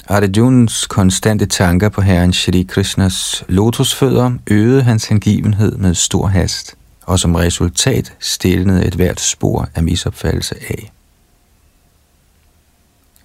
Arjuns 0.08 0.86
konstante 0.86 1.46
tanker 1.46 1.88
på 1.88 2.00
Herren 2.00 2.32
Shri 2.32 2.62
Krishnas 2.62 3.44
lotusfødder 3.48 4.32
øgede 4.46 4.82
hans 4.82 5.04
hengivenhed 5.04 5.76
med 5.76 5.94
stor 5.94 6.26
hast, 6.26 6.74
og 7.02 7.18
som 7.18 7.34
resultat 7.34 8.12
stillede 8.20 8.84
et 8.86 8.94
hvert 8.94 9.20
spor 9.20 9.68
af 9.74 9.82
misopfattelse 9.82 10.54
af. 10.70 10.92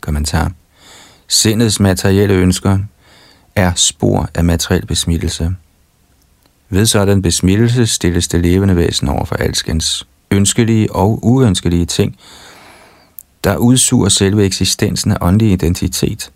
Kommentar. 0.02 0.52
Sindets 1.28 1.80
materielle 1.80 2.34
ønsker 2.34 2.80
er 3.56 3.72
spor 3.76 4.30
af 4.36 4.44
materiel 4.44 4.86
besmittelse. 4.86 5.56
Ved 6.70 6.86
sådan 6.86 7.22
besmittelse 7.22 7.88
stilles 7.88 8.28
det 8.28 8.42
levende 8.42 8.76
væsen 8.76 9.08
over 9.08 9.26
for 9.26 9.36
alskens 9.36 10.08
ønskelige 10.32 10.92
og 10.92 11.20
uønskelige 11.26 11.86
ting, 11.86 12.18
der 13.44 13.58
udsuger 13.58 14.10
selve 14.10 14.46
eksistensen 14.46 15.12
af 15.12 15.18
åndelig 15.22 15.52
identitet. 15.52 16.32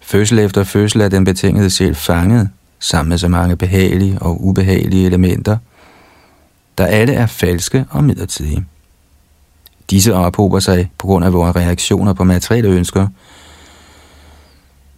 Fødsel 0.00 0.38
efter 0.38 0.64
fødsel 0.64 1.00
er 1.00 1.08
den 1.08 1.24
betingede 1.24 1.70
sjæl 1.70 1.94
fanget, 1.94 2.50
sammen 2.78 3.08
med 3.08 3.18
så 3.18 3.28
mange 3.28 3.56
behagelige 3.56 4.18
og 4.18 4.44
ubehagelige 4.44 5.06
elementer, 5.06 5.56
der 6.78 6.86
alle 6.86 7.12
er 7.12 7.26
falske 7.26 7.84
og 7.90 8.04
midlertidige. 8.04 8.66
Disse 9.90 10.14
ophober 10.14 10.60
sig 10.60 10.90
på 10.98 11.06
grund 11.06 11.24
af 11.24 11.32
vores 11.32 11.56
reaktioner 11.56 12.12
på 12.12 12.24
materielle 12.24 12.70
ønsker. 12.70 13.08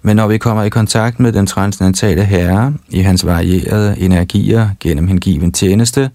Men 0.06 0.16
når 0.16 0.26
vi 0.26 0.38
kommer 0.38 0.62
i 0.62 0.68
kontakt 0.68 1.20
med 1.20 1.32
den 1.32 1.46
transcendentale 1.46 2.24
herre 2.24 2.74
i 2.88 3.00
hans 3.00 3.26
varierede 3.26 3.98
energier 3.98 4.70
gennem 4.80 5.08
hengiven 5.08 5.52
tjeneste, 5.52 6.10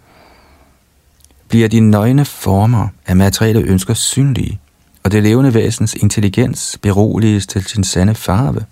bliver 1.47 1.67
de 1.67 1.79
nøgne 1.79 2.25
former 2.25 2.87
af 3.07 3.15
materielle 3.15 3.61
ønsker 3.61 3.93
synlige, 3.93 4.59
og 5.03 5.11
det 5.11 5.23
levende 5.23 5.53
væsens 5.53 5.93
intelligens 5.93 6.77
beroliges 6.81 7.47
til 7.47 7.63
sin 7.63 7.83
sande 7.83 8.15
farve. 8.15 8.65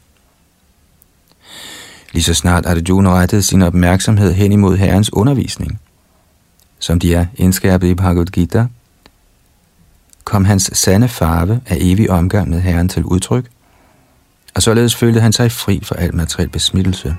Lige 2.14 2.24
så 2.24 2.34
snart 2.34 2.66
Arjuna 2.66 3.10
rettede 3.10 3.44
sin 3.44 3.62
opmærksomhed 3.62 4.34
hen 4.34 4.52
imod 4.52 4.78
Herrens 4.78 5.14
undervisning, 5.14 5.80
som 6.80 7.00
de 7.00 7.14
er 7.14 7.26
indskærpet 7.36 7.88
i 7.88 7.94
Bhagavad 7.94 8.26
Gita, 8.26 8.66
kom 10.24 10.46
hans 10.46 10.72
sande 10.74 11.08
farve 11.08 11.62
af 11.66 11.78
evig 11.80 12.10
omgang 12.10 12.50
med 12.50 12.60
Herren 12.60 12.90
til 12.90 13.04
udtryk, 13.04 13.46
og 14.60 14.64
således 14.64 14.96
følte 14.96 15.22
han 15.22 15.34
sig 15.34 15.52
fri 15.52 15.82
for 15.84 15.96
al 15.96 16.16
materiel 16.16 16.50
besmittelse. 16.50 17.16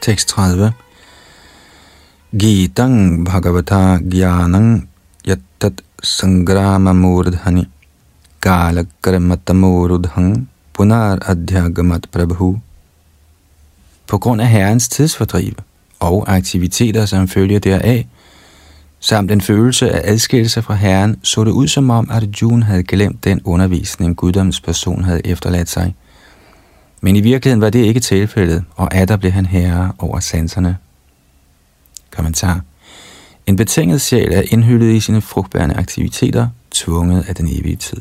Tekst 0.00 0.28
30. 0.28 0.72
Gitang 2.38 3.24
Bhagavata 3.24 3.98
Gyanang 4.10 4.88
Yattat 5.28 5.91
Sangrama 6.02 6.92
Murdhani 6.92 7.68
Kala 8.42 8.84
Punar 10.72 11.18
Adhyagamat 11.30 12.06
Prabhu 12.12 12.58
På 14.06 14.18
grund 14.18 14.40
af 14.40 14.48
Herrens 14.48 14.88
tidsfordriv 14.88 15.52
og 16.00 16.24
aktiviteter, 16.36 17.06
som 17.06 17.28
følger 17.28 17.58
deraf, 17.58 18.06
samt 19.00 19.30
en 19.30 19.40
følelse 19.40 19.90
af 19.90 20.12
adskillelse 20.12 20.62
fra 20.62 20.74
Herren, 20.74 21.16
så 21.22 21.44
det 21.44 21.50
ud 21.50 21.68
som 21.68 21.90
om, 21.90 22.10
at 22.10 22.22
Arjuna 22.22 22.64
havde 22.64 22.82
glemt 22.82 23.24
den 23.24 23.40
undervisning, 23.44 24.16
guddoms 24.16 24.60
person 24.60 25.04
havde 25.04 25.26
efterladt 25.26 25.68
sig– 25.68 25.94
men 27.04 27.16
i 27.16 27.20
virkeligheden 27.20 27.60
var 27.60 27.70
det 27.70 27.84
ikke 27.84 28.00
tilfældet, 28.00 28.64
og 28.76 28.94
atter 28.94 29.16
blev 29.16 29.32
han 29.32 29.46
herre 29.46 29.92
over 29.98 30.20
sanserne. 30.20 30.76
Kommentar. 32.10 32.60
En 33.46 33.56
betinget 33.56 34.00
sjæl 34.00 34.32
er 34.32 34.42
indhyllet 34.50 34.94
i 34.94 35.00
sine 35.00 35.20
frugtbærende 35.20 35.74
aktiviteter, 35.74 36.48
tvunget 36.70 37.24
af 37.28 37.34
den 37.34 37.48
evige 37.48 37.76
tid. 37.76 38.00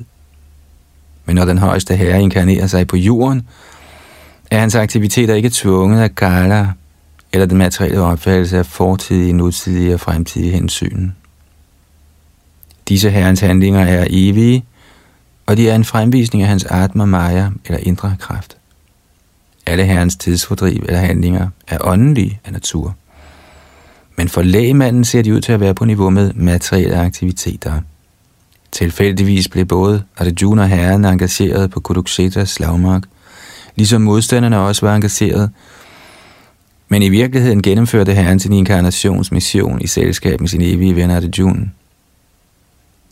Men 1.25 1.35
når 1.35 1.45
den 1.45 1.57
højeste 1.57 1.95
herre 1.95 2.21
inkarnerer 2.21 2.67
sig 2.67 2.87
på 2.87 2.97
jorden, 2.97 3.47
er 4.51 4.59
hans 4.59 4.75
aktiviteter 4.75 5.33
ikke 5.33 5.49
tvunget 5.53 6.01
af 6.01 6.15
gala 6.15 6.67
eller 7.33 7.45
den 7.45 7.57
materielle 7.57 8.01
opfattelse 8.01 8.57
af 8.57 8.65
fortidige, 8.65 9.33
nutidige 9.33 9.93
og 9.93 9.99
fremtidige 9.99 10.51
hensyn. 10.51 11.11
Disse 12.89 13.09
herrens 13.09 13.39
handlinger 13.39 13.85
er 13.85 14.07
evige, 14.09 14.65
og 15.45 15.57
de 15.57 15.69
er 15.69 15.75
en 15.75 15.85
fremvisning 15.85 16.43
af 16.43 16.49
hans 16.49 16.65
atma 16.65 17.05
maya 17.05 17.49
eller 17.65 17.79
indre 17.79 18.15
kraft. 18.19 18.57
Alle 19.65 19.85
herrens 19.85 20.15
tidsfordriv 20.15 20.83
eller 20.87 20.99
handlinger 20.99 21.49
er 21.67 21.77
åndelige 21.81 22.39
af 22.45 22.53
natur. 22.53 22.95
Men 24.15 24.29
for 24.29 24.41
lægemanden 24.41 25.03
ser 25.03 25.21
de 25.21 25.33
ud 25.33 25.41
til 25.41 25.51
at 25.51 25.59
være 25.59 25.73
på 25.73 25.85
niveau 25.85 26.09
med 26.09 26.33
materielle 26.33 26.97
aktiviteter. 26.97 27.81
Tilfældigvis 28.71 29.47
blev 29.47 29.65
både 29.65 30.03
Arjuna 30.17 30.61
og 30.61 30.69
herren 30.69 31.05
engageret 31.05 31.71
på 31.71 31.79
Kuduksetas 31.79 32.49
slagmark, 32.49 33.03
ligesom 33.75 34.01
modstanderne 34.01 34.59
også 34.59 34.85
var 34.85 34.95
engageret. 34.95 35.51
Men 36.89 37.01
i 37.01 37.09
virkeligheden 37.09 37.61
gennemførte 37.61 38.13
herren 38.13 38.39
sin 38.39 38.53
inkarnationsmission 38.53 39.81
i 39.81 39.87
selskab 39.87 40.39
med 40.39 40.49
sin 40.49 40.61
evige 40.61 40.95
ven 40.95 41.11
Arjuna. 41.11 41.69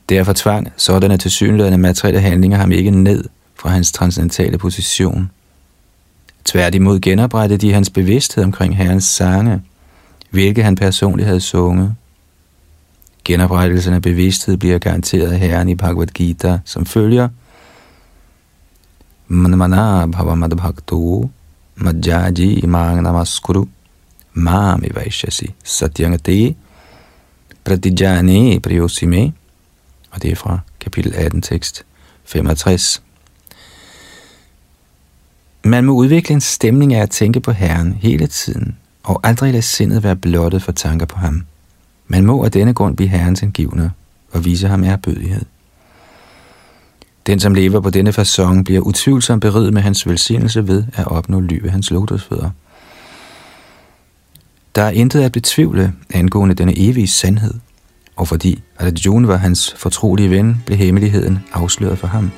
Derfor 0.09 0.33
tvang 0.33 0.67
sådanne 0.77 1.17
tilsyneladende 1.17 1.77
materielle 1.77 2.21
handlinger 2.21 2.57
ham 2.57 2.71
ikke 2.71 2.91
ned 2.91 3.23
fra 3.55 3.69
hans 3.69 3.91
transcendentale 3.91 4.57
position– 4.57 5.29
Tværtimod 6.45 6.99
genoprettede 6.99 7.67
de 7.67 7.73
hans 7.73 7.89
bevidsthed 7.89 8.43
omkring 8.43 8.77
Herrens 8.77 9.03
sange, 9.03 9.61
hvilke 10.29 10.63
han 10.63 10.75
personligt 10.75 11.27
havde 11.27 11.41
sunget. 11.41 11.95
Genoprettelsen 13.25 13.93
af 13.93 14.01
bevidsthed 14.01 14.57
bliver 14.57 14.79
garanteret 14.79 15.31
af 15.31 15.39
Herren 15.39 15.69
i 15.69 15.75
Bhagavad 15.75 16.07
Gita, 16.07 16.59
som 16.65 16.85
følger 16.85 17.29
Manmana 19.27 20.05
bhakto 20.55 21.29
Majaji 21.75 22.59
imang 22.59 23.01
namaskuru 23.01 23.65
mami 24.33 24.89
vaishasi 24.95 25.55
satyangate 25.63 26.55
pratijane 27.63 28.59
priyosime 28.59 29.33
og 30.11 30.21
det 30.21 30.31
er 30.31 30.35
fra 30.35 30.59
kapitel 30.79 31.13
18, 31.15 31.41
tekst 31.41 31.85
65. 32.25 33.03
Man 35.63 35.85
må 35.85 35.93
udvikle 35.93 36.33
en 36.33 36.41
stemning 36.41 36.93
af 36.93 37.01
at 37.01 37.09
tænke 37.09 37.39
på 37.39 37.51
Herren 37.51 37.93
hele 37.93 38.27
tiden, 38.27 38.77
og 39.09 39.19
aldrig 39.23 39.51
lade 39.51 39.61
sindet 39.61 40.03
være 40.03 40.15
blottet 40.15 40.63
for 40.63 40.71
tanker 40.71 41.05
på 41.05 41.17
ham. 41.17 41.43
Man 42.07 42.25
må 42.25 42.43
af 42.43 42.51
denne 42.51 42.73
grund 42.73 42.95
blive 42.95 43.09
Herrens 43.09 43.41
indgivende 43.41 43.91
og 44.31 44.45
vise 44.45 44.67
ham 44.67 44.83
erbødighed. 44.83 45.45
Den, 47.27 47.39
som 47.39 47.53
lever 47.53 47.79
på 47.79 47.89
denne 47.89 48.09
façon, 48.09 48.63
bliver 48.63 48.81
utvivlsomt 48.81 49.41
beriget 49.41 49.73
med 49.73 49.81
hans 49.81 50.07
velsignelse 50.07 50.67
ved 50.67 50.83
at 50.93 51.07
opnå 51.07 51.39
ly 51.39 51.59
ved 51.61 51.69
hans 51.69 51.91
lotusfødder. 51.91 52.49
Der 54.75 54.81
er 54.81 54.89
intet 54.89 55.21
at 55.21 55.31
betvivle 55.31 55.93
angående 56.13 56.55
denne 56.55 56.77
evige 56.77 57.07
sandhed, 57.07 57.53
og 58.15 58.27
fordi 58.27 58.63
Arjuna 58.79 59.27
var 59.27 59.37
hans 59.37 59.75
fortrolige 59.77 60.29
ven, 60.29 60.63
blev 60.65 60.77
hemmeligheden 60.77 61.39
afsløret 61.53 61.97
for 61.97 62.07
ham. 62.07 62.31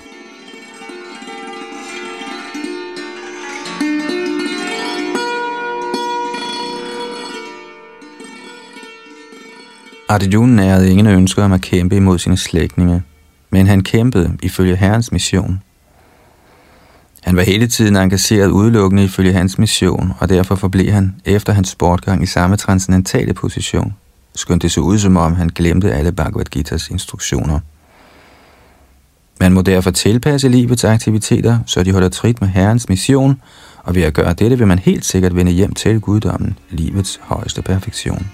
Arjuna 10.12 10.56
nærede 10.56 10.92
ingen 10.92 11.08
ønsker 11.08 11.44
om 11.44 11.52
at 11.52 11.62
kæmpe 11.62 11.96
imod 11.96 12.20
sine 12.20 12.38
slægtninge, 12.38 13.04
men 13.50 13.68
han 13.68 13.84
kæmpede 13.84 14.38
ifølge 14.44 14.76
Herrens 14.76 15.12
mission. 15.12 15.62
Han 17.22 17.36
var 17.36 17.42
hele 17.42 17.68
tiden 17.68 17.96
engageret 17.96 18.50
udelukkende 18.50 19.04
ifølge 19.04 19.34
hans 19.34 19.58
mission, 19.58 20.14
og 20.20 20.30
derfor 20.30 20.56
forblev 20.56 20.92
han 20.92 21.16
efter 21.26 21.54
hans 21.54 21.70
sportgang 21.70 22.24
i 22.24 22.26
samme 22.26 22.58
transcendentale 22.58 23.34
position, 23.34 23.94
skønt 24.36 24.62
det 24.62 24.72
så 24.72 24.82
ud 24.82 24.98
som 24.98 25.18
om 25.18 25.36
han 25.36 25.50
glemte 25.56 25.94
alle 25.94 26.12
Bhagavad 26.12 26.56
Gita's 26.56 26.92
instruktioner. 26.92 27.60
Man 29.40 29.54
må 29.54 29.62
derfor 29.62 29.92
tilpasse 29.92 30.50
livets 30.50 30.84
aktiviteter, 30.84 31.60
så 31.66 31.84
de 31.84 31.92
holder 31.92 32.10
trit 32.10 32.42
med 32.42 32.50
Herrens 32.50 32.90
mission, 32.90 33.42
og 33.84 33.96
ved 33.96 34.04
at 34.04 34.14
gøre 34.14 34.34
dette 34.34 34.58
vil 34.58 34.68
man 34.68 34.80
helt 34.80 35.06
sikkert 35.06 35.36
vende 35.36 35.52
hjem 35.52 35.74
til 35.74 36.00
guddommen, 36.00 36.60
livets 36.70 37.20
højeste 37.24 37.62
perfektion. 37.62 38.28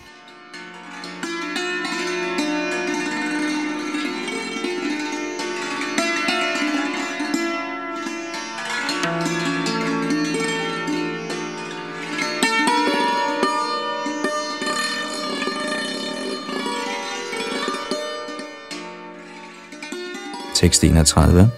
Tekst 20.58 20.84
31. 20.84 21.51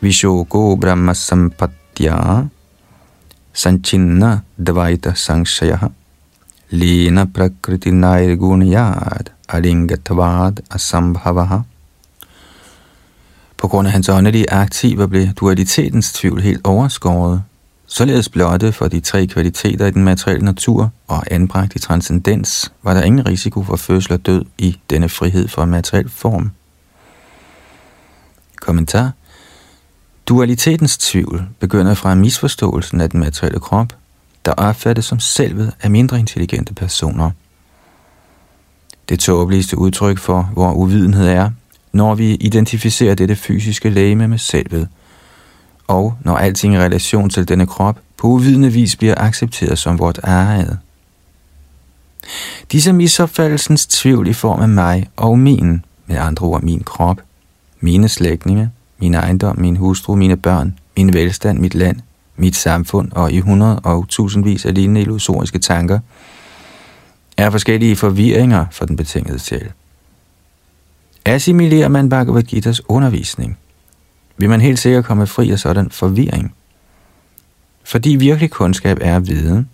Vishogo 0.00 0.76
Brahma 0.76 1.14
Sampatya 1.14 2.48
Sanchinna 3.52 4.38
Dvaita 4.56 5.14
Sangshaya 5.14 5.78
Lena 6.70 7.26
Prakriti 7.26 7.90
Nairgunyad 7.90 9.30
Alingatavad 9.48 10.60
Asambhavaha 10.70 11.58
På 13.56 13.68
grund 13.68 13.86
af 13.86 13.92
hans 13.92 14.08
åndelige 14.08 14.52
aktiver 14.52 15.06
blev 15.06 15.26
dualitetens 15.28 16.12
tvivl 16.12 16.40
helt 16.40 16.66
overskåret, 16.66 17.42
således 17.86 18.28
blotte 18.28 18.72
for 18.72 18.88
de 18.88 19.00
tre 19.00 19.26
kvaliteter 19.26 19.86
i 19.86 19.90
den 19.90 20.04
materielle 20.04 20.44
natur 20.44 20.90
og 21.08 21.22
anbragt 21.30 21.74
i 21.74 21.78
transcendens, 21.78 22.72
var 22.82 22.94
der 22.94 23.02
ingen 23.02 23.26
risiko 23.26 23.62
for 23.62 23.76
fødsel 23.76 24.12
og 24.12 24.26
død 24.26 24.44
i 24.58 24.76
denne 24.90 25.08
frihed 25.08 25.48
for 25.48 25.64
materiel 25.64 26.10
form. 26.10 26.50
Kommentar. 28.74 29.12
Dualitetens 30.26 30.98
tvivl 30.98 31.46
begynder 31.60 31.94
fra 31.94 32.14
misforståelsen 32.14 33.00
af 33.00 33.10
den 33.10 33.20
materielle 33.20 33.60
krop, 33.60 33.92
der 34.44 34.52
opfattes 34.52 35.04
som 35.04 35.20
selvet 35.20 35.72
af 35.82 35.90
mindre 35.90 36.18
intelligente 36.18 36.74
personer. 36.74 37.30
Det 39.08 39.20
tåbeligste 39.20 39.78
udtryk 39.78 40.18
for, 40.18 40.42
hvor 40.52 40.72
uvidenhed 40.72 41.28
er, 41.28 41.50
når 41.92 42.14
vi 42.14 42.34
identificerer 42.34 43.14
dette 43.14 43.36
fysiske 43.36 43.90
lægeme 43.90 44.28
med 44.28 44.38
selvet, 44.38 44.88
og 45.86 46.14
når 46.20 46.36
alting 46.36 46.74
i 46.74 46.78
relation 46.78 47.30
til 47.30 47.48
denne 47.48 47.66
krop 47.66 47.98
på 48.16 48.26
uvidende 48.26 48.72
vis 48.72 48.96
bliver 48.96 49.14
accepteret 49.18 49.78
som 49.78 49.98
vort 49.98 50.20
eget. 50.22 50.78
Disse 52.72 52.92
misopfattelsens 52.92 53.86
tvivl 53.86 54.28
i 54.28 54.32
form 54.32 54.60
af 54.60 54.68
mig 54.68 55.10
og 55.16 55.38
min, 55.38 55.84
med 56.06 56.16
andre 56.16 56.46
ord 56.46 56.62
min 56.62 56.82
krop, 56.82 57.20
mine 57.84 58.08
slægtninge, 58.08 58.70
min 58.98 59.14
ejendom, 59.14 59.58
min 59.58 59.76
hustru, 59.76 60.14
mine 60.14 60.36
børn, 60.36 60.78
min 60.96 61.12
velstand, 61.12 61.58
mit 61.58 61.74
land, 61.74 61.96
mit 62.36 62.56
samfund 62.56 63.12
og 63.12 63.32
i 63.32 63.40
hundrede 63.40 63.80
og 63.80 64.08
tusindvis 64.08 64.66
af 64.66 64.74
lignende 64.74 65.00
illusoriske 65.00 65.58
tanker, 65.58 65.98
er 67.36 67.50
forskellige 67.50 67.96
forvirringer 67.96 68.66
for 68.70 68.86
den 68.86 68.96
betingede 68.96 69.38
sjæl. 69.38 69.72
Assimilerer 71.24 71.88
man 71.88 72.08
Bhagavad 72.08 72.42
Gita's 72.52 72.80
undervisning, 72.88 73.58
vil 74.36 74.48
man 74.48 74.60
helt 74.60 74.78
sikkert 74.78 75.04
komme 75.04 75.26
fri 75.26 75.50
af 75.50 75.58
sådan 75.58 75.90
forvirring. 75.90 76.54
Fordi 77.84 78.16
virkelig 78.16 78.50
kundskab 78.50 78.98
er 79.00 79.18
viden, 79.18 79.68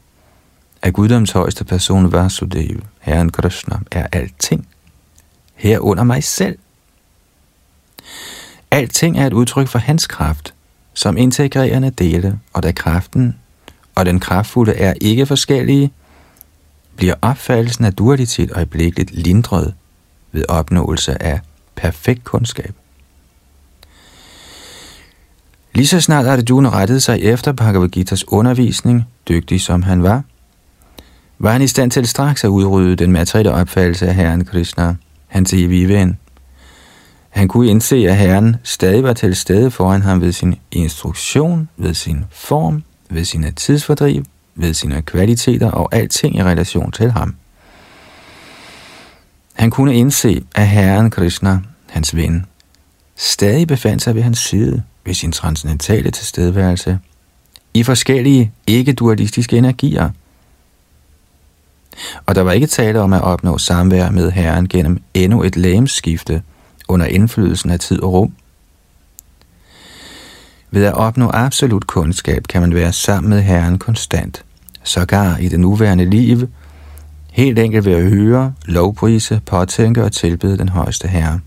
at 0.83 0.93
guddoms 0.93 1.31
højeste 1.31 1.65
person 1.65 2.13
Vasudev, 2.13 2.81
Herren 3.01 3.31
Krishna, 3.31 3.79
er 3.91 4.07
alting. 4.13 4.69
Herunder 5.55 6.05
mig 6.05 6.25
selv. 6.25 6.59
Alting 8.71 9.18
er 9.18 9.27
et 9.27 9.33
udtryk 9.33 9.68
for 9.68 9.79
hans 9.79 10.07
kraft, 10.07 10.55
som 10.95 11.16
integrerende 11.16 11.91
dele, 11.91 12.39
og 12.53 12.62
da 12.62 12.73
kraften 12.73 13.37
og 13.95 14.07
den 14.07 14.21
kraftfulde 14.21 14.73
er 14.73 14.95
ikke 15.01 15.27
forskellige, 15.27 15.93
bliver 16.97 17.14
opfattelsen 17.23 17.85
af 17.85 17.93
dualitet 17.95 18.51
øjeblikkeligt 18.53 19.11
lindret 19.11 19.75
ved 20.33 20.45
opnåelse 20.49 21.23
af 21.23 21.41
perfekt 21.77 22.25
kundskab. 22.25 22.75
Lige 25.75 25.87
så 25.87 26.01
snart 26.01 26.27
Arjuna 26.27 26.68
rettede 26.68 27.01
sig 27.01 27.21
efter 27.21 27.53
Bhagavad 27.53 27.97
Gita's 27.97 28.23
undervisning, 28.29 29.05
dygtig 29.29 29.61
som 29.61 29.83
han 29.83 30.03
var, 30.03 30.23
var 31.39 31.53
han 31.53 31.62
i 31.62 31.66
stand 31.66 31.91
til 31.91 32.07
straks 32.07 32.45
at 32.45 32.49
udrydde 32.49 32.97
den 32.97 33.12
materielle 33.12 33.53
opfattelse 33.53 34.09
af 34.09 34.14
Herren 34.14 34.45
Krishna, 34.45 34.95
hans 35.27 35.53
evige 35.53 35.89
ven. 35.89 36.18
Han 37.31 37.49
kunne 37.49 37.70
indse, 37.70 37.97
at 37.97 38.16
Herren 38.16 38.57
stadig 38.64 39.03
var 39.03 39.12
til 39.12 39.37
stede 39.37 39.70
foran 39.70 40.03
ham 40.03 40.20
ved 40.20 40.33
sin 40.33 40.55
instruktion, 40.70 41.68
ved 41.76 41.95
sin 41.95 42.24
form, 42.31 42.83
ved 43.11 43.24
sine 43.24 43.51
tidsfordriv, 43.51 44.24
ved 44.55 44.74
sine 44.74 45.03
kvaliteter 45.03 45.70
og 45.70 45.95
alting 45.95 46.37
i 46.37 46.43
relation 46.43 46.93
til 46.93 47.11
ham. 47.11 47.35
Han 49.55 49.70
kunne 49.70 49.95
indse, 49.95 50.45
at 50.55 50.68
Herren 50.68 51.11
Krishna, 51.11 51.59
hans 51.89 52.16
ven, 52.16 52.47
stadig 53.16 53.66
befandt 53.68 54.03
sig 54.03 54.14
ved 54.14 54.22
hans 54.22 54.39
side 54.39 54.83
ved 55.05 55.14
sin 55.14 55.33
transcendentale 55.33 56.11
tilstedeværelse 56.11 56.99
i 57.74 57.83
forskellige 57.83 58.53
ikke-dualistiske 58.66 59.57
energier. 59.57 60.11
Og 62.26 62.35
der 62.35 62.43
var 62.43 62.53
ikke 62.53 62.66
tale 62.66 63.01
om 63.01 63.12
at 63.12 63.22
opnå 63.22 63.59
samvær 63.59 64.11
med 64.11 64.31
Herren 64.31 64.68
gennem 64.68 65.03
endnu 65.14 65.43
et 65.43 65.57
lægemskifte 65.57 66.43
under 66.91 67.07
indflydelsen 67.07 67.70
af 67.70 67.80
tid 67.80 68.03
og 68.03 68.12
rum. 68.12 68.32
Ved 70.70 70.84
at 70.84 70.95
opnå 70.95 71.30
absolut 71.34 71.86
kundskab 71.86 72.43
kan 72.49 72.61
man 72.61 72.74
være 72.74 72.93
sammen 72.93 73.30
med 73.30 73.43
Herren 73.43 73.78
konstant, 73.78 74.45
sågar 74.84 75.36
i 75.36 75.49
det 75.49 75.61
nuværende 75.61 76.05
liv, 76.05 76.49
helt 77.32 77.59
enkelt 77.59 77.84
ved 77.84 77.93
at 77.93 78.11
høre, 78.11 78.53
lovprise, 78.64 79.41
påtænke 79.47 80.05
og 80.05 80.12
tilbede 80.12 80.59
den 80.59 80.68
højeste 80.68 81.09
Herre. 81.09 81.41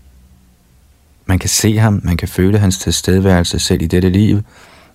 Man 1.26 1.38
kan 1.38 1.48
se 1.48 1.78
ham, 1.78 2.00
man 2.04 2.16
kan 2.16 2.28
føle 2.28 2.58
hans 2.58 2.78
tilstedeværelse 2.78 3.58
selv 3.58 3.82
i 3.82 3.86
dette 3.86 4.08
liv, 4.08 4.40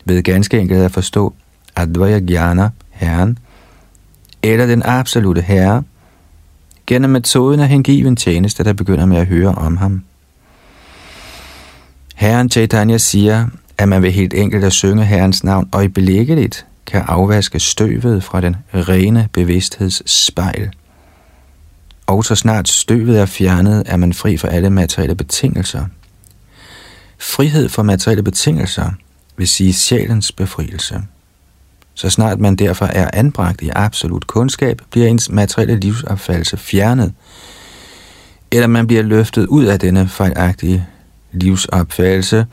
ved 0.05 0.23
ganske 0.23 0.59
enkelt 0.59 0.81
at 0.81 0.91
forstå 0.91 1.33
Advaya 1.75 2.19
Gyana, 2.19 2.69
Herren, 2.89 3.37
eller 4.43 4.65
den 4.65 4.83
absolute 4.85 5.41
Herre, 5.41 5.83
gennem 6.87 7.09
metoden 7.09 7.59
af 7.59 7.67
hengiven 7.67 8.15
tjeneste, 8.15 8.63
der 8.63 8.73
begynder 8.73 9.05
med 9.05 9.17
at 9.17 9.27
høre 9.27 9.55
om 9.55 9.77
ham. 9.77 10.03
Herren 12.19 12.49
Chaitanya 12.49 12.97
siger, 12.97 13.47
at 13.77 13.89
man 13.89 14.03
ved 14.03 14.11
helt 14.11 14.33
enkelt 14.33 14.63
at 14.63 14.73
synge 14.73 15.05
Herrens 15.05 15.43
navn 15.43 15.69
og 15.71 15.83
i 15.83 15.87
belæggeligt 15.87 16.65
kan 16.85 17.01
afvaske 17.07 17.59
støvet 17.59 18.23
fra 18.23 18.41
den 18.41 18.55
rene 18.73 19.27
bevidstheds 19.33 20.11
spejl. 20.11 20.69
Og 22.07 22.25
så 22.25 22.35
snart 22.35 22.69
støvet 22.69 23.19
er 23.19 23.25
fjernet, 23.25 23.83
er 23.85 23.97
man 23.97 24.13
fri 24.13 24.37
for 24.37 24.47
alle 24.47 24.69
materielle 24.69 25.15
betingelser– 25.15 25.85
Frihed 27.21 27.69
for 27.69 27.83
materielle 27.83 28.23
betingelser 28.23 28.91
vil 29.37 29.47
sige 29.47 29.73
sjælens 29.73 30.31
befrielse. 30.31 31.01
Så 31.93 32.09
snart 32.09 32.39
man 32.39 32.55
derfor 32.55 32.85
er 32.85 33.09
anbragt 33.13 33.61
i 33.61 33.69
absolut 33.75 34.27
kundskab, 34.27 34.81
bliver 34.91 35.07
ens 35.07 35.29
materielle 35.29 35.79
livsopfattelse 35.79 36.57
fjernet, 36.57 37.13
eller 38.51 38.67
man 38.67 38.87
bliver 38.87 39.03
løftet 39.03 39.45
ud 39.45 39.65
af 39.65 39.79
denne 39.79 40.07
fejlagtige 40.07 40.87
livsopfattelse, 41.31 42.45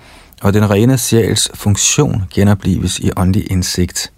og 0.43 0.55
den 0.55 0.70
rene 0.70 0.99
sjæls 0.99 1.49
funktion 1.55 2.22
genoplives 2.35 2.99
i 2.99 3.11
åndelig 3.16 3.53
indsigt. 3.53 4.12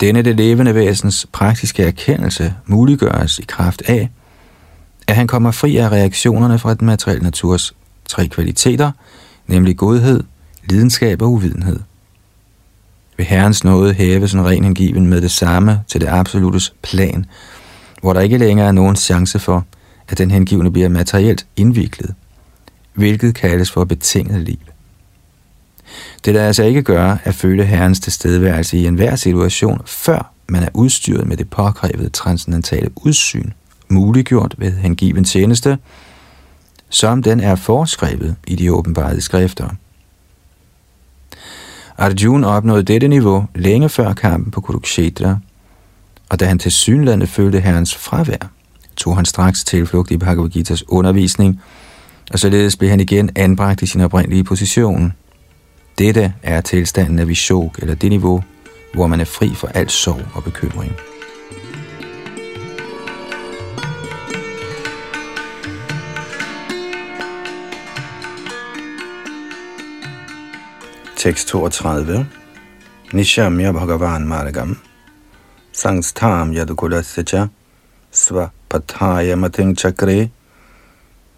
Denne 0.00 0.22
det 0.22 0.36
levende 0.36 0.74
væsens 0.74 1.26
praktiske 1.32 1.82
erkendelse 1.82 2.54
muliggøres 2.66 3.38
i 3.38 3.44
kraft 3.48 3.82
af, 3.86 4.10
at 5.06 5.16
han 5.16 5.26
kommer 5.26 5.50
fri 5.50 5.76
af 5.76 5.88
reaktionerne 5.88 6.58
fra 6.58 6.74
den 6.74 6.86
materielle 6.86 7.22
naturs 7.22 7.74
tre 8.08 8.28
kvaliteter, 8.28 8.92
nemlig 9.46 9.76
godhed, 9.76 10.22
lidenskab 10.64 11.22
og 11.22 11.32
uvidenhed. 11.32 11.80
Ved 13.16 13.26
Herrens 13.26 13.64
nåde 13.64 13.94
hæves 13.94 14.32
en 14.32 14.46
ren 14.46 14.64
hengiven 14.64 15.06
med 15.06 15.20
det 15.20 15.30
samme 15.30 15.80
til 15.88 16.00
det 16.00 16.06
absolutes 16.06 16.74
plan, 16.82 17.26
hvor 18.00 18.12
der 18.12 18.20
ikke 18.20 18.38
længere 18.38 18.68
er 18.68 18.72
nogen 18.72 18.96
chance 18.96 19.38
for, 19.38 19.66
at 20.08 20.18
den 20.18 20.30
hengivne 20.30 20.72
bliver 20.72 20.88
materielt 20.88 21.46
indviklet, 21.56 22.14
hvilket 23.00 23.34
kaldes 23.34 23.70
for 23.70 23.84
betinget 23.84 24.40
liv. 24.40 24.58
Det 26.24 26.34
lader 26.34 26.46
altså 26.46 26.62
ikke 26.62 26.82
gøre 26.82 27.18
at 27.24 27.34
føle 27.34 27.64
Herrens 27.64 28.00
tilstedeværelse 28.00 28.78
i 28.78 28.86
enhver 28.86 29.16
situation, 29.16 29.82
før 29.86 30.32
man 30.48 30.62
er 30.62 30.68
udstyret 30.74 31.26
med 31.26 31.36
det 31.36 31.50
påkrævede 31.50 32.08
transcendentale 32.08 32.90
udsyn, 32.96 33.50
muliggjort 33.88 34.54
ved 34.58 34.72
hengiven 34.72 35.24
tjeneste, 35.24 35.78
som 36.88 37.22
den 37.22 37.40
er 37.40 37.54
foreskrevet 37.54 38.36
i 38.46 38.56
de 38.56 38.72
åbenbarede 38.72 39.20
skrifter. 39.20 39.68
Arjuna 41.98 42.46
opnåede 42.46 42.82
dette 42.82 43.08
niveau 43.08 43.46
længe 43.54 43.88
før 43.88 44.12
kampen 44.12 44.50
på 44.50 44.60
Kurukshetra, 44.60 45.38
og 46.28 46.40
da 46.40 46.44
han 46.44 46.58
til 46.58 46.72
synlande 46.72 47.26
følte 47.26 47.60
herrens 47.60 47.94
fravær, 47.94 48.50
tog 48.96 49.16
han 49.16 49.24
straks 49.24 49.64
tilflugt 49.64 50.10
i 50.10 50.16
Bhagavad 50.16 50.50
Gita's 50.56 50.82
undervisning, 50.88 51.60
og 52.30 52.38
således 52.38 52.76
blev 52.76 52.90
han 52.90 53.00
igen 53.00 53.30
anbragt 53.36 53.82
i 53.82 53.86
sin 53.86 54.00
oprindelige 54.00 54.44
position. 54.44 55.12
Dette 55.98 56.34
er 56.42 56.60
tilstanden 56.60 57.18
af 57.18 57.28
vishok, 57.28 57.78
eller 57.78 57.94
det 57.94 58.10
niveau, 58.10 58.44
hvor 58.94 59.06
man 59.06 59.20
er 59.20 59.24
fri 59.24 59.54
for 59.54 59.68
al 59.68 59.90
sorg 59.90 60.22
og 60.34 60.44
bekymring. 60.44 60.92
Tekst 71.16 71.48
32. 71.48 72.26
Nishamya 73.12 73.72
Bhagavan 73.72 74.28
Margam 74.28 74.78
Sangstham 75.72 76.52
Yadukulasya 76.52 77.46
Sva 78.10 78.48
Pathaya 78.68 79.36
Mating 79.36 79.78
Chakre 79.78 80.30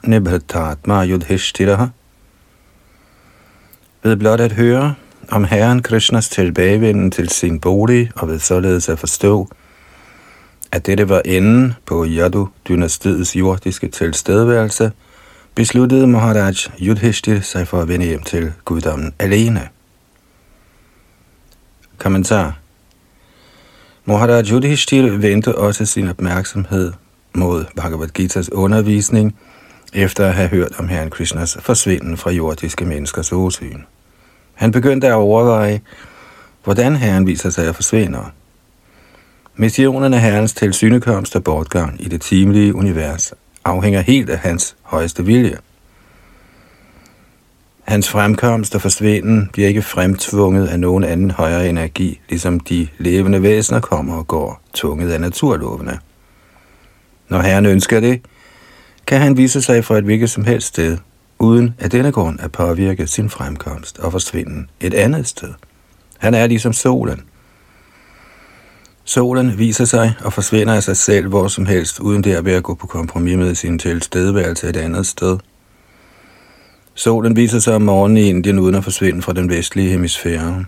Nibhatatma 0.06 1.04
Yudhishtiraha 1.06 1.86
Ved 4.02 4.16
blot 4.16 4.40
at 4.40 4.52
høre 4.52 4.94
om 5.30 5.44
Herren 5.44 5.82
Krishnas 5.82 6.28
tilbagevenden 6.28 7.10
til 7.10 7.28
sin 7.28 7.60
bolig, 7.60 8.10
og 8.16 8.28
ved 8.28 8.38
således 8.38 8.88
at 8.88 8.98
forstå, 8.98 9.48
at 10.72 10.86
dette 10.86 11.08
var 11.08 11.22
enden 11.24 11.74
på 11.86 12.06
Yadu-dynastiets 12.06 13.36
jordiske 13.36 13.88
tilstedeværelse, 13.88 14.92
besluttede 15.54 16.06
Maharaj 16.06 16.54
Yudhishthir 16.80 17.40
sig 17.40 17.68
for 17.68 17.80
at 17.80 17.88
vende 17.88 18.06
hjem 18.06 18.22
til 18.22 18.52
guddommen 18.64 19.14
alene. 19.18 19.68
Kommentar 21.98 22.58
Maharaj 24.04 24.42
Yudhishthir 24.52 25.10
vendte 25.10 25.58
også 25.58 25.86
sin 25.86 26.08
opmærksomhed 26.08 26.92
mod 27.34 27.64
Bhagavad 27.76 28.08
Gita's 28.18 28.48
undervisning, 28.52 29.36
efter 29.92 30.26
at 30.26 30.34
have 30.34 30.48
hørt 30.48 30.78
om 30.78 30.88
Herren 30.88 31.10
Krishnas 31.10 31.58
forsvinden 31.60 32.16
fra 32.16 32.30
jordiske 32.30 32.84
menneskers 32.84 33.32
åsyn. 33.32 33.80
Han 34.54 34.72
begyndte 34.72 35.06
at 35.06 35.14
overveje, 35.14 35.80
hvordan 36.64 36.96
Herren 36.96 37.26
viser 37.26 37.50
sig 37.50 37.68
at 37.68 37.74
forsvinde. 37.74 38.18
Missionen 39.56 40.14
af 40.14 40.20
Herrens 40.20 40.52
tilsynekomst 40.54 41.36
og 41.36 41.44
bortgang 41.44 42.04
i 42.04 42.08
det 42.08 42.20
timelige 42.20 42.74
univers 42.74 43.34
afhænger 43.64 44.00
helt 44.00 44.30
af 44.30 44.38
hans 44.38 44.76
højeste 44.82 45.24
vilje. 45.24 45.56
Hans 47.84 48.08
fremkomst 48.08 48.74
og 48.74 48.80
forsvinden 48.80 49.50
bliver 49.52 49.68
ikke 49.68 49.82
fremtvunget 49.82 50.66
af 50.66 50.80
nogen 50.80 51.04
anden 51.04 51.30
højere 51.30 51.68
energi, 51.68 52.20
ligesom 52.28 52.60
de 52.60 52.88
levende 52.98 53.42
væsener 53.42 53.80
kommer 53.80 54.16
og 54.16 54.28
går, 54.28 54.60
tvunget 54.74 55.12
af 55.12 55.20
naturlovene. 55.20 55.98
Når 57.28 57.40
Herren 57.40 57.66
ønsker 57.66 58.00
det, 58.00 58.20
kan 59.06 59.20
han 59.20 59.36
vise 59.36 59.62
sig 59.62 59.84
fra 59.84 59.98
et 59.98 60.04
hvilket 60.04 60.30
som 60.30 60.44
helst 60.44 60.66
sted, 60.66 60.98
uden 61.38 61.74
at 61.78 61.92
denne 61.92 62.12
grund 62.12 62.40
at 62.40 62.52
påvirke 62.52 63.06
sin 63.06 63.30
fremkomst 63.30 63.98
og 63.98 64.12
forsvinden 64.12 64.70
et 64.80 64.94
andet 64.94 65.26
sted. 65.26 65.48
Han 66.18 66.34
er 66.34 66.46
ligesom 66.46 66.72
solen. 66.72 67.20
Solen 69.04 69.58
viser 69.58 69.84
sig 69.84 70.14
og 70.24 70.32
forsvinder 70.32 70.74
af 70.74 70.82
sig 70.82 70.96
selv 70.96 71.28
hvor 71.28 71.48
som 71.48 71.66
helst, 71.66 72.00
uden 72.00 72.24
det 72.24 72.50
at 72.50 72.62
gå 72.62 72.74
på 72.74 72.86
kompromis 72.86 73.36
med 73.36 73.54
sin 73.54 73.78
tilstedeværelse 73.78 74.68
et 74.68 74.76
andet 74.76 75.06
sted. 75.06 75.38
Solen 76.94 77.36
viser 77.36 77.58
sig 77.58 77.74
om 77.74 77.82
morgenen 77.82 78.16
i 78.16 78.28
Indien 78.28 78.58
uden 78.58 78.74
at 78.74 78.84
forsvinde 78.84 79.22
fra 79.22 79.32
den 79.32 79.48
vestlige 79.48 79.90
hemisfære. 79.90 80.64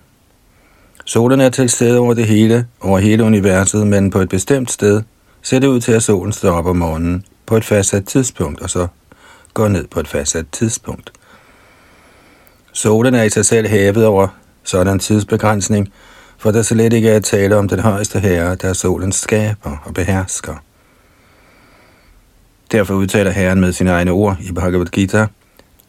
Solen 1.05 1.41
er 1.41 1.49
til 1.49 1.70
stede 1.70 1.99
over 1.99 2.14
det 2.14 2.24
hele, 2.24 2.66
over 2.80 2.99
hele 2.99 3.24
universet, 3.24 3.87
men 3.87 4.11
på 4.11 4.18
et 4.18 4.28
bestemt 4.28 4.70
sted 4.70 5.03
ser 5.43 5.59
det 5.59 5.66
ud 5.66 5.80
til, 5.80 5.93
at 5.93 6.03
solen 6.03 6.32
står 6.32 6.51
op 6.51 6.66
om 6.66 6.76
morgenen 6.76 7.24
på 7.47 7.57
et 7.57 7.64
fastsat 7.64 8.05
tidspunkt, 8.05 8.61
og 8.61 8.70
så 8.70 8.86
går 9.55 9.68
ned 9.68 9.86
på 9.86 10.01
et 10.01 10.09
fastsat 10.09 10.47
tidspunkt. 10.53 11.12
Solen 12.72 13.14
er 13.14 13.22
i 13.22 13.30
sig 13.30 13.45
selv 13.45 13.68
hævet 13.68 14.07
over 14.07 14.28
sådan 14.64 14.99
tidsbegrænsning, 14.99 15.92
for 16.38 16.51
der 16.51 16.62
slet 16.62 16.92
ikke 16.92 17.11
er 17.11 17.16
at 17.16 17.24
tale 17.24 17.57
om 17.57 17.68
den 17.68 17.80
højeste 17.80 18.20
herre, 18.20 18.55
der 18.55 18.68
er 18.68 18.72
solens 18.72 19.16
skaber 19.16 19.76
og 19.84 19.95
behersker. 19.95 20.55
Derfor 22.72 22.95
udtaler 22.95 23.30
Herren 23.30 23.61
med 23.61 23.72
sine 23.72 23.90
egne 23.90 24.11
ord 24.11 24.36
i 24.40 24.53
Bhagavad 24.53 24.86
Gita, 24.86 25.26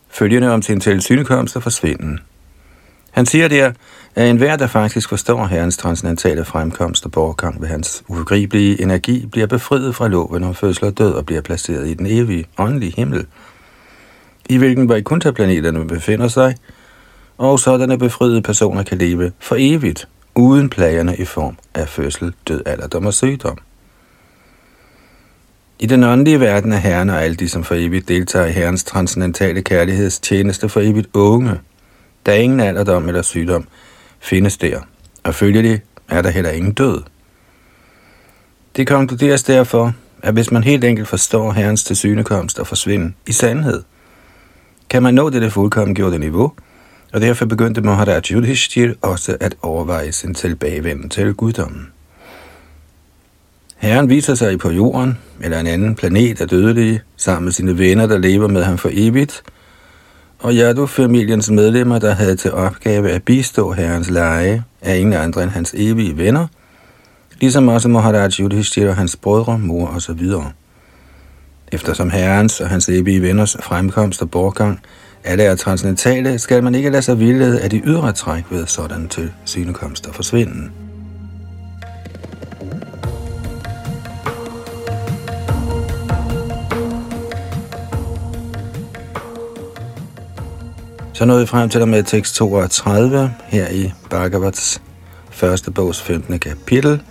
følgende 0.10 0.52
om 0.52 0.62
sin 0.62 0.80
tilsynekomst 0.80 1.56
og 1.56 1.64
forsvinden. 1.64 2.20
Han 3.12 3.26
siger 3.26 3.48
der, 3.48 3.72
af 4.16 4.26
enhver, 4.26 4.56
der 4.56 4.68
faktisk 4.68 5.10
forstår 5.10 5.46
Herrens 5.46 5.78
transcendentale 5.78 6.46
fremkomst 6.46 7.06
og 7.06 7.12
borgang 7.12 7.62
ved 7.62 7.68
hans 7.68 8.04
ugribelige 8.08 8.82
energi, 8.82 9.26
bliver 9.26 9.48
befriet 9.48 9.96
fra 9.96 10.08
loven 10.08 10.44
om 10.44 10.56
fødsel 10.56 10.86
og 10.86 10.98
død 10.98 11.14
og 11.14 11.26
bliver 11.26 11.42
placeret 11.42 11.88
i 11.88 11.94
den 11.94 12.06
evige, 12.06 12.46
åndelige 12.58 12.94
himmel, 12.98 13.26
i 14.50 14.58
hvilken 14.58 14.90
Vaikuntha-planeterne 14.90 15.88
befinder 15.88 16.28
sig, 16.28 16.56
og 17.38 17.60
sådanne 17.60 17.98
befriede 17.98 18.42
personer 18.42 18.84
kan 18.84 18.98
leve 18.98 19.32
for 19.40 19.56
evigt, 19.60 20.08
uden 20.36 20.70
plagerne 20.70 21.16
i 21.18 21.26
form 21.26 21.58
af 21.74 21.90
fødsel, 21.90 22.34
død, 22.48 22.62
alderdom 22.66 23.06
og 23.06 23.14
sygdom. 23.14 23.58
I 25.80 25.86
den 25.86 26.04
åndelige 26.04 26.40
verden 26.40 26.72
er 26.72 26.78
Herren 26.78 27.10
og 27.10 27.24
alle 27.24 27.36
de, 27.36 27.50
som 27.50 27.64
for 27.64 27.76
evigt 27.76 28.08
deltager 28.08 28.46
i 28.46 28.52
Herrens 28.52 28.84
transcendentale 28.84 29.62
kærlighedstjeneste 29.62 30.70
for 30.70 30.80
evigt 30.80 31.08
unge. 31.14 31.60
Der 32.26 32.32
er 32.32 32.36
ingen 32.36 32.60
alderdom 32.60 33.08
eller 33.08 33.22
sygdom 33.22 33.68
findes 34.26 34.58
der, 34.58 34.80
og 35.24 35.36
følgelig 35.36 35.82
er 36.10 36.22
der 36.22 36.30
heller 36.30 36.52
ingen 36.52 36.74
død. 36.74 37.02
Det 38.76 38.88
konkluderes 38.88 39.44
derfor, 39.44 39.94
at 40.24 40.34
hvis 40.34 40.52
man 40.52 40.64
helt 40.64 40.84
enkelt 40.84 41.08
forstår 41.08 41.52
Herrens 41.52 41.84
tilsynekomst 41.84 42.60
og 42.60 42.68
forsvinden 42.68 43.16
i 43.28 43.32
sandhed, 43.32 43.84
kan 44.90 45.04
man 45.04 45.14
nå 45.14 45.30
det 45.30 45.54
fuldkommengjorte 45.54 46.18
niveau, 46.18 46.54
og 47.14 47.22
derfor 47.22 47.46
begyndte 47.46 47.82
Maharaj 47.82 48.22
Yudhishthir 48.32 48.94
også 49.02 49.38
at 49.40 49.56
overveje 49.62 50.12
sin 50.12 50.34
tilbagevenden 50.34 51.10
til 51.10 51.34
guddommen. 51.34 51.88
Herren 53.78 54.10
viser 54.10 54.36
sig 54.36 54.60
på 54.60 54.72
jorden, 54.72 55.18
eller 55.42 55.60
en 55.60 55.68
anden 55.68 55.96
planet 55.96 56.42
af 56.42 56.48
dødelige, 56.48 57.02
sammen 57.18 57.44
med 57.44 57.52
sine 57.52 57.78
venner, 57.78 58.08
der 58.08 58.18
lever 58.18 58.48
med 58.48 58.64
ham 58.64 58.78
for 58.78 58.90
evigt, 58.94 59.44
og 60.46 60.56
Jadu-familiens 60.56 61.50
medlemmer, 61.50 62.00
der 62.00 62.14
havde 62.14 62.36
til 62.36 62.52
opgave 62.52 63.12
at 63.12 63.24
bistå 63.24 63.72
herrens 63.72 64.10
leje, 64.10 64.64
er 64.82 64.94
ingen 64.94 65.14
andre 65.14 65.44
end 65.44 65.52
hans 65.52 65.74
evige 65.78 66.18
venner, 66.18 66.48
ligesom 67.42 67.68
også 67.68 67.88
Maharaj 67.88 68.30
Yudhishthira, 68.40 68.90
og 68.90 68.96
hans 68.96 69.16
brødre, 69.16 69.60
mor 69.60 69.88
osv. 69.88 70.22
Eftersom 71.72 72.10
herrens 72.10 72.62
og 72.62 72.70
hans 72.70 72.90
evige 72.90 73.22
venners 73.22 73.58
fremkomst 73.64 74.22
og 74.22 74.32
borgang 74.32 74.80
alle 75.24 75.44
er 75.44 75.56
transcendentale, 75.56 76.40
skal 76.40 76.64
man 76.64 76.76
ikke 76.76 76.90
lade 76.90 77.02
sig 77.02 77.20
vildlede 77.20 77.62
af 77.62 77.70
de 77.70 77.82
ydre 77.86 78.12
træk 78.12 78.44
ved 78.50 78.68
sådan 78.68 79.08
til 79.08 79.32
synekomst 79.46 80.08
og 80.08 80.16
forsvinden. 80.16 80.85
Så 91.16 91.26
nåede 91.26 91.42
vi 91.42 91.48
frem 91.48 91.70
til 91.70 91.80
der 91.80 91.86
med 91.86 92.04
tekst 92.04 92.36
32 92.36 93.34
her 93.46 93.70
i 93.70 93.92
Bhagavats 94.10 94.82
første 95.32 95.72
bogs 95.72 96.02
15. 96.02 96.40
kapitel. 96.40 97.02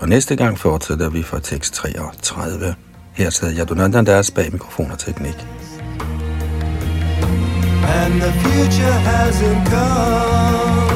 Og 0.00 0.08
næste 0.08 0.36
gang 0.36 0.58
fortsætter 0.58 1.10
vi 1.10 1.22
fra 1.22 1.40
tekst 1.40 1.74
33. 1.74 2.74
Her 3.12 3.30
sidder 3.30 3.54
Yadunandan 3.58 4.06
deres 4.06 4.30
bag 4.30 4.52
mikrofon 4.52 4.90
og 4.90 4.98
teknik. 4.98 5.46
And 7.84 8.20
the 8.20 8.32
future 8.42 8.98
hasn't 9.12 9.70
come 9.70 10.92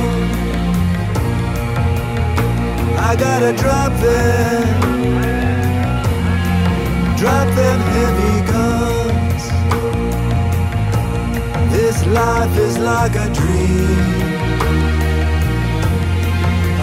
I 3.08 3.12
gotta 3.24 3.52
drop 3.62 3.92
them 4.06 4.76
Drop 7.20 7.48
them 7.56 7.80
heavy 7.80 8.35
life 12.12 12.56
is 12.58 12.78
like 12.78 13.14
a 13.16 13.28
dream 13.34 14.20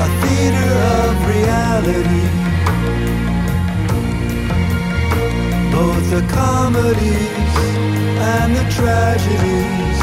A 0.05 0.07
theater 0.21 0.71
of 0.99 1.27
reality 1.35 2.43
both 5.73 6.09
the 6.11 6.21
comedies 6.27 7.55
and 8.35 8.55
the 8.55 8.65
tragedies, 8.77 9.99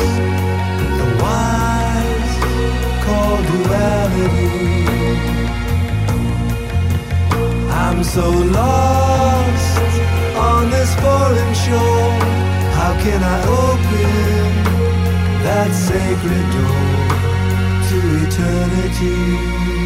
the 0.98 1.08
wise 1.22 2.34
call 3.04 3.36
duality. 3.50 4.84
I'm 7.70 8.02
so 8.02 8.28
lost 8.30 9.78
on 10.48 10.70
this 10.70 10.92
foreign 11.02 11.54
shore. 11.64 12.12
How 12.78 12.92
can 13.04 13.22
I 13.22 13.38
open 13.64 14.69
that 15.50 15.72
sacred 15.74 16.46
door 16.54 17.10
to 17.88 17.98
eternity. 18.24 19.80